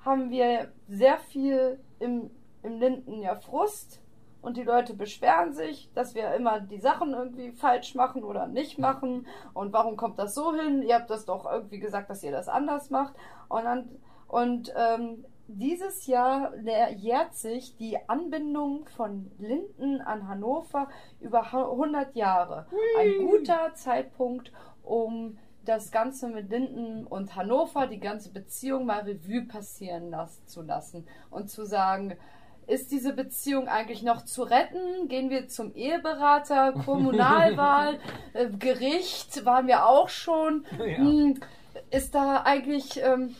haben 0.03 0.31
wir 0.31 0.73
sehr 0.89 1.19
viel 1.19 1.79
im, 1.99 2.31
im 2.63 2.81
Linden 2.81 3.21
ja 3.21 3.35
Frust. 3.37 4.01
Und 4.47 4.57
die 4.57 4.63
Leute 4.63 4.95
beschweren 4.95 5.53
sich, 5.55 5.91
dass 5.93 6.15
wir 6.15 6.33
immer 6.37 6.61
die 6.61 6.79
Sachen 6.79 7.13
irgendwie 7.15 7.51
falsch 7.51 7.97
machen 7.97 8.23
oder 8.23 8.47
nicht 8.47 8.79
machen. 8.79 9.27
Und 9.55 9.73
warum 9.73 9.97
kommt 9.97 10.21
das 10.21 10.37
so 10.37 10.55
hin? 10.55 10.83
Ihr 10.83 10.95
habt 10.95 11.11
das 11.11 11.25
doch 11.25 11.51
irgendwie 11.51 11.81
gesagt, 11.81 12.09
dass 12.11 12.23
ihr 12.23 12.31
das 12.31 12.49
anders 12.49 12.91
macht. 12.91 13.15
Und, 13.49 13.65
dann, 13.65 13.89
und 14.29 14.73
ähm, 14.77 15.25
dieses 15.49 16.07
Jahr 16.07 16.53
jährt 16.91 17.35
sich 17.35 17.77
die 17.77 17.99
Anbindung 18.09 18.87
von 18.97 19.33
Linden 19.39 20.01
an 20.01 20.29
Hannover 20.29 20.89
über 21.19 21.51
ha- 21.51 21.69
100 21.69 22.15
Jahre. 22.15 22.67
Ein 23.01 23.27
guter 23.27 23.75
Zeitpunkt, 23.75 24.53
um 24.85 25.39
das 25.65 25.91
Ganze 25.91 26.29
mit 26.29 26.51
Linden 26.51 27.05
und 27.05 27.35
Hannover, 27.35 27.89
die 27.89 27.99
ganze 27.99 28.33
Beziehung 28.33 28.87
mal 28.87 29.01
Revue 29.01 29.43
passieren 29.43 30.11
las 30.11 30.47
zu 30.47 30.63
lassen 30.63 31.05
und 31.31 31.51
zu 31.51 31.65
sagen, 31.65 32.17
ist 32.67 32.91
diese 32.91 33.13
Beziehung 33.13 33.69
eigentlich 33.69 34.03
noch 34.03 34.25
zu 34.25 34.43
retten? 34.43 35.09
Gehen 35.09 35.31
wir 35.31 35.49
zum 35.49 35.75
Eheberater, 35.75 36.73
Kommunalwahl, 36.85 37.99
äh, 38.33 38.49
Gericht, 38.51 39.45
waren 39.45 39.67
wir 39.67 39.87
auch 39.87 40.09
schon. 40.09 40.65
Ja. 40.79 40.99
Hm, 40.99 41.41
ist 41.91 42.15
da 42.15 42.43
eigentlich, 42.45 43.01
ähm, 43.03 43.37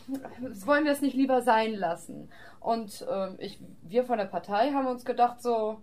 wollen 0.65 0.85
wir 0.85 0.91
es 0.91 1.01
nicht 1.01 1.15
lieber 1.15 1.41
sein 1.41 1.73
lassen? 1.73 2.29
Und 2.59 3.05
ähm, 3.09 3.35
ich, 3.39 3.59
wir 3.81 4.05
von 4.05 4.17
der 4.17 4.25
Partei 4.25 4.71
haben 4.71 4.87
uns 4.87 5.05
gedacht, 5.05 5.41
so, 5.41 5.81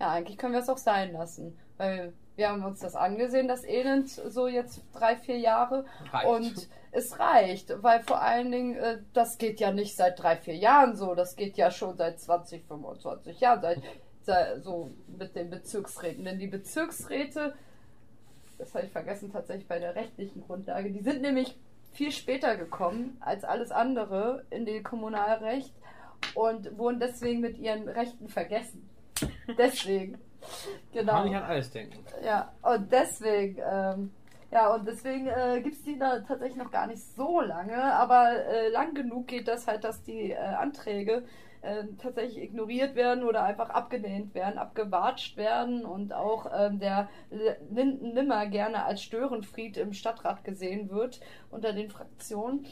ja, 0.00 0.10
eigentlich 0.10 0.38
können 0.38 0.52
wir 0.52 0.60
es 0.60 0.68
auch 0.68 0.78
sein 0.78 1.12
lassen. 1.12 1.58
Weil 1.76 2.12
wir 2.36 2.50
haben 2.50 2.64
uns 2.64 2.80
das 2.80 2.94
angesehen, 2.94 3.48
das 3.48 3.64
Elend, 3.64 4.10
so 4.10 4.46
jetzt 4.46 4.82
drei, 4.92 5.16
vier 5.16 5.38
Jahre. 5.38 5.86
Reicht. 6.12 6.26
Und 6.26 6.68
es 6.92 7.18
reicht, 7.18 7.82
weil 7.82 8.02
vor 8.02 8.20
allen 8.20 8.50
Dingen, 8.50 8.76
äh, 8.76 8.98
das 9.12 9.38
geht 9.38 9.60
ja 9.60 9.72
nicht 9.72 9.96
seit 9.96 10.22
drei, 10.22 10.36
vier 10.36 10.56
Jahren 10.56 10.96
so, 10.96 11.14
das 11.14 11.36
geht 11.36 11.56
ja 11.56 11.70
schon 11.70 11.96
seit 11.96 12.20
20, 12.20 12.64
25 12.66 13.40
Jahren, 13.40 13.60
seit, 13.60 13.82
seit 14.22 14.62
so 14.62 14.90
mit 15.18 15.34
den 15.34 15.50
Bezirksräten. 15.50 16.24
Denn 16.24 16.38
die 16.38 16.46
Bezirksräte, 16.46 17.54
das 18.58 18.74
habe 18.74 18.86
ich 18.86 18.92
vergessen 18.92 19.32
tatsächlich 19.32 19.68
bei 19.68 19.78
der 19.78 19.94
rechtlichen 19.94 20.42
Grundlage, 20.46 20.90
die 20.90 21.02
sind 21.02 21.22
nämlich 21.22 21.56
viel 21.92 22.12
später 22.12 22.56
gekommen 22.56 23.16
als 23.20 23.44
alles 23.44 23.70
andere 23.70 24.44
in 24.50 24.66
den 24.66 24.82
Kommunalrecht 24.82 25.72
und 26.34 26.78
wurden 26.78 27.00
deswegen 27.00 27.40
mit 27.40 27.58
ihren 27.58 27.88
Rechten 27.88 28.28
vergessen. 28.28 28.88
Deswegen. 29.58 30.18
Genau. 30.92 31.12
Kann 31.12 31.26
ich 31.28 31.36
an 31.36 31.42
alles 31.42 31.70
denken. 31.70 31.98
Ja, 32.24 32.52
und 32.62 32.90
deswegen, 32.90 33.60
ähm, 33.70 34.12
ja, 34.50 34.74
und 34.74 34.86
deswegen 34.86 35.26
äh, 35.26 35.60
gibt 35.60 35.74
es 35.74 35.82
die 35.82 35.98
da 35.98 36.20
tatsächlich 36.20 36.56
noch 36.56 36.70
gar 36.70 36.86
nicht 36.86 37.02
so 37.14 37.40
lange, 37.40 37.76
aber 37.76 38.30
äh, 38.46 38.68
lang 38.68 38.94
genug 38.94 39.26
geht 39.26 39.48
das 39.48 39.66
halt, 39.66 39.84
dass 39.84 40.02
die 40.02 40.30
äh, 40.30 40.36
Anträge 40.36 41.24
äh, 41.66 41.84
tatsächlich 41.98 42.44
ignoriert 42.44 42.94
werden 42.94 43.24
oder 43.24 43.42
einfach 43.42 43.70
abgelehnt 43.70 44.34
werden, 44.34 44.58
abgewatscht 44.58 45.36
werden 45.36 45.84
und 45.84 46.12
auch 46.12 46.46
ähm, 46.56 46.78
der 46.78 47.08
Linden 47.70 48.14
nimmer 48.14 48.46
gerne 48.46 48.84
als 48.84 49.02
Störenfried 49.02 49.76
im 49.76 49.92
Stadtrat 49.92 50.44
gesehen 50.44 50.90
wird 50.90 51.20
unter 51.50 51.72
den 51.72 51.90
Fraktionen. 51.90 52.66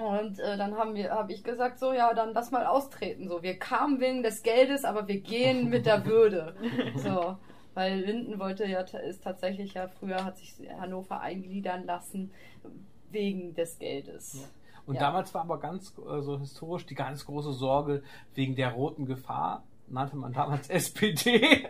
Und 0.00 0.38
äh, 0.38 0.56
dann 0.56 0.76
haben 0.76 0.94
wir, 0.94 1.10
habe 1.10 1.32
ich 1.32 1.44
gesagt, 1.44 1.78
so 1.78 1.92
ja, 1.92 2.14
dann 2.14 2.32
lass 2.32 2.50
mal 2.50 2.66
austreten. 2.66 3.28
So, 3.28 3.42
wir 3.42 3.58
kamen 3.58 4.00
wegen 4.00 4.22
des 4.22 4.42
Geldes, 4.42 4.84
aber 4.84 5.06
wir 5.08 5.20
gehen 5.20 5.68
mit 5.70 5.86
der 5.86 6.04
Würde. 6.06 6.54
So, 6.96 7.36
weil 7.74 8.00
Linden 8.00 8.38
wollte 8.38 8.66
ja 8.66 8.80
ist 8.80 9.22
tatsächlich 9.22 9.74
ja 9.74 9.88
früher 9.88 10.24
hat 10.24 10.38
sich 10.38 10.54
Hannover 10.78 11.20
eingliedern 11.20 11.84
lassen 11.84 12.32
wegen 13.10 13.54
des 13.54 13.78
Geldes. 13.78 14.48
Und 14.86 14.94
Ja. 14.94 15.00
damals 15.02 15.34
war 15.34 15.42
aber 15.42 15.60
ganz 15.60 15.94
äh, 15.98 16.20
so 16.20 16.38
historisch 16.38 16.86
die 16.86 16.94
ganz 16.94 17.24
große 17.26 17.52
Sorge 17.52 18.02
wegen 18.34 18.56
der 18.56 18.72
roten 18.72 19.06
Gefahr. 19.06 19.64
Nannte 19.90 20.16
man 20.16 20.32
damals 20.32 20.68
SPD. 20.70 21.68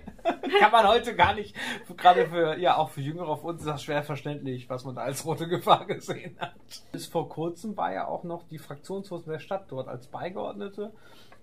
Kann 0.58 0.72
man 0.72 0.86
heute 0.86 1.14
gar 1.14 1.34
nicht, 1.34 1.54
gerade 1.96 2.26
für, 2.26 2.58
ja, 2.58 2.76
auch 2.76 2.90
für 2.90 3.00
Jüngere 3.00 3.28
auf 3.28 3.44
uns 3.44 3.60
ist 3.60 3.66
das 3.66 3.82
schwer 3.82 4.02
verständlich, 4.02 4.68
was 4.68 4.84
man 4.84 4.94
da 4.94 5.02
als 5.02 5.24
rote 5.24 5.48
Gefahr 5.48 5.86
gesehen 5.88 6.36
hat. 6.38 6.54
Bis 6.92 7.06
vor 7.06 7.28
kurzem 7.28 7.76
war 7.76 7.92
ja 7.92 8.06
auch 8.06 8.24
noch 8.24 8.44
die 8.48 8.58
Fraktionsvorsitzende 8.58 9.38
der 9.38 9.44
Stadt 9.44 9.64
dort 9.68 9.88
als 9.88 10.06
Beigeordnete. 10.06 10.92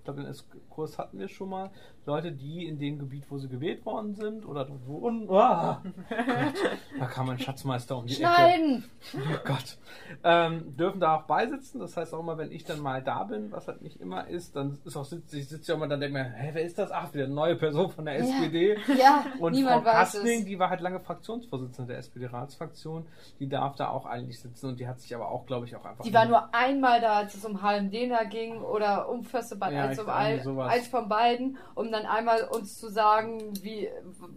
Ich 0.08 0.14
glaube, 0.14 0.24
den 0.24 0.70
Kurs 0.70 0.98
hatten 0.98 1.20
wir 1.20 1.28
schon 1.28 1.50
mal. 1.50 1.70
Leute, 2.06 2.32
die 2.32 2.66
in 2.66 2.80
dem 2.80 2.98
Gebiet, 2.98 3.26
wo 3.30 3.38
sie 3.38 3.50
gewählt 3.50 3.86
worden 3.86 4.16
sind 4.16 4.46
oder 4.46 4.64
dort 4.64 4.88
wohnen. 4.88 5.30
Ah, 5.30 5.84
da 7.00 7.06
kam 7.08 7.30
ein 7.30 7.38
Schatzmeister 7.38 7.98
um 7.98 8.08
die 8.08 8.14
Ecke. 8.14 8.24
Schneiden! 8.24 8.86
Oh 9.14 9.38
Gott. 9.44 9.78
Ähm, 10.24 10.78
dürfen 10.78 11.02
da 11.02 11.18
auch 11.18 11.24
beisitzen. 11.24 11.82
Das 11.82 11.98
heißt 11.98 12.14
auch 12.14 12.22
immer, 12.22 12.38
wenn 12.38 12.54
ich 12.54 12.64
dann 12.64 12.80
mal 12.80 13.04
da 13.04 13.26
bin, 13.26 13.52
was 13.52 13.68
halt 13.68 13.82
nicht 13.82 14.00
immer 14.00 14.28
ist, 14.30 14.56
dann 14.56 14.80
ist 14.86 14.96
auch 14.96 15.04
sitze 15.04 15.38
ich 15.38 15.50
sitze 15.50 15.74
ja 15.74 15.76
immer 15.76 15.90
dann 15.90 16.00
denke 16.00 16.18
mir, 16.18 16.24
hä, 16.24 16.52
wer 16.54 16.64
ist 16.64 16.78
das? 16.80 16.92
Ach, 16.92 17.14
wieder 17.14 17.26
eine 17.26 17.34
neue 17.34 17.58
Person 17.58 17.90
von 17.92 18.06
der 18.06 18.20
SPD. 18.20 18.78
Ja, 18.98 19.26
Und 19.40 19.52
niemand 19.52 19.86
Frau 19.86 20.02
es. 20.02 20.46
die 20.46 20.58
war 20.58 20.70
halt 20.70 20.80
lange 20.80 21.02
Fraktionsvorsitzende 21.02 21.92
der 21.92 22.00
SPD-Ratsfraktion, 22.00 23.06
die 23.42 23.50
darf 23.50 23.76
da 23.76 23.90
auch 23.90 24.06
eigentlich 24.06 24.40
sitzen 24.40 24.70
und 24.70 24.80
die 24.80 24.88
hat 24.88 25.02
sich 25.02 25.14
aber 25.14 25.30
auch, 25.30 25.46
glaube 25.46 25.66
ich, 25.66 25.76
auch 25.76 25.84
einfach. 25.84 26.06
Die 26.06 26.14
war 26.14 26.26
nur 26.26 26.54
einmal 26.56 27.02
da, 27.02 27.18
als 27.18 27.36
es 27.36 27.44
um 27.44 27.62
HMDner 27.62 28.26
ging 28.26 28.62
oder 28.62 29.10
um 29.10 29.26
Fürstebad, 29.26 29.74
Ja, 29.74 29.84
eins, 29.88 29.97
ich 29.98 30.02
um 30.02 30.06
glaube, 30.06 30.20
ein, 30.20 30.44
sowas. 30.44 30.74
eins 30.74 30.88
von 30.88 31.10
beiden, 31.10 31.58
um 31.76 31.92
dann 31.92 32.06
einmal 32.06 32.44
uns 32.46 32.78
zu 32.80 32.90
sagen, 32.90 33.40
wie, 33.62 33.90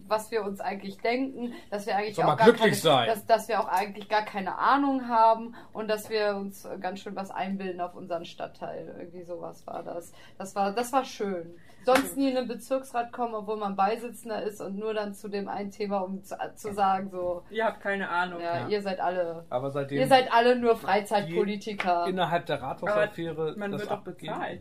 was 0.06 0.30
wir 0.30 0.42
uns 0.44 0.60
eigentlich 0.60 0.98
denken, 0.98 1.52
dass 1.70 1.86
wir 1.86 1.96
eigentlich 1.96 2.16
Soll 2.16 2.24
auch 2.26 2.36
gar 2.36 2.44
glücklich 2.46 2.82
keine, 2.82 2.96
sein. 2.96 3.06
Dass, 3.08 3.26
dass 3.26 3.48
wir 3.48 3.60
auch 3.60 3.68
eigentlich 3.68 4.08
gar 4.08 4.22
keine 4.24 4.58
Ahnung 4.58 5.08
haben 5.08 5.54
und 5.72 5.88
dass 5.88 6.10
wir 6.10 6.36
uns 6.36 6.68
ganz 6.80 7.00
schön 7.00 7.16
was 7.16 7.30
einbilden 7.30 7.80
auf 7.80 7.94
unseren 7.94 8.24
Stadtteil. 8.24 8.94
Irgendwie 8.98 9.22
sowas 9.22 9.66
war 9.66 9.82
das. 9.82 10.12
Das 10.38 10.54
war, 10.54 10.72
das 10.72 10.92
war 10.92 11.04
schön. 11.04 11.54
Sonst 11.82 12.14
nie 12.18 12.28
in 12.28 12.34
den 12.34 12.46
Bezirksrat 12.46 13.10
kommen, 13.10 13.34
obwohl 13.34 13.56
man 13.56 13.74
Beisitzender 13.74 14.42
ist 14.42 14.60
und 14.60 14.76
nur 14.76 14.92
dann 14.92 15.14
zu 15.14 15.28
dem 15.28 15.48
einen 15.48 15.70
Thema, 15.70 16.00
um 16.00 16.22
zu, 16.22 16.36
zu 16.54 16.74
sagen, 16.74 17.08
so, 17.08 17.42
Ihr 17.48 17.64
habt 17.64 17.80
keine 17.80 18.06
Ahnung. 18.10 18.38
ja, 18.42 18.58
Ja. 18.60 18.68
ihr 18.68 18.82
seid 18.82 19.00
alle, 19.00 19.46
aber 19.48 19.70
seitdem 19.70 19.98
ihr 19.98 20.06
seid 20.06 20.30
alle 20.30 20.56
nur 20.56 20.76
Freizeitpolitiker. 20.76 22.06
innerhalb 22.06 22.44
der 22.46 22.60
Rathausaffäre 22.62 23.54
Man 23.56 23.72
das 23.72 23.80
wird 23.80 23.90
doch 23.90 24.02
bezahlt. 24.02 24.60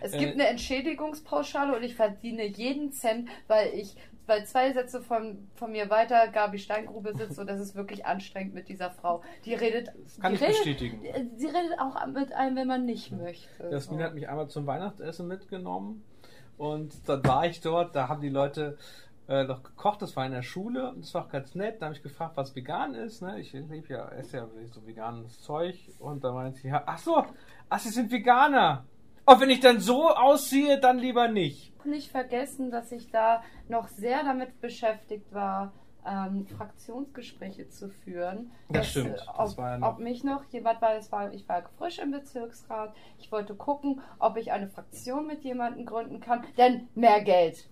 Es 0.00 0.12
Äh, 0.12 0.18
gibt 0.18 0.32
eine 0.34 0.46
Entschädigungspauschale 0.48 1.76
und 1.76 1.82
ich 1.82 1.94
verdiene 1.94 2.44
jeden 2.46 2.92
Cent, 2.92 3.28
weil 3.46 3.74
ich 3.74 3.96
weil 4.26 4.44
zwei 4.44 4.72
Sätze 4.74 5.00
von, 5.00 5.48
von 5.54 5.72
mir 5.72 5.88
weiter 5.88 6.28
Gabi 6.28 6.58
Steingrube 6.58 7.14
sitzt 7.16 7.38
und 7.38 7.48
das 7.48 7.60
ist 7.60 7.74
wirklich 7.74 8.04
anstrengend 8.04 8.52
mit 8.52 8.68
dieser 8.68 8.90
Frau. 8.90 9.22
Die 9.46 9.54
redet, 9.54 9.88
Das 10.04 10.20
kann 10.20 10.34
ich 10.34 10.42
redet, 10.42 10.56
bestätigen. 10.56 11.00
Sie 11.36 11.46
redet 11.46 11.78
auch 11.80 12.06
mit 12.08 12.32
einem, 12.34 12.56
wenn 12.56 12.68
man 12.68 12.84
nicht 12.84 13.10
möchte. 13.10 13.48
Jasmin 13.70 14.00
So. 14.00 14.04
hat 14.04 14.14
mich 14.14 14.28
einmal 14.28 14.48
zum 14.48 14.66
Weihnachtsessen 14.66 15.26
mitgenommen 15.26 16.04
und 16.58 17.08
dann 17.08 17.24
war 17.24 17.46
ich 17.46 17.62
dort, 17.62 17.96
da 17.96 18.08
haben 18.08 18.20
die 18.20 18.28
Leute 18.28 18.76
äh, 19.28 19.44
noch 19.44 19.62
gekocht, 19.62 20.02
das 20.02 20.14
war 20.14 20.26
in 20.26 20.32
der 20.32 20.42
Schule 20.42 20.90
und 20.90 21.04
das 21.04 21.14
war 21.14 21.24
auch 21.24 21.30
ganz 21.30 21.54
nett. 21.54 21.80
Da 21.80 21.86
habe 21.86 21.96
ich 21.96 22.02
gefragt, 22.02 22.36
was 22.36 22.54
vegan 22.54 22.94
ist. 22.94 23.22
Ne? 23.22 23.40
Ich 23.40 23.52
liebe 23.54 23.92
ja, 23.94 24.08
esse 24.10 24.38
ja 24.38 24.48
so 24.70 24.86
veganes 24.86 25.40
Zeug 25.40 25.74
und 26.00 26.22
da 26.22 26.32
meinte 26.32 26.58
sie, 26.60 26.68
ja, 26.68 26.82
ach 26.84 26.98
so, 26.98 27.24
ach, 27.70 27.78
sie 27.78 27.90
sind 27.90 28.10
Veganer. 28.10 28.84
Und 29.28 29.40
wenn 29.40 29.50
ich 29.50 29.60
dann 29.60 29.78
so 29.80 30.08
aussehe, 30.08 30.80
dann 30.80 30.98
lieber 30.98 31.28
nicht. 31.28 31.72
nicht 31.84 32.10
vergessen, 32.10 32.70
dass 32.70 32.92
ich 32.92 33.10
da 33.10 33.42
noch 33.68 33.88
sehr 33.88 34.22
damit 34.24 34.60
beschäftigt 34.60 35.32
war, 35.32 35.72
ähm, 36.06 36.46
Fraktionsgespräche 36.46 37.68
zu 37.68 37.90
führen. 37.90 38.50
Das 38.68 38.78
Dass, 38.78 38.90
stimmt, 38.90 39.08
äh, 39.08 39.16
das 39.36 39.52
ob, 39.52 39.58
war 39.58 39.70
ja 39.72 39.78
noch- 39.78 39.88
ob 39.88 39.98
mich 39.98 40.24
noch 40.24 40.44
jemand, 40.50 40.80
weil 40.80 40.96
es 40.98 41.12
war, 41.12 41.32
ich 41.32 41.48
war 41.48 41.62
frisch 41.76 41.98
im 41.98 42.10
Bezirksrat. 42.10 42.94
Ich 43.18 43.30
wollte 43.30 43.54
gucken, 43.54 44.00
ob 44.18 44.36
ich 44.38 44.50
eine 44.52 44.68
Fraktion 44.68 45.26
mit 45.26 45.44
jemandem 45.44 45.84
gründen 45.86 46.20
kann. 46.20 46.44
Denn 46.56 46.88
mehr 46.94 47.20
Geld. 47.22 47.68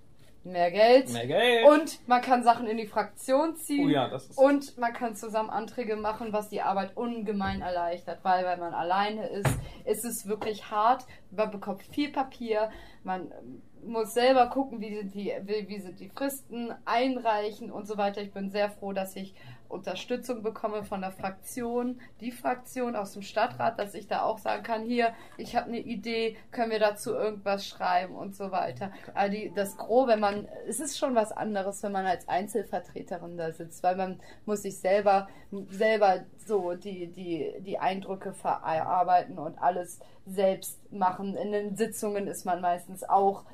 Mehr 0.46 0.70
Geld. 0.70 1.12
Mehr 1.12 1.26
Geld. 1.26 1.66
Und 1.66 2.08
man 2.08 2.22
kann 2.22 2.44
Sachen 2.44 2.68
in 2.68 2.76
die 2.76 2.86
Fraktion 2.86 3.56
ziehen. 3.56 3.86
oh 3.86 3.90
ja, 3.90 4.08
das 4.08 4.28
ist. 4.28 4.38
Und 4.38 4.78
man 4.78 4.92
kann 4.92 5.16
zusammen 5.16 5.50
Anträge 5.50 5.96
machen, 5.96 6.32
was 6.32 6.48
die 6.48 6.62
Arbeit 6.62 6.96
ungemein 6.96 7.62
erleichtert, 7.62 8.20
weil 8.22 8.44
wenn 8.44 8.60
man 8.60 8.72
alleine 8.72 9.26
ist, 9.26 9.50
ist 9.84 10.04
es 10.04 10.26
wirklich 10.28 10.70
hart. 10.70 11.04
Man 11.32 11.50
bekommt 11.50 11.82
viel 11.82 12.12
Papier, 12.12 12.70
man 13.02 13.32
ähm, 13.32 13.62
muss 13.84 14.14
selber 14.14 14.46
gucken, 14.46 14.80
wie 14.80 14.94
sind 14.94 15.14
die, 15.14 15.32
wie, 15.42 15.68
wie 15.68 15.80
sind 15.80 15.98
die 15.98 16.08
Fristen, 16.08 16.72
einreichen 16.84 17.72
und 17.72 17.88
so 17.88 17.96
weiter. 17.96 18.22
Ich 18.22 18.32
bin 18.32 18.50
sehr 18.50 18.70
froh, 18.70 18.92
dass 18.92 19.16
ich 19.16 19.34
Unterstützung 19.68 20.42
bekomme 20.42 20.84
von 20.84 21.00
der 21.00 21.12
Fraktion, 21.12 22.00
die 22.20 22.32
Fraktion 22.32 22.96
aus 22.96 23.12
dem 23.12 23.22
Stadtrat, 23.22 23.78
dass 23.78 23.94
ich 23.94 24.06
da 24.06 24.22
auch 24.22 24.38
sagen 24.38 24.62
kann, 24.62 24.84
hier, 24.84 25.12
ich 25.36 25.56
habe 25.56 25.66
eine 25.66 25.80
Idee, 25.80 26.36
können 26.50 26.70
wir 26.70 26.78
dazu 26.78 27.12
irgendwas 27.12 27.66
schreiben 27.66 28.14
und 28.14 28.34
so 28.34 28.50
weiter. 28.50 28.92
Aber 29.14 29.28
die, 29.28 29.52
das 29.54 29.76
Gros, 29.76 30.08
wenn 30.08 30.20
man, 30.20 30.48
es 30.68 30.80
ist 30.80 30.98
schon 30.98 31.14
was 31.14 31.32
anderes, 31.32 31.82
wenn 31.82 31.92
man 31.92 32.06
als 32.06 32.28
Einzelvertreterin 32.28 33.36
da 33.36 33.52
sitzt, 33.52 33.82
weil 33.82 33.96
man 33.96 34.20
muss 34.44 34.62
sich 34.62 34.78
selber, 34.78 35.28
selber 35.70 36.24
so 36.44 36.74
die, 36.74 37.08
die, 37.08 37.54
die 37.60 37.78
Eindrücke 37.78 38.32
verarbeiten 38.32 39.38
und 39.38 39.58
alles 39.58 40.00
selbst 40.26 40.80
machen. 40.92 41.36
In 41.36 41.52
den 41.52 41.76
Sitzungen 41.76 42.26
ist 42.26 42.44
man 42.44 42.60
meistens 42.60 43.04
auch 43.04 43.44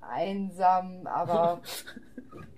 einsam, 0.00 1.06
aber 1.06 1.60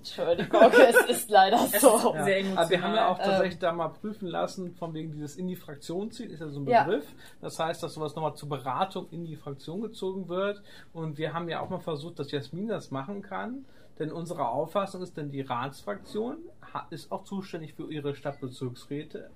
Entschuldigung, 0.00 0.60
es 0.72 1.10
ist 1.10 1.30
leider 1.30 1.58
so. 1.58 2.14
Ja. 2.14 2.24
Sehr 2.24 2.38
emotional. 2.38 2.56
Aber 2.58 2.70
wir 2.70 2.82
haben 2.82 2.94
ja 2.94 3.08
auch 3.08 3.18
Ähm. 3.18 3.24
tatsächlich 3.26 3.58
da 3.58 3.72
mal 3.72 3.88
prüfen 3.88 4.28
lassen, 4.28 4.74
von 4.74 4.94
wegen 4.94 5.12
dieses 5.12 5.36
in 5.36 5.46
die 5.46 5.56
Fraktion 5.56 6.10
ziehen, 6.10 6.30
ist 6.30 6.40
ja 6.40 6.48
so 6.48 6.60
ein 6.60 6.66
Ja. 6.66 6.84
Begriff. 6.84 7.06
Das 7.40 7.58
heißt, 7.58 7.82
dass 7.82 7.94
sowas 7.94 8.14
nochmal 8.14 8.34
zur 8.34 8.48
Beratung 8.48 9.08
in 9.10 9.24
die 9.24 9.36
Fraktion 9.36 9.82
gezogen 9.82 10.28
wird. 10.28 10.62
Und 10.92 11.18
wir 11.18 11.32
haben 11.34 11.48
ja 11.48 11.60
auch 11.60 11.68
mal 11.68 11.80
versucht, 11.80 12.18
dass 12.18 12.30
Jasmin 12.30 12.68
das 12.68 12.90
machen 12.90 13.22
kann. 13.22 13.64
Denn 13.98 14.10
unsere 14.10 14.48
Auffassung 14.48 15.02
ist, 15.02 15.18
denn 15.18 15.30
die 15.30 15.42
Ratsfraktion 15.42 16.38
ist 16.88 17.12
auch 17.12 17.24
zuständig 17.24 17.74
für 17.74 17.92
ihre 17.92 18.14
Stadtbezirksräte. 18.14 19.28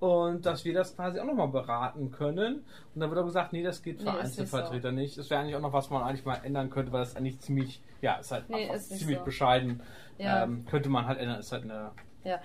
Und 0.00 0.46
dass 0.46 0.64
wir 0.64 0.74
das 0.74 0.94
quasi 0.94 1.18
auch 1.18 1.24
nochmal 1.24 1.48
beraten 1.48 2.12
können. 2.12 2.64
Und 2.94 3.00
dann 3.00 3.10
wird 3.10 3.20
auch 3.20 3.26
gesagt, 3.26 3.52
nee, 3.52 3.62
das 3.62 3.82
geht 3.82 3.98
für 3.98 4.04
Nee, 4.04 4.12
nicht 4.12 4.24
Einzelvertreter 4.24 4.92
nicht. 4.92 5.18
Das 5.18 5.28
wäre 5.28 5.40
eigentlich 5.40 5.56
auch 5.56 5.60
noch 5.60 5.72
was, 5.72 5.90
man 5.90 6.02
eigentlich 6.02 6.24
mal 6.24 6.40
ändern 6.44 6.70
könnte, 6.70 6.92
weil 6.92 7.00
das 7.00 7.16
eigentlich 7.16 7.40
ziemlich, 7.40 7.80
ja, 8.00 8.14
ist 8.14 8.30
halt 8.30 8.48
Nee, 8.48 8.70
ist 8.72 8.96
ziemlich 8.96 9.18
so. 9.18 9.24
bescheiden. 9.24 9.82
Ja. 10.18 10.44
Ähm, 10.44 10.64
könnte 10.66 10.88
man 10.88 11.06
halt 11.06 11.18
ändern, 11.18 11.40
ist 11.40 11.52
halt 11.52 11.64
eine 11.64 11.90
Ja. 12.24 12.40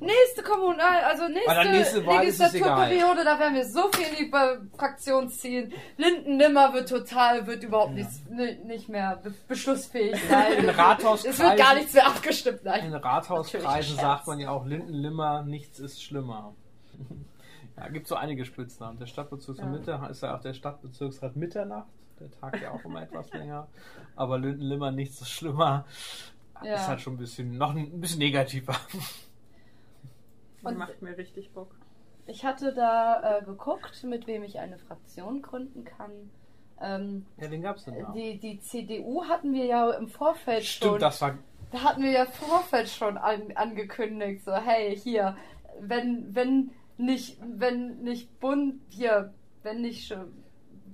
Nächste 0.00 0.42
Kommunal, 0.42 1.02
also 1.04 1.28
nächste, 1.28 1.50
Aber 1.50 1.64
dann 1.64 1.72
nächste 1.72 1.98
es 1.98 2.06
Legislaturperiode, 2.06 3.24
da 3.24 3.38
werden 3.38 3.54
wir 3.56 3.64
so 3.66 3.88
viel 3.92 4.06
in 4.06 4.24
die 4.26 4.76
Fraktion 4.78 5.28
ziehen. 5.28 5.72
Linden 5.96 6.36
Nimmer 6.36 6.72
wird 6.72 6.88
total, 6.88 7.46
wird 7.46 7.62
überhaupt 7.64 7.92
nichts, 7.92 8.22
ni- 8.30 8.54
nicht 8.64 8.88
mehr 8.88 9.16
be 9.22 9.34
beschlussfähig 9.48 10.16
sein. 10.28 10.52
In 10.64 10.70
Rathauskreisen- 10.70 11.28
Es 11.30 11.38
wird 11.40 11.56
gar 11.58 11.74
nichts 11.74 11.92
mehr 11.94 12.06
abgestimmt, 12.06 12.60
In 12.60 12.64
nein. 12.70 12.94
Rathauskreisen 12.94 13.66
Natürlich 13.68 13.86
Scherz. 13.88 14.00
sagt 14.00 14.26
man 14.28 14.38
ja 14.38 14.50
auch 14.50 14.64
Lindenlimmer, 14.64 15.42
nichts 15.42 15.78
ist 15.78 16.02
schlimmer. 16.02 16.54
Ja, 17.78 17.88
gibt 17.90 18.06
so 18.06 18.14
einige 18.14 18.46
Spitznamen. 18.46 18.98
Der 18.98 19.04
Stadtbezirk 19.04 19.58
Ja. 19.58 19.66
Mitte 19.66 20.00
ist 20.10 20.22
ja 20.22 20.34
auch 20.34 20.40
der 20.40 20.54
Stadtbezirksrat 20.54 21.36
Mitternacht. 21.36 21.88
Der 22.18 22.30
tagt 22.30 22.62
ja 22.62 22.70
auch 22.70 22.82
immer 22.86 23.02
etwas 23.02 23.30
länger. 23.34 23.68
Aber 24.14 24.38
Lindenlimmer, 24.38 24.90
nichts 24.92 25.20
ist 25.20 25.30
schlimmer. 25.30 25.84
Ja. 26.62 26.74
Ist 26.74 26.88
halt 26.88 27.00
schon 27.00 27.14
ein 27.14 27.18
bisschen, 27.18 27.56
noch 27.58 27.74
ein 27.74 28.00
bisschen 28.00 28.18
negativer. 28.18 28.74
Und- 30.62 30.78
macht 30.78 31.00
mir 31.02 31.16
richtig 31.16 31.52
Bock. 31.52 31.74
Ich 32.28 32.44
hatte 32.44 32.74
da 32.74 33.38
äh, 33.38 33.44
geguckt, 33.44 34.02
mit 34.02 34.26
wem 34.26 34.42
ich 34.42 34.58
eine 34.58 34.78
Fraktion 34.78 35.42
gründen 35.42 35.84
kann. 35.84 36.10
Ähm, 36.80 37.24
Ja, 37.40 37.46
den 37.48 37.62
gab's 37.62 37.84
denn 37.84 37.98
da. 38.00 38.10
die, 38.12 38.38
die 38.38 38.58
CDU 38.60 39.24
hatten 39.26 39.52
wir 39.52 39.64
ja 39.64 39.90
im 39.92 40.08
Vorfeld 40.08 40.64
schon. 40.64 40.88
Stimmt, 40.88 41.02
das 41.02 41.22
war. 41.22 41.38
Da 41.70 41.82
hatten 41.84 42.02
wir 42.02 42.10
ja 42.10 42.24
im 42.24 42.32
Vorfeld 42.32 42.88
schon 42.88 43.16
an, 43.16 43.52
angekündigt, 43.54 44.44
so, 44.44 44.52
hey, 44.54 44.96
hier, 44.96 45.36
wenn, 45.80 46.34
wenn 46.34 46.70
nicht, 46.96 47.38
wenn 47.40 47.98
nicht 48.02 48.40
Bund, 48.40 48.80
hier, 48.88 49.32
wenn 49.62 49.80
nicht 49.82 50.08
schon, 50.08 50.32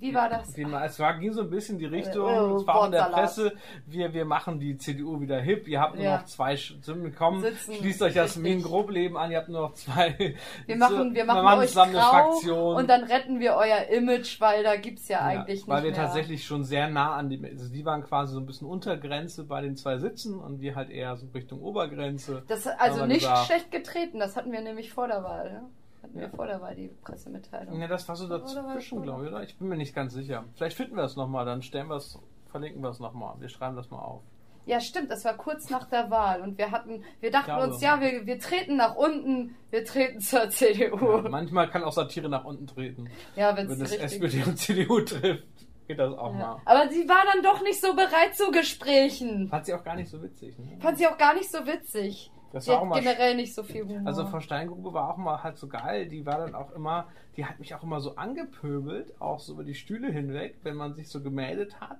wie 0.02 0.14
war 0.14 0.28
das? 0.28 0.48
Es 0.56 0.98
war, 1.00 1.18
ging 1.18 1.32
so 1.32 1.40
ein 1.42 1.50
bisschen 1.50 1.76
in 1.76 1.78
die 1.78 1.86
Richtung, 1.86 2.24
Oh, 2.26 2.56
es 2.56 2.66
war 2.66 2.84
in 2.86 2.92
der. 2.92 3.04
Presse, 3.04 3.52
wir, 3.86 4.12
wir 4.12 4.24
machen 4.24 4.58
die 4.60 4.76
CDU 4.76 5.20
wieder 5.20 5.40
hip, 5.40 5.66
ihr 5.68 5.80
habt 5.80 5.94
nur 5.94 6.04
Ja. 6.04 6.16
noch 6.18 6.24
zwei 6.26 6.56
Stimmen, 6.56 7.14
komm, 7.16 7.40
Sitzen, 7.40 7.74
schließt 7.76 8.02
euch 8.02 8.14
das 8.14 8.36
richtig. 8.36 8.64
Grobleben 8.64 9.16
an, 9.16 9.30
ihr 9.30 9.38
habt 9.38 9.48
nur 9.48 9.62
noch 9.62 9.74
zwei. 9.74 10.34
Wir 10.66 10.76
machen, 10.76 11.14
wir 11.14 11.24
machen 11.24 11.58
euch 11.60 11.68
zusammen 11.68 11.96
eine 11.96 12.00
grau 12.04 12.10
Fraktion. 12.32 12.76
und 12.76 12.90
dann 12.90 13.04
retten 13.04 13.40
wir 13.40 13.54
euer 13.54 13.86
Image, 13.90 14.40
weil 14.40 14.62
da 14.62 14.76
gibt's 14.76 15.08
ja, 15.08 15.18
Ja, 15.32 15.40
eigentlich 15.40 15.66
weil 15.68 15.82
nicht 15.82 15.84
wir 15.84 15.90
mehr. 15.92 16.00
tatsächlich 16.06 16.44
schon 16.44 16.64
sehr 16.64 16.88
nah 16.88 17.14
an 17.14 17.30
dem, 17.30 17.44
also 17.44 17.68
die 17.72 17.84
waren 17.84 18.02
quasi 18.02 18.34
so 18.34 18.40
ein 18.40 18.46
bisschen 18.46 18.66
Untergrenze 18.68 19.44
bei 19.44 19.60
den 19.62 19.76
zwei 19.76 19.98
Sitzen 19.98 20.38
und 20.38 20.60
wir 20.60 20.74
halt 20.74 20.90
eher 20.90 21.16
so 21.16 21.26
Richtung 21.34 21.60
Obergrenze. 21.62 22.42
Das 22.48 22.66
also 22.66 23.06
nicht 23.06 23.20
gesagt. 23.20 23.46
schlecht 23.46 23.70
getreten, 23.70 24.18
das 24.18 24.36
hatten 24.36 24.50
wir 24.52 24.60
nämlich 24.60 24.92
vor 24.92 25.06
der 25.08 25.22
Wahl, 25.22 25.52
ne? 25.52 25.62
Hatten 26.02 26.14
wir 26.14 26.22
Ja. 26.22 26.28
vor 26.30 26.46
der 26.46 26.60
Wahl 26.60 26.74
die 26.74 26.88
Pressemitteilung. 27.02 27.80
Ja, 27.80 27.86
das 27.86 28.08
war 28.08 28.16
so 28.16 28.28
war 28.28 28.38
dazwischen, 28.40 29.02
glaube 29.02 29.24
ich, 29.24 29.30
oder? 29.30 29.42
Ich 29.42 29.56
bin 29.56 29.68
mir 29.68 29.76
nicht 29.76 29.94
ganz 29.94 30.12
sicher. 30.14 30.44
Vielleicht 30.56 30.76
finden 30.76 30.96
wir 30.96 31.04
es 31.04 31.16
nochmal, 31.16 31.44
dann 31.46 31.62
stellen 31.62 31.88
wir 31.88 31.96
es, 31.96 32.18
verlinken 32.50 32.82
wir 32.82 32.90
es 32.90 32.98
nochmal. 32.98 33.34
Wir 33.40 33.48
schreiben 33.48 33.76
das 33.76 33.90
mal 33.90 34.00
auf. 34.00 34.22
Ja, 34.64 34.78
stimmt, 34.80 35.10
das 35.10 35.24
war 35.24 35.36
kurz 35.36 35.70
nach 35.70 35.88
der 35.88 36.08
Wahl 36.10 36.40
und 36.40 36.56
wir 36.56 36.70
hatten, 36.70 37.02
wir 37.20 37.32
dachten 37.32 37.50
uns, 37.68 37.80
ja, 37.82 38.00
wir, 38.00 38.26
wir 38.26 38.38
treten 38.38 38.76
nach 38.76 38.94
unten, 38.94 39.56
wir 39.70 39.84
treten 39.84 40.20
zur 40.20 40.50
CDU. 40.50 41.16
Ja, 41.22 41.28
manchmal 41.28 41.68
kann 41.68 41.82
auch 41.82 41.92
Satire 41.92 42.28
nach 42.28 42.44
unten 42.44 42.68
treten, 42.68 43.08
Ja, 43.34 43.56
wenn 43.56 43.66
es 43.66 43.72
wenn 43.78 43.84
es 43.86 43.92
richtig 43.92 44.22
SPD 44.22 44.44
und 44.44 44.56
CDU 44.58 45.00
trifft. 45.00 45.44
geht 45.88 45.98
das 45.98 46.16
auch 46.16 46.32
Ja. 46.32 46.38
mal. 46.38 46.60
Aber 46.64 46.88
sie 46.90 47.08
war 47.08 47.24
dann 47.32 47.42
doch 47.42 47.60
nicht 47.64 47.80
so 47.80 47.92
bereit 47.94 48.36
zu 48.36 48.52
Gesprächen. 48.52 49.48
Fand 49.48 49.66
sie 49.66 49.74
auch 49.74 49.82
gar 49.82 49.96
nicht 49.96 50.08
so 50.10 50.22
witzig. 50.22 50.56
Ne? 50.58 50.78
Fand 50.80 50.96
sie 50.98 51.08
auch 51.08 51.18
gar 51.18 51.34
nicht 51.34 51.50
so 51.50 51.66
witzig. 51.66 52.30
Das 52.52 52.64
Sie 52.64 52.70
war 52.70 52.78
auch 52.78 52.82
hat 52.82 52.88
mal 52.90 53.00
generell 53.00 53.34
nicht 53.34 53.54
so 53.54 53.62
viel 53.62 53.84
Humor. 53.84 54.02
Also 54.06 54.26
Frau 54.26 54.40
Steingrube 54.40 54.92
war 54.92 55.10
auch 55.10 55.16
mal 55.16 55.42
halt 55.42 55.56
so 55.56 55.68
geil. 55.68 56.06
Die 56.06 56.26
war 56.26 56.38
dann 56.38 56.54
auch 56.54 56.70
immer, 56.72 57.06
die 57.36 57.46
hat 57.46 57.58
mich 57.58 57.74
auch 57.74 57.82
immer 57.82 58.00
so 58.00 58.16
angepöbelt, 58.16 59.14
auch 59.20 59.40
so 59.40 59.54
über 59.54 59.64
die 59.64 59.74
Stühle 59.74 60.10
hinweg, 60.10 60.56
wenn 60.62 60.76
man 60.76 60.94
sich 60.94 61.08
so 61.08 61.22
gemeldet 61.22 61.80
hat. 61.80 61.98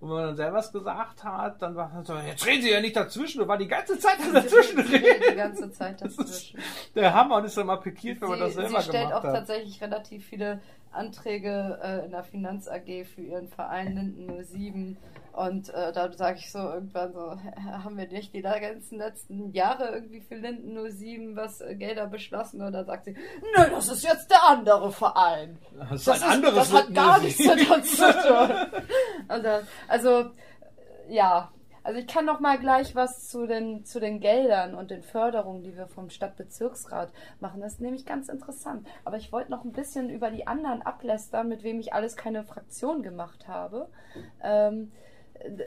Und 0.00 0.10
wenn 0.10 0.16
man 0.16 0.26
dann 0.26 0.36
selber 0.36 0.58
was 0.58 0.70
gesagt 0.72 1.24
hat, 1.24 1.60
dann 1.60 1.74
war 1.74 1.92
es 2.00 2.06
so, 2.06 2.16
jetzt 2.16 2.46
reden 2.46 2.62
Sie 2.62 2.70
ja 2.70 2.80
nicht 2.80 2.94
dazwischen. 2.94 3.40
Du 3.40 3.48
war 3.48 3.58
die 3.58 3.66
ganze 3.66 3.98
Zeit 3.98 4.18
dazwischen 4.32 4.76
die 4.86 4.94
reden. 4.94 5.36
ganze 5.36 5.72
Zeit 5.72 6.00
dazwischen. 6.00 6.58
der 6.94 7.12
Hammer 7.12 7.36
und 7.38 7.44
ist 7.46 7.56
dann 7.56 7.66
mal 7.66 7.78
pikiert, 7.78 8.20
wenn 8.20 8.28
man 8.28 8.38
das 8.38 8.54
selber 8.54 8.80
sie 8.80 8.88
stellt 8.88 9.08
gemacht 9.08 9.24
auch 9.24 9.28
hat. 9.28 9.34
tatsächlich 9.34 9.80
relativ 9.82 10.24
viele 10.24 10.60
Anträge 10.92 11.78
äh, 11.82 12.04
in 12.04 12.12
der 12.12 12.22
Finanz 12.22 12.68
AG 12.68 13.04
für 13.12 13.22
ihren 13.22 13.48
Verein 13.48 13.94
Linden 13.94 14.44
07. 14.44 14.96
Und 15.38 15.68
äh, 15.72 15.92
da 15.92 16.10
sage 16.12 16.38
ich 16.40 16.50
so 16.50 16.58
irgendwann 16.58 17.12
so, 17.12 17.38
haben 17.64 17.96
wir 17.96 18.08
nicht 18.08 18.34
die 18.34 18.42
ganzen 18.42 18.98
letzten 18.98 19.52
Jahre 19.52 19.90
irgendwie 19.94 20.20
für 20.20 20.34
Linden 20.34 20.76
07 20.90 21.36
was 21.36 21.60
äh, 21.60 21.76
Gelder 21.76 22.08
beschlossen? 22.08 22.60
Und 22.60 22.72
dann 22.72 22.84
sagt 22.84 23.04
sie, 23.04 23.12
nö, 23.12 23.70
das 23.70 23.86
ist 23.86 24.02
jetzt 24.02 24.28
der 24.32 24.42
andere 24.48 24.90
Verein. 24.90 25.56
Das 25.78 25.92
ist 25.92 26.08
Das, 26.08 26.22
anderes 26.22 26.54
das 26.56 26.72
hat 26.72 26.92
gar 26.92 27.20
07. 27.20 27.24
nichts 27.24 27.46
damit 27.46 27.86
zu 27.86 28.12
tun. 28.12 28.82
Also, 29.28 29.48
also 29.86 30.20
äh, 30.20 31.14
ja, 31.14 31.52
also 31.84 32.00
ich 32.00 32.08
kann 32.08 32.24
noch 32.24 32.40
mal 32.40 32.58
gleich 32.58 32.96
was 32.96 33.28
zu 33.28 33.46
den, 33.46 33.84
zu 33.84 34.00
den 34.00 34.18
Geldern 34.18 34.74
und 34.74 34.90
den 34.90 35.04
Förderungen, 35.04 35.62
die 35.62 35.76
wir 35.76 35.86
vom 35.86 36.10
Stadtbezirksrat 36.10 37.12
machen. 37.38 37.60
Das 37.60 37.74
ist 37.74 37.80
nämlich 37.80 38.04
ganz 38.04 38.28
interessant. 38.28 38.88
Aber 39.04 39.18
ich 39.18 39.30
wollte 39.30 39.52
noch 39.52 39.64
ein 39.64 39.72
bisschen 39.72 40.10
über 40.10 40.32
die 40.32 40.48
anderen 40.48 40.82
ablästern, 40.82 41.48
mit 41.48 41.62
wem 41.62 41.78
ich 41.78 41.92
alles 41.92 42.16
keine 42.16 42.42
Fraktion 42.42 43.04
gemacht 43.04 43.46
habe. 43.46 43.88
Ähm, 44.42 44.90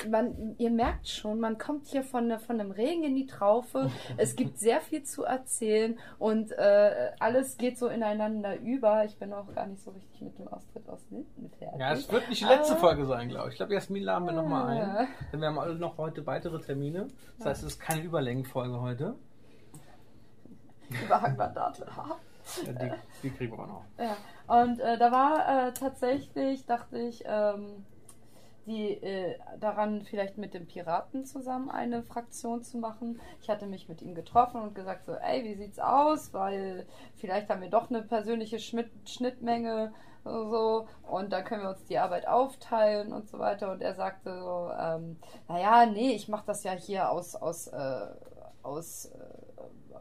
man, 0.10 0.56
ihr 0.58 0.70
merkt 0.72 1.08
schon, 1.08 1.40
man 1.40 1.58
kommt 1.58 1.88
hier 1.88 2.04
von, 2.04 2.28
ne- 2.28 2.40
von 2.40 2.60
einem 2.60 2.72
Regen 2.72 3.04
in 3.04 3.16
die 3.16 3.26
Traufe. 3.26 3.90
Es 4.18 4.36
gibt 4.36 4.58
sehr 4.60 4.82
viel 4.82 5.04
zu 5.04 5.24
erzählen 5.24 5.98
und 6.20 6.52
äh, 6.52 7.12
alles 7.20 7.58
geht 7.58 7.78
so 7.78 7.88
ineinander 7.88 8.58
über. 8.60 9.06
Ich 9.06 9.18
bin 9.18 9.32
auch 9.34 9.54
gar 9.56 9.68
nicht 9.68 9.82
so 9.84 9.92
richtig 9.92 10.22
mit 10.22 10.38
dem 10.40 10.48
Austritt 10.50 10.88
aus 10.90 11.00
Linden 11.10 11.50
fertig. 11.58 11.80
Ja, 11.80 11.94
es 11.94 12.12
wird 12.12 12.28
nicht 12.30 12.42
die 12.42 12.46
letzte 12.48 12.74
Aber- 12.74 12.82
Folge 12.82 13.06
sein, 13.06 13.30
glaube 13.30 13.48
ich. 13.48 13.54
Ich 13.54 13.58
glaube, 13.58 13.74
Jasmin 13.74 14.04
laden 14.04 14.26
wir 14.26 14.34
nochmal 14.34 14.68
ein. 14.78 15.08
Denn 15.32 15.40
wir 15.40 15.48
haben 15.48 15.60
alle 15.60 15.76
noch 15.76 15.98
heute 15.98 16.26
weitere 16.26 16.60
Termine. 16.60 17.08
Das 17.38 17.48
heißt, 17.48 17.64
es 17.64 17.74
ist 17.74 17.80
keine 17.80 18.02
Überlängenfolge 18.04 18.82
heute. 18.82 19.16
Überhangmandate. 21.06 21.86
Ja, 22.66 22.74
die, 22.74 22.92
die 23.24 23.30
kriegen 23.30 23.56
wir 23.56 23.64
auch 23.64 23.68
noch. 23.68 23.84
Ja, 24.00 24.18
und 24.64 24.80
äh, 24.80 24.98
da 24.98 25.12
war 25.12 25.68
äh, 25.68 25.74
tatsächlich, 25.74 26.66
dachte 26.66 26.98
ich, 26.98 27.24
ähm, 27.26 27.86
die 28.66 28.92
äh, 29.02 29.38
daran 29.60 30.04
vielleicht 30.04 30.38
mit 30.38 30.54
den 30.54 30.68
Piraten 30.68 31.26
zusammen 31.26 31.70
eine 31.70 32.04
Fraktion 32.04 32.64
zu 32.64 32.78
machen. 32.78 33.20
Ich 33.42 33.50
hatte 33.50 33.66
mich 33.66 33.90
mit 33.90 34.02
ihm 34.02 34.16
getroffen 34.16 34.62
und 34.62 34.76
gesagt 34.76 35.06
so, 35.06 35.14
ey, 35.14 35.44
wie 35.44 35.56
sieht's 35.56 35.80
aus? 35.80 36.34
Weil 36.34 36.86
vielleicht 37.16 37.50
haben 37.50 37.62
wir 37.62 37.70
doch 37.70 37.90
eine 37.90 38.02
persönliche 38.04 38.60
Schmidt 38.60 38.92
Schnittmenge 39.06 39.94
so 40.24 40.88
und 41.10 41.34
da 41.34 41.42
können 41.42 41.64
wir 41.64 41.70
uns 41.70 41.84
die 41.86 41.98
Arbeit 41.98 42.28
aufteilen 42.28 43.12
und 43.12 43.28
so 43.28 43.40
weiter. 43.40 43.72
Und 43.72 43.82
er 43.82 43.96
sagte 43.96 44.40
so, 44.40 44.72
ähm, 44.80 45.18
naja, 45.48 45.86
nee, 45.86 46.12
ich 46.12 46.28
mache 46.28 46.46
das 46.46 46.64
ja 46.64 46.74
hier 46.74 47.12
aus 47.12 47.36
aus 47.36 47.68
äh, 47.68 48.08
aus 48.64 49.06
äh, 49.06 49.51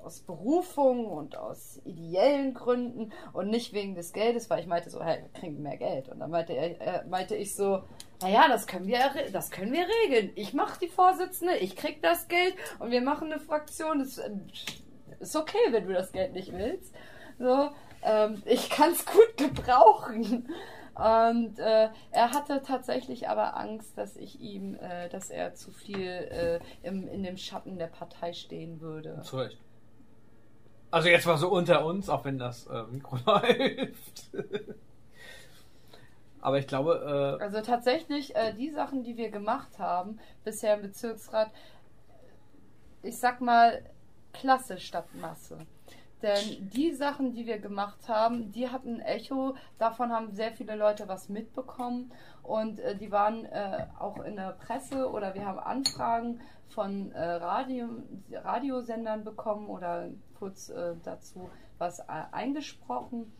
aus 0.02 0.20
Berufung 0.20 1.06
und 1.06 1.36
aus 1.36 1.80
ideellen 1.84 2.54
Gründen 2.54 3.12
und 3.32 3.48
nicht 3.48 3.72
wegen 3.72 3.94
des 3.94 4.12
Geldes, 4.12 4.48
weil 4.50 4.60
ich 4.60 4.66
meinte 4.66 4.90
so, 4.90 5.02
hey, 5.02 5.22
wir 5.22 5.40
kriegen 5.40 5.62
mehr 5.62 5.76
Geld. 5.76 6.08
Und 6.08 6.20
dann 6.20 6.30
meinte 6.30 6.52
er, 6.52 6.80
äh, 6.80 7.06
meinte 7.06 7.36
ich 7.36 7.54
so, 7.54 7.82
naja, 8.22 8.48
das 8.48 8.66
können 8.66 8.86
wir, 8.86 8.98
das 9.32 9.50
können 9.50 9.72
wir 9.72 9.86
regeln. 10.04 10.32
Ich 10.36 10.52
mache 10.52 10.78
die 10.80 10.88
Vorsitzende, 10.88 11.56
ich 11.56 11.76
krieg 11.76 12.02
das 12.02 12.28
Geld 12.28 12.54
und 12.78 12.90
wir 12.90 13.02
machen 13.02 13.32
eine 13.32 13.40
Fraktion. 13.40 13.98
Das 13.98 14.18
äh, 14.18 14.30
ist 15.20 15.36
okay, 15.36 15.58
wenn 15.70 15.86
du 15.86 15.92
das 15.92 16.12
Geld 16.12 16.32
nicht 16.32 16.52
willst. 16.52 16.94
So, 17.38 17.70
ähm, 18.02 18.42
ich 18.46 18.70
kann 18.70 18.92
es 18.92 19.04
gut 19.04 19.36
gebrauchen. 19.36 20.48
Und 20.94 21.58
äh, 21.58 21.88
er 22.10 22.30
hatte 22.32 22.62
tatsächlich 22.62 23.28
aber 23.28 23.56
Angst, 23.56 23.96
dass 23.96 24.16
ich 24.16 24.40
ihm, 24.40 24.74
äh, 24.74 25.08
dass 25.08 25.30
er 25.30 25.54
zu 25.54 25.70
viel 25.70 26.08
äh, 26.08 26.60
im, 26.82 27.08
in 27.08 27.22
dem 27.22 27.36
Schatten 27.36 27.78
der 27.78 27.86
Partei 27.86 28.32
stehen 28.32 28.80
würde. 28.80 29.20
Zu 29.22 29.38
Recht. 29.38 29.58
Also 30.90 31.08
jetzt 31.08 31.26
mal 31.26 31.36
so 31.36 31.48
unter 31.50 31.84
uns, 31.84 32.08
auch 32.08 32.24
wenn 32.24 32.38
das 32.38 32.66
äh, 32.66 32.82
Mikro 32.90 33.16
läuft. 33.26 34.30
Aber 36.40 36.58
ich 36.58 36.66
glaube, 36.66 37.38
äh, 37.40 37.42
Also 37.42 37.60
tatsächlich, 37.60 38.34
äh, 38.34 38.52
die 38.54 38.70
Sachen, 38.70 39.02
die 39.02 39.16
wir 39.16 39.30
gemacht 39.30 39.78
haben, 39.78 40.18
bisher 40.44 40.74
im 40.74 40.82
Bezirksrat, 40.82 41.50
ich 43.02 43.18
sag 43.18 43.40
mal, 43.40 43.82
Klasse 44.32 44.78
statt 44.78 45.06
Masse. 45.14 45.58
Denn 46.22 46.68
die 46.70 46.92
Sachen, 46.92 47.32
die 47.32 47.46
wir 47.46 47.58
gemacht 47.58 48.08
haben, 48.08 48.52
die 48.52 48.68
hatten 48.68 49.00
Echo, 49.00 49.56
davon 49.78 50.12
haben 50.12 50.32
sehr 50.32 50.52
viele 50.52 50.76
Leute 50.76 51.08
was 51.08 51.28
mitbekommen. 51.28 52.12
Und 52.42 52.80
äh, 52.80 52.96
die 52.96 53.10
waren 53.10 53.44
äh, 53.46 53.86
auch 53.98 54.18
in 54.20 54.36
der 54.36 54.52
Presse 54.52 55.10
oder 55.10 55.34
wir 55.34 55.46
haben 55.46 55.58
Anfragen 55.58 56.40
von 56.68 57.12
äh, 57.12 57.22
Radio, 57.22 57.88
Radiosendern 58.30 59.24
bekommen 59.24 59.68
oder 59.68 60.08
kurz 60.38 60.68
äh, 60.68 60.94
dazu 61.02 61.50
was 61.78 62.00
äh, 62.00 62.04
eingesprochen. 62.32 63.32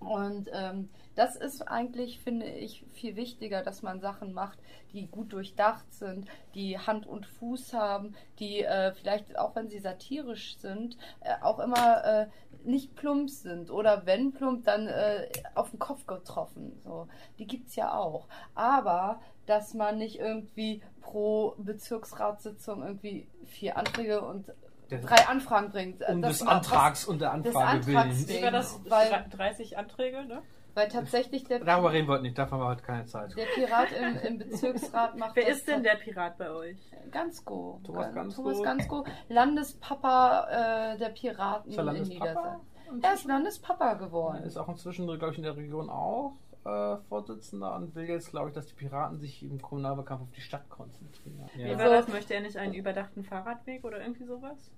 Und 0.00 0.48
ähm, 0.52 0.88
das 1.16 1.34
ist 1.34 1.62
eigentlich, 1.62 2.20
finde 2.20 2.46
ich, 2.46 2.84
viel 2.92 3.16
wichtiger, 3.16 3.62
dass 3.62 3.82
man 3.82 4.00
Sachen 4.00 4.32
macht, 4.32 4.58
die 4.92 5.08
gut 5.08 5.32
durchdacht 5.32 5.92
sind, 5.92 6.28
die 6.54 6.78
Hand 6.78 7.06
und 7.06 7.26
Fuß 7.26 7.72
haben, 7.74 8.14
die 8.38 8.62
äh, 8.62 8.92
vielleicht, 8.92 9.36
auch 9.36 9.56
wenn 9.56 9.68
sie 9.68 9.80
satirisch 9.80 10.56
sind, 10.58 10.96
äh, 11.20 11.34
auch 11.42 11.58
immer 11.58 12.04
äh, 12.04 12.26
nicht 12.64 12.94
plump 12.94 13.28
sind. 13.30 13.70
Oder 13.70 14.06
wenn 14.06 14.32
plump, 14.32 14.64
dann 14.64 14.86
äh, 14.86 15.28
auf 15.54 15.70
den 15.70 15.80
Kopf 15.80 16.06
getroffen. 16.06 16.80
So. 16.84 17.08
Die 17.38 17.46
gibt 17.46 17.68
es 17.68 17.76
ja 17.76 17.92
auch. 17.92 18.28
Aber 18.54 19.20
dass 19.46 19.74
man 19.74 19.98
nicht 19.98 20.18
irgendwie 20.18 20.82
pro 21.00 21.54
Bezirksratssitzung 21.58 22.82
irgendwie 22.82 23.26
vier 23.46 23.76
Anträge 23.76 24.20
und 24.20 24.52
drei 24.90 25.26
Anfragen 25.28 25.70
bringt. 25.70 26.02
um 26.08 26.22
Das 26.22 26.38
des 26.38 26.46
Antrags 26.48 27.04
und 27.06 27.20
der 27.20 27.32
Anfrage 27.32 27.58
Antrags 27.66 27.86
willen. 28.28 28.38
Wie 28.40 28.42
war 28.44 28.50
das? 28.50 28.80
Weil- 28.88 29.24
30 29.30 29.76
Anträge, 29.78 30.24
ne? 30.24 30.42
Weil 30.74 30.86
tatsächlich 30.88 31.42
der, 31.44 31.58
Darüber 31.60 31.92
reden 31.92 32.06
wir 32.06 32.12
heute 32.12 32.22
nicht, 32.22 32.38
dafür 32.38 32.52
haben 32.58 32.60
wir 32.64 32.68
heute 32.68 32.84
keine 32.84 33.04
Zeit. 33.06 33.36
der 33.36 33.46
Pirat 33.46 33.88
im, 33.90 34.16
im 34.16 34.38
Bezirksrat 34.38 35.16
macht 35.18 35.34
Wer 35.34 35.48
ist 35.48 35.66
denn 35.66 35.82
der 35.82 35.96
Pirat 35.96 36.38
bei 36.38 36.50
euch? 36.50 36.78
Gansko. 37.10 37.80
Thomas 37.84 38.14
Gansko. 38.14 38.42
Thomas 38.42 38.62
Gansko, 38.62 39.04
Landespapa 39.28 40.92
äh, 40.94 40.98
der 40.98 41.08
Piraten 41.08 41.70
Ist 41.70 41.76
er 41.78 41.80
in 41.80 41.86
Landespapa? 41.86 42.24
Niedersachsen. 42.30 43.02
Er 43.02 43.14
ist 43.14 43.24
Landespapa 43.24 43.88
Er 43.90 43.96
geworden. 43.96 44.42
ist 44.44 44.56
auch 44.56 44.68
inzwischen, 44.68 45.06
glaube 45.06 45.32
ich, 45.32 45.38
in 45.38 45.44
der 45.44 45.56
Region 45.56 45.90
auch 45.90 46.36
äh, 46.64 46.96
Vorsitzender 47.08 47.74
und 47.74 47.94
will 47.94 48.04
jetzt, 48.08 48.30
glaube 48.30 48.48
ich, 48.50 48.54
dass 48.54 48.66
die 48.66 48.74
Piraten 48.74 49.18
sich 49.18 49.42
im 49.42 49.60
Kommunalwahlkampf 49.60 50.22
auf 50.22 50.30
die 50.30 50.40
Stadt 50.40 50.68
konzentrieren. 50.68 51.48
Wie 51.54 51.62
Ja. 51.62 51.76
war 51.78 51.86
Also- 51.86 51.94
das? 52.06 52.08
Möchte 52.08 52.34
er 52.34 52.40
nicht 52.42 52.56
einen 52.56 52.74
überdachten 52.74 53.24
Fahrradweg 53.24 53.84
oder 53.84 54.00
irgendwie 54.00 54.24
sowas? 54.24 54.70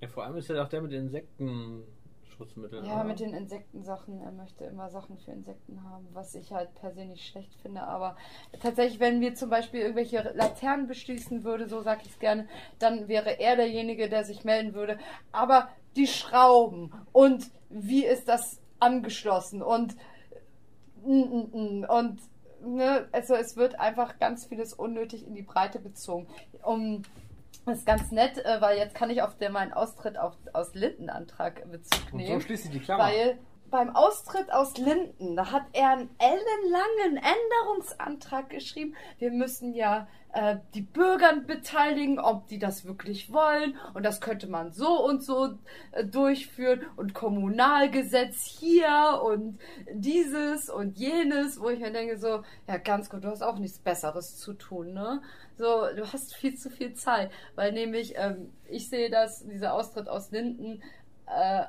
Ja, 0.00 0.08
vor 0.08 0.24
allem 0.24 0.36
ist 0.36 0.50
er 0.50 0.62
auch 0.62 0.68
der 0.68 0.82
mit 0.82 0.92
den 0.92 1.06
Insektenschutzmitteln. 1.06 2.84
Ja, 2.84 2.96
oder? 2.96 3.04
mit 3.04 3.20
den 3.20 3.32
Insektensachen. 3.32 4.20
Er 4.20 4.32
möchte 4.32 4.64
immer 4.64 4.90
Sachen 4.90 5.16
für 5.18 5.30
Insekten 5.30 5.82
haben, 5.84 6.06
was 6.12 6.34
ich 6.34 6.52
halt 6.52 6.74
per 6.74 6.92
se 6.92 7.06
nicht 7.06 7.26
schlecht 7.26 7.54
finde. 7.62 7.82
Aber 7.82 8.16
tatsächlich, 8.60 9.00
wenn 9.00 9.20
wir 9.20 9.34
zum 9.34 9.48
Beispiel 9.48 9.80
irgendwelche 9.80 10.32
Laternen 10.34 10.86
beschließen 10.86 11.44
würde, 11.44 11.68
so 11.68 11.80
sage 11.80 12.02
ich 12.04 12.10
es 12.10 12.18
gerne, 12.18 12.46
dann 12.78 13.08
wäre 13.08 13.40
er 13.40 13.56
derjenige, 13.56 14.08
der 14.08 14.24
sich 14.24 14.44
melden 14.44 14.74
würde. 14.74 14.98
Aber 15.32 15.68
die 15.96 16.06
Schrauben 16.06 16.92
und 17.12 17.50
wie 17.70 18.04
ist 18.04 18.28
das 18.28 18.60
angeschlossen 18.78 19.62
und 19.62 19.96
und 21.04 22.18
ne, 22.64 23.08
also 23.12 23.34
es 23.34 23.56
wird 23.56 23.78
einfach 23.78 24.18
ganz 24.18 24.46
vieles 24.46 24.74
unnötig 24.74 25.26
in 25.26 25.34
die 25.34 25.42
Breite 25.42 25.80
gezogen. 25.80 26.26
Um 26.62 27.02
das 27.64 27.78
ist 27.78 27.86
ganz 27.86 28.10
nett, 28.12 28.38
äh, 28.44 28.60
weil 28.60 28.78
jetzt 28.78 28.94
kann 28.94 29.10
ich 29.10 29.22
auf 29.22 29.36
der 29.36 29.50
meinen 29.50 29.72
Austritt 29.72 30.18
auf, 30.18 30.34
aus 30.52 30.74
Lindenantrag 30.74 31.62
Bezug 31.70 32.00
Und 32.04 32.10
so 32.10 32.16
nehmen. 32.16 32.40
schließt 32.40 32.64
sich 32.64 32.72
die 32.72 32.80
Klammer. 32.80 33.04
Weil 33.04 33.38
beim 33.70 33.94
Austritt 33.94 34.52
aus 34.52 34.76
Linden, 34.76 35.36
da 35.36 35.52
hat 35.52 35.66
er 35.72 35.90
einen 35.90 36.10
ellenlangen 36.18 37.22
Änderungsantrag 37.22 38.50
geschrieben. 38.50 38.94
Wir 39.18 39.30
müssen 39.30 39.74
ja 39.74 40.06
äh, 40.32 40.58
die 40.74 40.82
Bürger 40.82 41.34
beteiligen, 41.36 42.18
ob 42.20 42.46
die 42.46 42.58
das 42.58 42.84
wirklich 42.84 43.32
wollen. 43.32 43.76
Und 43.94 44.04
das 44.04 44.20
könnte 44.20 44.46
man 44.48 44.70
so 44.70 45.02
und 45.02 45.22
so 45.22 45.58
äh, 45.92 46.04
durchführen. 46.04 46.84
Und 46.96 47.14
Kommunalgesetz 47.14 48.44
hier 48.44 49.22
und 49.24 49.58
dieses 49.92 50.68
und 50.68 50.98
jenes, 50.98 51.58
wo 51.58 51.70
ich 51.70 51.80
mir 51.80 51.90
denke, 51.90 52.18
so, 52.18 52.42
ja, 52.68 52.76
ganz 52.76 53.08
gut, 53.08 53.24
du 53.24 53.28
hast 53.28 53.42
auch 53.42 53.58
nichts 53.58 53.78
Besseres 53.78 54.36
zu 54.36 54.52
tun, 54.52 54.92
ne? 54.92 55.22
So, 55.56 55.86
du 55.96 56.12
hast 56.12 56.34
viel 56.34 56.54
zu 56.56 56.68
viel 56.68 56.92
Zeit. 56.92 57.30
Weil 57.54 57.72
nämlich, 57.72 58.14
ähm, 58.16 58.52
ich 58.68 58.90
sehe 58.90 59.08
das, 59.08 59.46
dieser 59.46 59.72
Austritt 59.72 60.08
aus 60.08 60.30
Linden, 60.32 60.82
äh, 61.26 61.64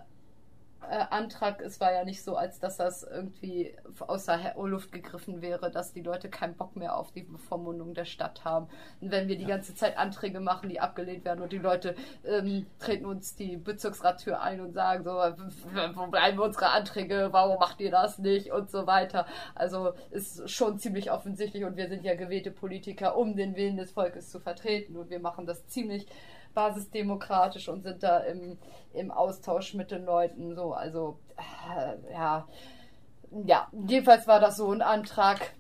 äh, 0.90 1.06
Antrag, 1.10 1.62
es 1.62 1.80
war 1.80 1.94
ja 1.94 2.04
nicht 2.04 2.24
so, 2.24 2.36
als 2.36 2.60
dass 2.60 2.78
das 2.78 3.04
irgendwie 3.04 3.76
aus 4.00 4.26
der 4.26 4.56
Luft 4.58 4.92
gegriffen 4.92 5.42
wäre, 5.42 5.72
dass 5.72 5.94
die 5.94 6.02
Leute 6.02 6.30
keinen 6.30 6.56
Bock 6.56 6.76
mehr 6.76 6.96
auf 6.96 7.12
die 7.12 7.24
Bevormundung 7.24 7.94
der 7.94 8.06
Stadt 8.06 8.46
haben. 8.46 8.68
Und 9.02 9.12
wenn 9.12 9.28
wir 9.28 9.38
die 9.38 9.46
ganze 9.46 9.76
Zeit 9.76 9.98
Anträge 9.98 10.40
machen, 10.40 10.70
die 10.70 10.80
abgelehnt 10.80 11.26
werden 11.26 11.42
und 11.42 11.52
die 11.52 11.58
Leute 11.58 11.96
ähm, 12.26 12.66
treten 12.80 13.06
uns 13.06 13.36
die 13.36 13.58
Bezirksrattür 13.58 14.42
ein 14.42 14.62
und 14.62 14.74
sagen 14.74 15.04
so, 15.04 15.12
wo 15.12 16.08
bleiben 16.08 16.40
unsere 16.40 16.70
Anträge, 16.70 17.30
warum 17.32 17.60
macht 17.60 17.80
ihr 17.80 17.92
das 17.92 18.18
nicht 18.20 18.52
und 18.52 18.70
so 18.70 18.88
weiter. 18.88 19.26
Also 19.56 19.94
ist 20.12 20.50
schon 20.50 20.80
ziemlich 20.80 21.12
offensichtlich 21.12 21.64
und 21.64 21.78
wir 21.78 21.90
sind 21.90 22.04
ja 22.04 22.16
gewählte 22.16 22.52
Politiker, 22.52 23.18
um 23.18 23.36
den 23.36 23.56
Willen 23.56 23.78
des 23.78 23.92
Volkes 23.92 24.30
zu 24.30 24.40
vertreten 24.40 24.96
und 24.96 25.10
wir 25.10 25.20
machen 25.20 25.46
das 25.46 25.68
ziemlich 25.68 26.08
basisdemokratisch 26.58 27.70
und 27.70 27.84
sind 27.84 28.02
da 28.02 28.18
im, 28.20 28.58
im 28.94 29.12
Austausch 29.12 29.74
mit 29.76 29.92
den 29.92 30.06
Leuten. 30.06 30.56
So, 30.56 30.74
also 30.74 31.20
äh, 31.38 32.12
ja. 32.14 32.48
Ja, 33.46 33.68
jedenfalls 33.88 34.26
war 34.28 34.40
das 34.40 34.58
so 34.58 34.72
ein 34.72 34.82
Antrag. 34.82 35.54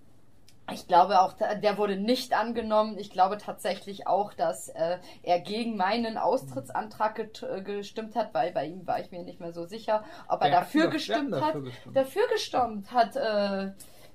Ich 0.74 0.88
glaube 0.88 1.22
auch, 1.22 1.34
der 1.34 1.78
wurde 1.78 1.96
nicht 1.96 2.34
angenommen. 2.38 2.98
Ich 2.98 3.10
glaube 3.12 3.38
tatsächlich 3.38 4.06
auch, 4.08 4.34
dass 4.34 4.70
äh, 4.70 4.98
er 5.24 5.40
gegen 5.40 5.78
meinen 5.78 6.18
Austrittsantrag 6.18 7.30
gestimmt 7.64 8.16
hat, 8.16 8.34
weil 8.34 8.52
bei 8.52 8.66
ihm 8.66 8.86
war 8.88 9.00
ich 9.00 9.12
mir 9.12 9.24
nicht 9.24 9.40
mehr 9.40 9.54
so 9.54 9.66
sicher, 9.66 10.04
ob 10.28 10.42
er 10.42 10.50
Der 10.50 10.60
dafür 10.62 10.84
hat- 10.86 10.92
gestimmt 10.92 11.36
hat. 11.36 11.42
dafür 11.56 11.62
gestimmt. 11.62 11.96
Dafür 11.96 12.28
gestimmt 12.34 12.92
hat 12.92 13.16
äh, 13.16 13.72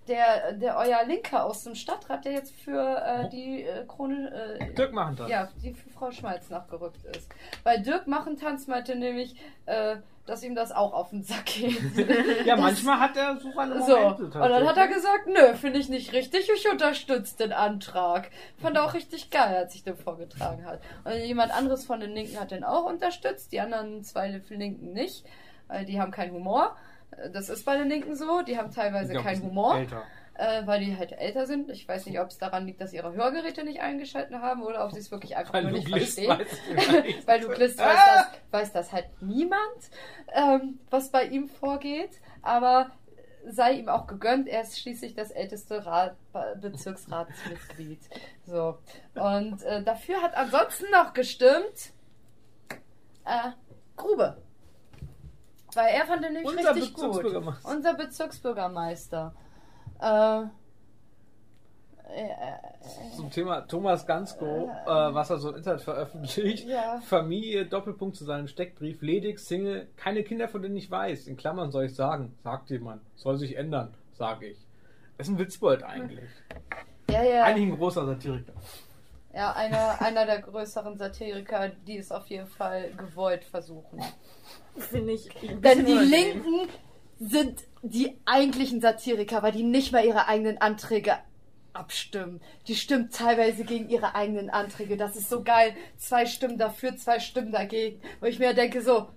der, 0.09 0.53
der 0.55 0.77
euer 0.77 1.05
Linker 1.07 1.45
aus 1.45 1.65
dem 1.65 1.75
Stadtrat, 1.75 2.25
der 2.25 2.33
jetzt 2.33 2.53
für 2.55 3.03
äh, 3.05 3.29
die 3.29 3.63
äh, 3.63 3.85
Krone. 3.87 4.59
Äh, 4.59 4.75
Dirk 4.75 4.93
machen 4.93 5.17
das. 5.17 5.31
ja, 5.31 5.49
die 5.63 5.73
für 5.75 5.91
Frau 5.91 6.11
Schmalz 6.11 6.51
nachgerückt 6.51 7.05
ist. 7.17 7.29
Weil 7.63 7.81
Dirk 7.83 8.07
Machentanz 8.09 8.67
meinte 8.67 8.97
nämlich, 8.97 9.37
äh, 9.67 9.97
dass 10.27 10.43
ihm 10.45 10.55
das 10.55 10.71
auch 10.71 10.93
auf 10.93 11.11
den 11.11 11.23
Sack 11.25 11.47
geht. 11.47 11.81
Ja, 12.47 12.55
Das- 12.57 12.61
manchmal 12.65 13.01
hat 13.01 13.17
er 13.17 13.37
so 13.41 13.51
seine 13.53 13.83
So, 13.83 13.97
Momente 13.97 14.25
und 14.25 14.35
dann 14.35 14.67
hat 14.69 14.77
er 14.77 14.89
gesagt, 14.89 15.27
nö, 15.27 15.55
finde 15.55 15.79
ich 15.81 15.89
nicht 15.89 16.13
richtig, 16.13 16.49
ich 16.55 16.69
unterstütze 16.71 17.37
den 17.39 17.53
Antrag. 17.53 18.31
Fand 18.61 18.77
er 18.77 18.85
auch 18.85 18.95
richtig 18.95 19.31
geil, 19.31 19.55
als 19.57 19.75
ich 19.75 19.83
den 19.85 19.97
vorgetragen 19.97 20.65
hat. 20.65 20.81
Und 21.05 21.15
jemand 21.25 21.53
anderes 21.53 21.85
von 21.85 22.01
den 22.01 22.11
Linken 22.11 22.39
hat 22.41 22.51
den 22.53 22.63
auch 22.65 22.85
unterstützt, 22.85 23.53
die 23.53 23.61
anderen 23.61 24.03
zwei 24.05 24.41
Linken 24.49 24.93
nicht, 24.93 25.25
weil 25.69 25.85
die 25.85 26.01
haben 26.01 26.11
keinen 26.13 26.33
Humor. 26.35 26.77
Das 27.33 27.49
ist 27.49 27.65
bei 27.65 27.77
den 27.77 27.89
Linken 27.89 28.17
so, 28.17 28.43
die 28.43 28.57
haben 28.59 28.71
teilweise 28.71 29.13
glaub, 29.13 29.25
keinen 29.25 29.43
Humor 29.43 29.77
Älter. 29.79 30.03
äh, 30.35 30.67
weil 30.67 30.81
die 30.81 30.97
halt 30.97 31.13
älter 31.13 31.47
sind. 31.47 31.71
Ich 31.71 31.87
weiß 31.87 32.07
nicht, 32.07 32.19
ob 32.21 32.29
es 32.29 32.39
daran 32.39 32.67
liegt, 32.67 32.81
dass 32.81 32.93
ihre 32.93 33.13
Hörgeräte 33.13 33.65
nicht 33.65 33.81
eingeschalten 33.81 34.41
haben 34.41 34.63
oder 34.63 34.85
ob 34.85 34.93
sie 34.93 35.01
es 35.01 35.11
wirklich 35.11 35.37
einfach 35.37 35.53
Weil 35.55 35.65
nur 35.65 35.73
nicht 35.73 35.87
Glist 35.87 36.19
verstehen. 36.21 36.47
nicht. 37.05 37.27
weil 37.27 37.41
du 37.41 37.49
Glist 37.49 37.81
Ah! 37.81 37.85
weiß, 37.87 37.99
das, 38.05 38.27
weiß 38.61 38.73
das 38.73 38.93
halt 38.93 39.07
niemand, 39.21 39.61
ähm, 40.33 40.79
was 40.91 41.11
bei 41.11 41.25
ihm 41.25 41.49
vorgeht. 41.49 42.21
Aber 42.43 42.91
sei 43.47 43.73
ihm 43.73 43.89
auch 43.89 44.07
gegönnt, 44.07 44.49
er 44.49 44.63
ist 44.63 44.79
schließlich 44.81 45.15
das 45.15 45.31
älteste 45.33 45.85
Rat, 45.85 46.17
Bezirksratsmitglied. 46.61 48.01
So. 48.47 48.79
Und 49.15 49.63
äh, 49.65 49.83
dafür 49.83 50.23
hat 50.23 50.35
ansonsten 50.37 50.87
noch 50.93 51.13
gestimmt 51.13 51.93
äh, 53.25 53.51
Grube. 53.97 54.37
Weil 55.75 55.95
er 55.95 56.07
fand 56.07 56.25
den 56.25 56.35
nämlich 56.35 56.57
Unser 56.57 56.75
richtig 56.75 56.95
gut. 56.95 57.25
Unser 57.65 57.95
Bezirksbürgermeister. 57.95 59.35
Äh, 60.01 60.43
äh, 62.15 63.17
Zum 63.17 63.31
Thema 63.31 63.63
Thomas 63.63 64.07
Gansko, 64.07 64.71
äh, 64.85 64.87
was 64.87 65.31
er 65.31 65.39
so 65.39 65.51
im 65.51 65.57
Internet 65.57 65.81
veröffentlicht. 65.81 66.69
Ja. 66.69 67.01
Familie, 67.01 67.65
Doppelpunkt 67.65 68.17
zu 68.17 68.25
seinem 68.25 68.49
Steckbrief, 68.49 69.01
ledig, 69.01 69.39
Single, 69.39 69.89
keine 69.97 70.23
Kinder, 70.23 70.49
von 70.49 70.61
denen 70.61 70.77
ich 70.77 70.91
weiß. 70.91 71.27
In 71.27 71.37
Klammern 71.37 71.71
soll 71.71 71.87
ich 71.87 71.95
sagen, 71.95 72.35
sagt 72.43 72.69
jemand. 72.71 73.03
Soll 73.17 73.39
sich 73.39 73.57
ändern, 73.57 73.95
sage 74.13 74.49
ich. 74.49 74.59
Ist 75.17 75.29
ein 75.29 75.39
Witzbold 75.39 75.83
eigentlich. 75.83 76.29
ja, 77.09 77.23
ja. 77.23 77.45
Eigentlich 77.45 77.69
ein 77.69 77.79
großer 77.79 78.05
Satiriker. 78.05 78.53
Ja, 79.35 79.53
einer, 79.53 80.01
einer 80.03 80.27
der 80.27 80.43
größeren 80.43 80.99
Satiriker, 80.99 81.71
die 81.87 81.97
es 81.97 82.13
auf 82.13 82.27
jeden 82.27 82.47
Fall 82.47 82.91
gewollt 82.97 83.45
versuchen. 83.45 84.01
Finde 84.77 85.13
ich. 85.13 85.29
ein 85.43 85.63
Denn 85.63 85.87
die 85.87 85.93
unangenehm. 85.93 86.11
Linken 86.11 86.69
sind 87.19 87.63
die 87.83 88.19
eigentlichen 88.27 88.81
Satiriker, 88.81 89.43
weil 89.43 89.53
die 89.53 89.63
nicht 89.63 89.93
mal 89.93 90.05
ihre 90.05 90.29
eigenen 90.29 90.59
Anträge 90.59 91.19
abstimmen. 91.73 92.41
Die 92.69 92.75
stimmen 92.75 93.11
teilweise 93.11 93.65
gegen 93.65 93.89
ihre 93.89 94.15
eigenen 94.15 94.51
Anträge. 94.51 94.97
Das 94.97 95.17
ist 95.17 95.31
so 95.31 95.43
geil. 95.43 95.75
Zwei 95.97 96.27
Stimmen 96.27 96.59
dafür, 96.59 96.97
zwei 96.97 97.19
Stimmen 97.19 97.53
dagegen. 97.53 98.03
Wo 98.21 98.27
ich 98.27 98.39
mir 98.39 98.53
denke 98.53 98.83
so, 98.83 99.09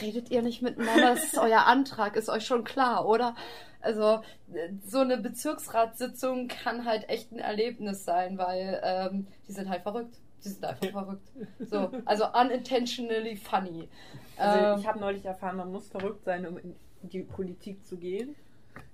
redet 0.00 0.30
ihr 0.30 0.42
nicht 0.42 0.62
miteinander? 0.62 1.14
Das 1.14 1.24
ist 1.24 1.38
euer 1.38 1.66
Antrag, 1.66 2.16
ist 2.16 2.28
euch 2.28 2.46
schon 2.46 2.64
klar, 2.64 3.06
oder? 3.06 3.34
Also 3.80 4.22
äh, 4.52 4.68
so 4.86 4.98
eine 4.98 5.16
Bezirksratssitzung 5.18 6.48
kann 6.48 6.84
halt 6.84 7.08
echt 7.08 7.32
ein 7.32 7.38
Erlebnis 7.38 8.04
sein, 8.04 8.38
weil 8.38 8.80
ähm, 8.84 9.26
die 9.48 9.52
sind 9.52 9.68
halt 9.68 9.82
verrückt. 9.82 10.16
Die 10.44 10.48
sind 10.48 10.64
einfach 10.64 10.90
verrückt. 10.90 11.28
So, 11.60 11.90
also 12.06 12.24
unintentionally 12.32 13.36
funny. 13.36 13.88
Also 14.36 14.64
Ähm, 14.66 14.78
ich 14.80 14.86
habe 14.86 14.98
neulich 14.98 15.24
erfahren, 15.24 15.56
man 15.56 15.70
muss 15.70 15.88
verrückt 15.88 16.24
sein, 16.24 16.46
um 16.46 16.56
in 16.58 16.74
die 17.02 17.20
Politik 17.22 17.84
zu 17.84 17.96
gehen. 17.96 18.34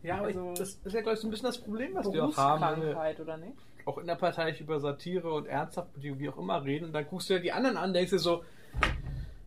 Ja, 0.03 0.17
aber 0.19 0.27
Also- 0.27 0.53
ich, 0.53 0.59
das 0.59 0.69
ist 0.85 0.93
ja, 0.93 1.01
glaube 1.03 1.15
ich, 1.15 1.21
so 1.21 1.29
ein 1.29 1.31
bisschen 1.31 1.47
das 1.47 1.59
Problem, 1.59 1.95
was 1.95 2.13
wir 2.13 2.25
auch 2.25 2.37
haben. 2.37 2.83
oder 3.21 3.37
nicht? 3.37 3.53
Auch 3.85 3.99
in 3.99 4.07
der 4.09 4.17
Partei 4.17 4.57
über 4.59 4.81
Satire 4.81 5.33
und 5.33 5.47
ernsthaft, 5.47 5.91
wie 5.97 6.29
auch 6.29 6.39
immer 6.39 6.65
reden. 6.65 6.87
Und 6.87 6.93
dann 6.93 7.07
guckst 7.07 7.31
du 7.31 7.35
ja 7.35 7.39
die 7.41 7.53
anderen 7.53 7.77
an, 7.77 7.93
denkst 7.93 8.11
dir 8.11 8.19
so, 8.19 8.43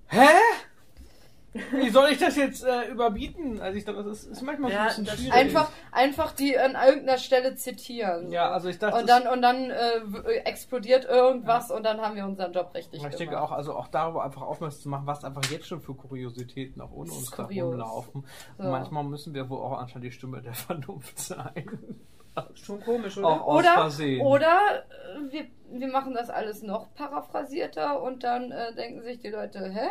hä? 0.07 0.27
Wie 1.71 1.89
soll 1.89 2.09
ich 2.11 2.19
das 2.19 2.35
jetzt 2.35 2.63
äh, 2.63 2.89
überbieten? 2.91 3.59
Also 3.59 3.77
ich 3.77 3.83
glaube, 3.83 4.03
das 4.03 4.23
ist, 4.23 4.27
ist 4.33 4.41
manchmal 4.43 4.71
Ja, 4.71 4.81
ein 4.81 4.87
bisschen 4.87 5.07
schwierig. 5.07 5.33
Einfach, 5.33 5.71
einfach 5.91 6.31
die 6.33 6.57
an 6.57 6.75
irgendeiner 6.75 7.17
Stelle 7.17 7.55
zitieren. 7.55 8.31
Ja, 8.31 8.51
also 8.51 8.69
ich 8.69 8.77
dachte, 8.77 8.97
und 8.99 9.09
dann, 9.09 9.27
und 9.27 9.41
dann 9.41 9.71
äh, 9.71 9.75
w- 10.05 10.27
explodiert 10.45 11.05
irgendwas 11.05 11.71
und 11.71 11.83
dann 11.83 12.01
haben 12.01 12.15
wir 12.15 12.25
unseren 12.25 12.53
Job 12.53 12.69
richtig 12.75 12.93
ich 12.93 13.01
gemacht. 13.03 13.19
denke 13.19 13.41
auch, 13.41 13.51
also 13.51 13.75
auch 13.75 13.87
darüber 13.87 14.23
einfach 14.23 14.43
aufmerksam 14.43 14.81
zu 14.81 14.89
machen, 14.89 15.07
was 15.07 15.23
einfach 15.23 15.43
jetzt 15.45 15.65
schon 15.67 15.81
für 15.81 15.95
Kuriositäten 15.95 16.81
auch 16.81 16.91
ohne 16.91 17.11
uns 17.11 17.31
da 17.31 17.43
kurios. 17.43 17.71
rumlaufen. 17.71 18.25
So. 18.57 18.63
Und 18.63 18.69
manchmal 18.69 19.03
müssen 19.05 19.33
wir 19.33 19.49
wohl 19.49 19.57
auch 19.59 19.79
anscheinend 19.79 20.05
die 20.05 20.11
Stimme 20.11 20.41
der 20.43 20.53
Vernunft 20.53 21.17
sein. 21.17 21.65
Schon 22.53 22.79
komisch, 22.81 23.17
oder? 23.17 23.27
Auch 23.27 23.41
aus 23.47 23.59
Oder, 23.59 23.73
Versehen. 23.73 24.25
oder 24.25 24.59
äh, 24.87 25.31
wir, 25.31 25.45
wir 25.71 25.87
machen 25.87 26.13
das 26.13 26.29
alles 26.29 26.61
noch 26.61 26.93
paraphrasierter 26.93 28.01
und 28.01 28.23
dann 28.23 28.51
äh, 28.51 28.73
denken 28.75 29.01
sich 29.01 29.19
die 29.19 29.29
Leute, 29.29 29.67
hä? 29.69 29.87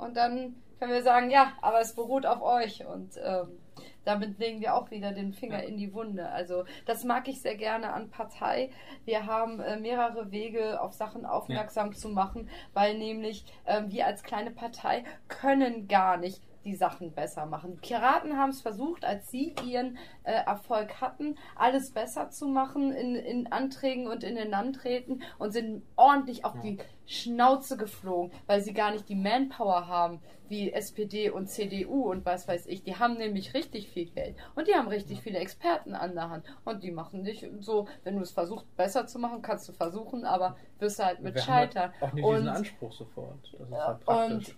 Und 0.00 0.16
dann 0.16 0.56
können 0.78 0.92
wir 0.92 1.02
sagen, 1.02 1.30
ja, 1.30 1.52
aber 1.60 1.80
es 1.80 1.94
beruht 1.94 2.24
auf 2.26 2.40
euch 2.42 2.86
und 2.86 3.16
ähm, 3.22 3.58
damit 4.04 4.38
legen 4.38 4.60
wir 4.60 4.74
auch 4.74 4.90
wieder 4.90 5.12
den 5.12 5.32
Finger 5.32 5.62
Ja. 5.62 5.68
in 5.68 5.76
die 5.76 5.92
Wunde. 5.92 6.28
Also 6.30 6.64
das 6.86 7.04
mag 7.04 7.28
ich 7.28 7.42
sehr 7.42 7.56
gerne 7.56 7.92
an 7.92 8.10
Partei. 8.10 8.70
Wir 9.04 9.26
haben 9.26 9.60
äh, 9.60 9.76
mehrere 9.78 10.30
Wege, 10.30 10.80
auf 10.80 10.92
Sachen 10.94 11.26
aufmerksam 11.26 11.94
zu 11.94 12.08
machen, 12.08 12.48
weil 12.72 12.96
nämlich 12.96 13.44
ähm, 13.66 13.90
wir 13.90 14.06
als 14.06 14.22
kleine 14.22 14.50
Partei 14.50 15.04
können 15.28 15.88
gar 15.88 16.16
nicht 16.16 16.40
die 16.68 16.76
Sachen 16.76 17.12
besser 17.12 17.46
machen. 17.46 17.78
Piraten 17.80 18.36
haben 18.36 18.50
es 18.50 18.60
versucht, 18.60 19.04
als 19.04 19.30
sie 19.30 19.54
ihren 19.66 19.96
äh, 20.24 20.32
Erfolg 20.32 21.00
hatten, 21.00 21.36
alles 21.56 21.90
besser 21.90 22.30
zu 22.30 22.46
machen 22.46 22.92
in, 22.92 23.16
in 23.16 23.50
Anträgen 23.50 24.06
und 24.06 24.22
in 24.22 24.36
den 24.36 24.50
Landräten 24.50 25.22
und 25.38 25.52
sind 25.52 25.82
ordentlich 25.96 26.44
auf 26.44 26.54
Ja. 26.56 26.60
die 26.60 26.78
Schnauze 27.06 27.78
geflogen, 27.78 28.32
weil 28.46 28.60
sie 28.60 28.74
gar 28.74 28.90
nicht 28.90 29.08
die 29.08 29.14
Manpower 29.14 29.86
haben 29.88 30.20
wie 30.48 30.72
SPD 30.72 31.30
und 31.30 31.46
CDU 31.48 32.10
und 32.10 32.24
was 32.26 32.46
weiß 32.46 32.66
ich. 32.66 32.82
Die 32.82 32.96
haben 32.96 33.16
nämlich 33.16 33.54
richtig 33.54 33.88
viel 33.88 34.10
Geld 34.10 34.36
und 34.54 34.68
die 34.68 34.74
haben 34.74 34.88
richtig 34.88 35.20
viele 35.22 35.38
Experten 35.38 35.94
an 35.94 36.14
der 36.14 36.28
Hand 36.30 36.44
und 36.64 36.82
die 36.82 36.90
machen 36.90 37.24
dich 37.24 37.46
so, 37.60 37.86
wenn 38.04 38.16
du 38.16 38.22
es 38.22 38.30
versuchst 38.32 38.74
besser 38.76 39.06
zu 39.06 39.18
machen, 39.18 39.40
kannst 39.42 39.68
du 39.68 39.72
versuchen, 39.72 40.24
aber 40.24 40.56
wirst 40.78 41.02
halt 41.02 41.20
mit 41.20 41.34
wir 41.34 41.46
haben 41.46 41.54
halt 41.54 41.92
auch 42.00 42.12
nicht 42.12 42.24
und, 42.24 42.34
diesen 42.36 42.48
Anspruch 42.48 42.92
sofort. 42.92 43.38
Das 43.52 43.60
ist 43.68 43.70
ja, 43.70 43.86
halt 43.86 44.00
praktisch. 44.00 44.48
und 44.48 44.56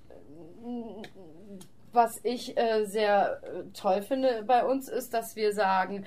was 1.92 2.20
ich 2.22 2.56
äh, 2.56 2.84
sehr 2.84 3.40
äh, 3.42 3.64
toll 3.72 4.02
finde 4.02 4.44
bei 4.46 4.64
uns 4.64 4.88
ist, 4.88 5.12
dass 5.14 5.36
wir 5.36 5.52
sagen, 5.52 6.06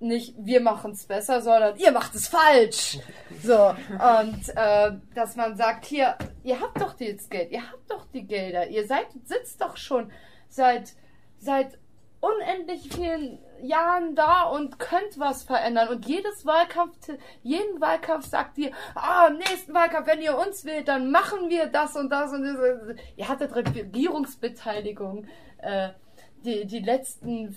nicht 0.00 0.34
wir 0.38 0.60
machen 0.60 0.92
es 0.92 1.06
besser, 1.06 1.40
sondern 1.40 1.76
ihr 1.78 1.92
macht 1.92 2.14
es 2.14 2.28
falsch. 2.28 2.98
So, 3.42 3.68
und 3.68 4.56
äh, 4.56 4.92
dass 5.14 5.36
man 5.36 5.56
sagt, 5.56 5.84
hier, 5.84 6.16
ihr 6.44 6.60
habt 6.60 6.80
doch 6.80 6.94
das 6.94 7.28
Geld, 7.28 7.50
ihr 7.50 7.60
habt 7.60 7.90
doch 7.90 8.06
die 8.06 8.26
Gelder, 8.26 8.68
ihr 8.68 8.86
seid, 8.86 9.06
sitzt 9.24 9.60
doch 9.60 9.76
schon 9.76 10.10
seit, 10.48 10.94
seit 11.38 11.78
unendlich 12.20 12.88
vielen 12.90 13.38
Jahren 13.64 14.14
da 14.14 14.44
und 14.44 14.78
könnt 14.78 15.18
was 15.18 15.42
verändern. 15.42 15.88
Und 15.88 16.06
jedes 16.06 16.46
Wahlkampf, 16.46 16.96
jeden 17.42 17.80
Wahlkampf 17.80 18.26
sagt 18.26 18.58
ihr, 18.58 18.70
ah, 18.94 19.28
im 19.28 19.38
nächsten 19.38 19.74
Wahlkampf, 19.74 20.06
wenn 20.06 20.22
ihr 20.22 20.38
uns 20.38 20.64
wählt, 20.64 20.88
dann 20.88 21.10
machen 21.10 21.48
wir 21.48 21.66
das 21.66 21.96
und 21.96 22.10
das 22.10 22.32
und 22.32 22.44
das. 22.44 22.96
Ihr 23.16 23.28
hattet 23.28 23.54
Regierungsbeteiligung 23.54 25.26
äh, 25.58 25.90
die, 26.44 26.66
die 26.66 26.80
letzten 26.80 27.56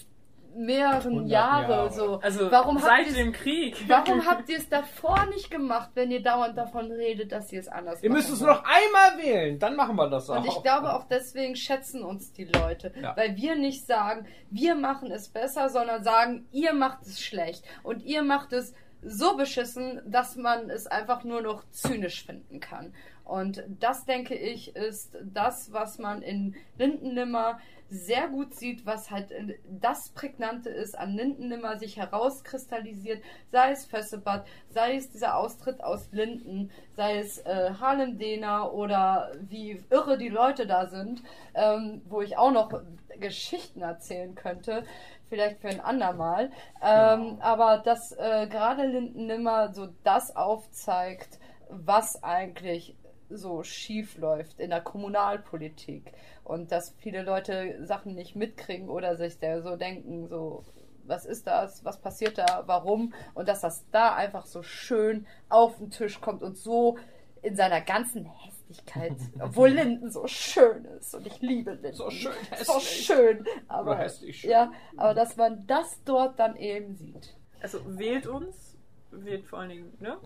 mehreren 0.57 1.11
100 1.13 1.29
Jahre. 1.29 1.71
Jahre. 1.71 1.91
So. 1.91 2.19
Also 2.19 2.51
warum 2.51 2.77
seit 2.79 3.05
habt 3.05 3.07
ihr 3.09 3.13
dem 3.15 3.31
Krieg. 3.31 3.77
Warum 3.87 4.25
habt 4.25 4.49
ihr 4.49 4.57
es 4.57 4.67
davor 4.69 5.25
nicht 5.27 5.49
gemacht, 5.51 5.91
wenn 5.93 6.11
ihr 6.11 6.21
dauernd 6.21 6.57
davon 6.57 6.91
redet, 6.91 7.31
dass 7.31 7.51
ihr 7.51 7.59
es 7.59 7.67
anders 7.67 8.01
Ihr 8.03 8.09
machen 8.09 8.17
müsst 8.19 8.33
es 8.33 8.41
noch 8.41 8.63
einmal 8.63 9.23
wählen, 9.23 9.59
dann 9.59 9.75
machen 9.75 9.95
wir 9.95 10.09
das 10.09 10.29
auch. 10.29 10.37
Und 10.37 10.47
ich 10.47 10.61
glaube 10.63 10.93
auch 10.93 11.05
deswegen 11.05 11.55
schätzen 11.55 12.03
uns 12.03 12.33
die 12.33 12.45
Leute, 12.45 12.91
Ja. 13.01 13.15
weil 13.15 13.35
wir 13.37 13.55
nicht 13.55 13.85
sagen, 13.85 14.25
wir 14.49 14.75
machen 14.75 15.11
es 15.11 15.29
besser, 15.29 15.69
sondern 15.69 16.03
sagen, 16.03 16.47
ihr 16.51 16.73
macht 16.73 17.03
es 17.03 17.21
schlecht 17.21 17.63
und 17.83 18.03
ihr 18.03 18.23
macht 18.23 18.53
es 18.53 18.73
so 19.03 19.37
beschissen, 19.37 20.01
dass 20.05 20.35
man 20.35 20.69
es 20.69 20.87
einfach 20.87 21.23
nur 21.23 21.41
noch 21.41 21.63
zynisch 21.69 22.25
finden 22.25 22.59
kann. 22.59 22.93
Und 23.23 23.63
das 23.79 24.05
denke 24.05 24.35
ich 24.35 24.75
ist 24.75 25.17
das, 25.21 25.71
was 25.73 25.99
man 25.99 26.21
in 26.21 26.55
Lindennimmer 26.77 27.59
sehr 27.89 28.27
gut 28.27 28.53
sieht, 28.53 28.85
was 28.85 29.11
halt 29.11 29.31
das 29.69 30.09
Prägnante 30.09 30.69
ist 30.69 30.97
an 30.97 31.15
Lindennimmer 31.15 31.77
sich 31.77 31.97
herauskristallisiert, 31.97 33.23
sei 33.51 33.71
es 33.71 33.85
Fössebad, 33.85 34.45
sei 34.69 34.95
es 34.95 35.09
dieser 35.09 35.37
Austritt 35.37 35.83
aus 35.83 36.09
Linden, 36.11 36.71
sei 36.95 37.19
es 37.19 37.39
äh, 37.39 37.71
Harlem-Dena 37.79 38.69
oder 38.69 39.31
wie 39.41 39.83
irre 39.89 40.17
die 40.17 40.29
Leute 40.29 40.67
da 40.67 40.87
sind, 40.87 41.23
ähm, 41.53 42.01
wo 42.09 42.21
ich 42.21 42.37
auch 42.37 42.51
noch 42.51 42.81
Geschichten 43.19 43.81
erzählen 43.81 44.35
könnte, 44.35 44.83
vielleicht 45.29 45.59
für 45.59 45.69
ein 45.69 45.79
andermal. 45.79 46.51
Ähm, 46.81 47.37
Aber 47.39 47.77
dass 47.77 48.11
äh, 48.11 48.47
gerade 48.47 48.85
Lindennimmer 48.85 49.73
so 49.73 49.87
das 50.03 50.35
aufzeigt, 50.35 51.39
was 51.69 52.23
eigentlich 52.23 52.95
so 53.29 53.63
schief 53.63 54.17
läuft 54.17 54.59
in 54.59 54.69
der 54.69 54.81
Kommunalpolitik 54.81 56.11
und 56.43 56.71
dass 56.71 56.93
viele 56.97 57.23
Leute 57.23 57.85
Sachen 57.85 58.15
nicht 58.15 58.35
mitkriegen 58.35 58.89
oder 58.89 59.15
sich 59.15 59.39
da 59.39 59.61
so 59.61 59.75
denken, 59.75 60.27
so 60.27 60.63
was 61.05 61.25
ist 61.25 61.47
das, 61.47 61.83
was 61.85 61.99
passiert 61.99 62.37
da, 62.37 62.63
warum 62.65 63.13
und 63.33 63.47
dass 63.47 63.61
das 63.61 63.85
da 63.91 64.13
einfach 64.15 64.45
so 64.45 64.61
schön 64.61 65.25
auf 65.49 65.77
den 65.77 65.89
Tisch 65.89 66.19
kommt 66.21 66.43
und 66.43 66.57
so 66.57 66.97
in 67.41 67.55
seiner 67.55 67.81
ganzen 67.81 68.25
Hässlichkeit, 68.25 69.15
obwohl 69.39 69.69
Linden 69.69 70.11
so 70.11 70.27
schön 70.27 70.85
ist 70.85 71.15
und 71.15 71.25
ich 71.27 71.39
liebe 71.41 71.71
Linden. 71.71 71.93
So 71.93 72.09
schön 72.09 72.33
So 72.63 72.75
hässlich. 72.75 73.05
schön, 73.05 73.45
aber 73.67 73.97
hässlich 73.97 74.41
schön. 74.41 74.49
ja, 74.51 74.71
aber 74.97 75.13
dass 75.13 75.37
man 75.37 75.65
das 75.67 76.01
dort 76.03 76.39
dann 76.39 76.55
eben 76.55 76.95
sieht. 76.95 77.35
Also 77.61 77.79
wählt 77.97 78.27
uns, 78.27 78.77
wählt 79.11 79.45
vor 79.45 79.59
allen 79.59 79.69
Dingen, 79.69 79.93
ne? 79.99 80.17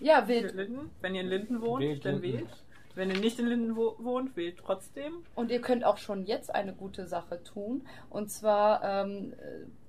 Ja, 0.00 0.26
Wählt. 0.28 0.54
Linden. 0.54 0.90
Wenn 1.00 1.14
ihr 1.14 1.22
in 1.22 1.28
Linden 1.28 1.60
wohnt, 1.60 1.82
Wählt 1.82 2.04
dann 2.04 2.20
Linden. 2.20 2.38
wählt. 2.40 2.64
Wenn 2.94 3.10
ihr 3.10 3.20
nicht 3.20 3.38
in 3.38 3.46
Linden 3.46 3.76
wo 3.76 3.94
wohnt, 3.98 4.36
wählt 4.36 4.58
trotzdem. 4.58 5.22
Und 5.36 5.52
ihr 5.52 5.60
könnt 5.60 5.84
auch 5.84 5.98
schon 5.98 6.24
jetzt 6.24 6.52
eine 6.52 6.74
gute 6.74 7.06
Sache 7.06 7.42
tun. 7.44 7.86
Und 8.10 8.28
zwar 8.28 8.82
ähm, 8.82 9.34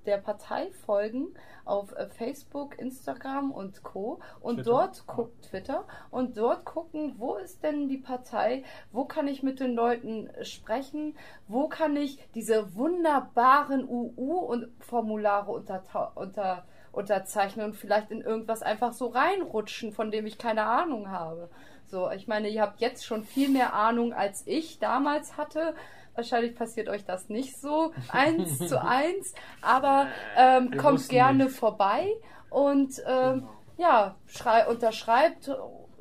der 0.06 0.18
Partei 0.18 0.70
folgen 0.86 1.34
auf 1.64 1.92
äh, 1.96 2.06
Facebook, 2.06 2.78
Instagram 2.78 3.50
und 3.50 3.82
Co. 3.82 4.20
Und 4.40 4.56
Twitter. 4.56 4.70
dort 4.70 5.06
guckt 5.08 5.42
Twitter 5.42 5.84
und 6.12 6.36
dort 6.36 6.64
gucken, 6.64 7.14
wo 7.18 7.34
ist 7.34 7.64
denn 7.64 7.88
die 7.88 7.98
Partei, 7.98 8.62
wo 8.92 9.04
kann 9.06 9.26
ich 9.26 9.42
mit 9.42 9.58
den 9.58 9.74
Leuten 9.74 10.30
sprechen, 10.42 11.16
wo 11.48 11.66
kann 11.68 11.96
ich 11.96 12.18
diese 12.36 12.76
wunderbaren 12.76 13.88
UU 13.88 14.36
und 14.38 14.68
Formulare 14.80 15.50
unter, 15.50 15.82
unter, 16.14 16.64
unterzeichnen 16.92 17.66
und 17.66 17.74
vielleicht 17.76 18.10
in 18.10 18.20
irgendwas 18.20 18.62
einfach 18.62 18.92
so 18.92 19.06
reinrutschen, 19.08 19.92
von 19.92 20.10
dem 20.10 20.26
ich 20.26 20.38
keine 20.38 20.64
Ahnung 20.64 21.10
habe. 21.10 21.48
So, 21.86 22.10
ich 22.10 22.28
meine, 22.28 22.48
ihr 22.48 22.62
habt 22.62 22.80
jetzt 22.80 23.04
schon 23.04 23.24
viel 23.24 23.48
mehr 23.48 23.74
Ahnung 23.74 24.12
als 24.12 24.42
ich 24.46 24.78
damals 24.78 25.36
hatte. 25.36 25.74
Wahrscheinlich 26.14 26.54
passiert 26.56 26.88
euch 26.88 27.04
das 27.04 27.28
nicht 27.28 27.56
so 27.60 27.92
eins 28.08 28.58
zu 28.58 28.80
eins, 28.82 29.34
aber 29.62 30.08
ähm, 30.36 30.76
kommt 30.76 31.08
gerne 31.08 31.44
nicht. 31.44 31.56
vorbei 31.56 32.08
und 32.48 33.00
ähm, 33.06 33.40
Genau. 33.40 33.48
ja, 33.76 34.14
schrei 34.26 34.66
unterschreibt, 34.66 35.50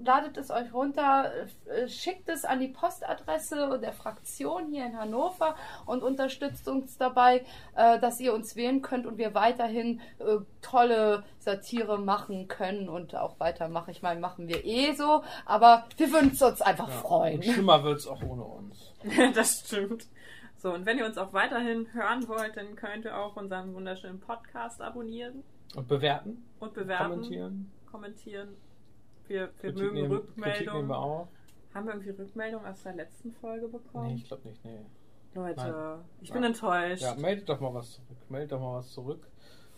ladet 0.03 0.37
es 0.37 0.49
euch 0.51 0.73
runter, 0.73 1.31
äh, 1.65 1.87
schickt 1.87 2.29
es 2.29 2.45
an 2.45 2.59
die 2.59 2.67
Postadresse 2.67 3.79
der 3.81 3.93
Fraktion 3.93 4.67
hier 4.71 4.85
in 4.85 4.97
Hannover 4.97 5.55
und 5.85 6.03
unterstützt 6.03 6.67
uns 6.67 6.97
dabei, 6.97 7.45
äh, 7.75 7.99
dass 7.99 8.19
ihr 8.19 8.33
uns 8.33 8.55
wählen 8.55 8.81
könnt 8.81 9.05
und 9.05 9.17
wir 9.17 9.33
weiterhin 9.33 10.01
äh, 10.19 10.37
tolle 10.61 11.23
Satire 11.39 11.97
machen 11.97 12.47
können 12.47 12.89
und 12.89 13.15
auch 13.15 13.39
weitermachen. 13.39 13.91
Ich 13.91 14.01
meine, 14.01 14.19
machen 14.19 14.47
wir 14.47 14.65
eh 14.65 14.93
so, 14.93 15.23
aber 15.45 15.85
wir 15.97 16.11
würden 16.11 16.31
es 16.33 16.41
uns 16.41 16.61
einfach 16.61 16.87
Und 16.87 16.93
freuen. 16.93 17.43
schlimmer 17.43 17.83
wird 17.83 17.97
es 17.99 18.07
auch 18.07 18.21
ohne 18.23 18.43
uns. 18.43 18.93
das 19.35 19.59
stimmt. 19.65 20.07
So, 20.57 20.73
und 20.73 20.85
wenn 20.85 20.97
ihr 20.97 21.05
uns 21.05 21.17
auch 21.17 21.31
weiterhin 21.31 21.87
hören 21.93 22.27
wollt, 22.27 22.57
dann 22.57 22.75
könnt 22.75 23.05
ihr 23.05 23.17
auch 23.17 23.37
unseren 23.37 23.73
wunderschönen 23.73 24.19
Podcast 24.19 24.81
abonnieren 24.81 25.43
Und 25.75 25.87
bewerten, 25.87 26.43
und 26.59 26.73
bewerten, 26.73 27.09
kommentieren. 27.11 27.71
kommentieren. 27.89 28.57
Wir, 29.29 29.49
wir 29.61 29.73
mögen 29.73 29.93
nehmen, 29.93 30.09
Kritik 30.09 30.37
nehmen 30.37 30.51
Rückmeldungen. 30.51 30.87
wir. 30.87 31.27
Haben 31.73 31.85
wir 31.85 31.93
irgendwie 31.93 32.09
Rückmeldungen 32.09 32.65
aus 32.67 32.83
der 32.83 32.93
letzten 32.95 33.31
Folge 33.31 33.67
bekommen? 33.67 34.07
Nee, 34.07 34.15
ich 34.15 34.27
glaube 34.27 34.47
nicht, 34.47 34.65
nee. 34.65 34.79
Leute, 35.35 35.61
Nein. 35.61 35.99
ich 36.21 36.33
bin 36.33 36.41
Ja. 36.41 36.47
enttäuscht. 36.49 37.01
Ja, 37.03 37.15
meldet 37.15 37.47
doch 37.47 37.59
mal 37.59 37.73
was 37.73 37.91
zurück. 37.93 38.17
Meldet 38.29 38.51
doch 38.51 38.59
mal 38.59 38.77
was 38.77 38.91
zurück. 38.91 39.27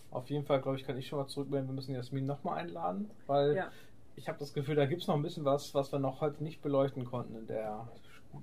Auf 0.09 0.29
jeden 0.29 0.45
Fall, 0.45 0.61
glaube 0.61 0.77
ich, 0.77 0.85
kann 0.85 0.97
ich 0.97 1.07
schon 1.07 1.19
mal 1.19 1.27
zurückmelden. 1.27 1.69
Wir 1.69 1.73
müssen 1.73 1.93
Jasmin 1.93 2.25
nochmal 2.25 2.59
einladen, 2.59 3.09
weil 3.27 3.55
Ja. 3.55 3.69
ich 4.15 4.29
habe 4.29 4.39
das 4.39 4.53
Gefühl, 4.53 4.75
da 4.75 4.85
gibt 4.85 5.01
es 5.01 5.07
noch 5.09 5.15
ein 5.15 5.21
bisschen 5.21 5.43
was, 5.43 5.73
was 5.75 5.91
wir 5.91 5.99
noch 5.99 6.21
heute 6.21 6.41
nicht 6.43 6.61
beleuchten 6.61 7.03
konnten 7.05 7.35
in 7.35 7.47
der 7.47 7.87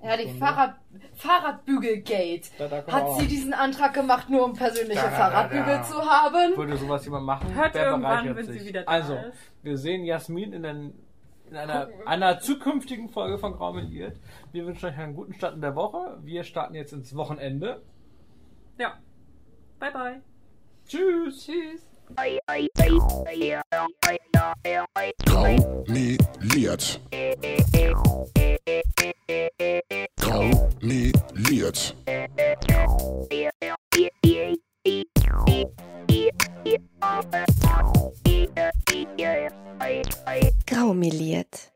Ja, 0.03 0.17
die. 0.17 0.29
Fahrrad 0.39 0.77
Fahrradbügelgate. 1.17 2.43
Da, 2.59 2.69
da 2.69 2.77
Hat 2.87 3.03
auch. 3.03 3.19
sie 3.21 3.27
diesen 3.27 3.53
Antrag 3.53 3.95
gemacht, 3.95 4.31
nur 4.31 4.45
um 4.45 4.53
persönliche 4.55 4.95
Da, 5.01 5.03
da, 5.05 5.11
da, 5.11 5.17
Fahrradbügel 5.17 5.65
da. 5.67 5.83
zu 5.83 5.97
haben? 6.01 6.57
Würde 6.57 6.77
sowas 6.77 7.05
jemand 7.05 7.27
machen? 7.27 7.55
Hört 7.55 7.75
wer 7.75 7.87
irgendwann, 7.91 8.37
wenn 8.37 8.47
sie 8.47 8.53
sich. 8.53 8.69
wieder 8.69 8.83
da 8.83 8.91
Also, 8.91 9.15
ist. 9.15 9.37
wir 9.63 9.77
sehen 9.77 10.05
Jasmin 10.05 10.53
in, 10.53 10.63
den, 10.63 10.93
in 11.51 11.57
einer, 11.57 11.89
einer 12.07 12.39
zukünftigen 12.39 13.09
Folge 13.09 13.39
von 13.39 13.55
Graumeliert. 13.55 14.17
Wir 14.53 14.67
wünschen 14.67 14.87
euch 14.87 14.97
einen 14.99 15.15
guten 15.15 15.35
Start 15.35 15.55
in 15.55 15.61
der 15.61 15.75
Woche. 15.75 16.19
Wir 16.23 16.45
starten 16.45 16.75
jetzt 16.75 16.93
ins 16.93 17.17
Wochenende. 17.17 17.83
Ja. 18.79 18.99
Bye, 19.81 19.91
bye. 19.93 20.23
Tschüss. 20.87 21.45
Tschüss. 21.47 21.85
Traumeliert. 30.17 31.95
Graumeliert. 40.67 41.73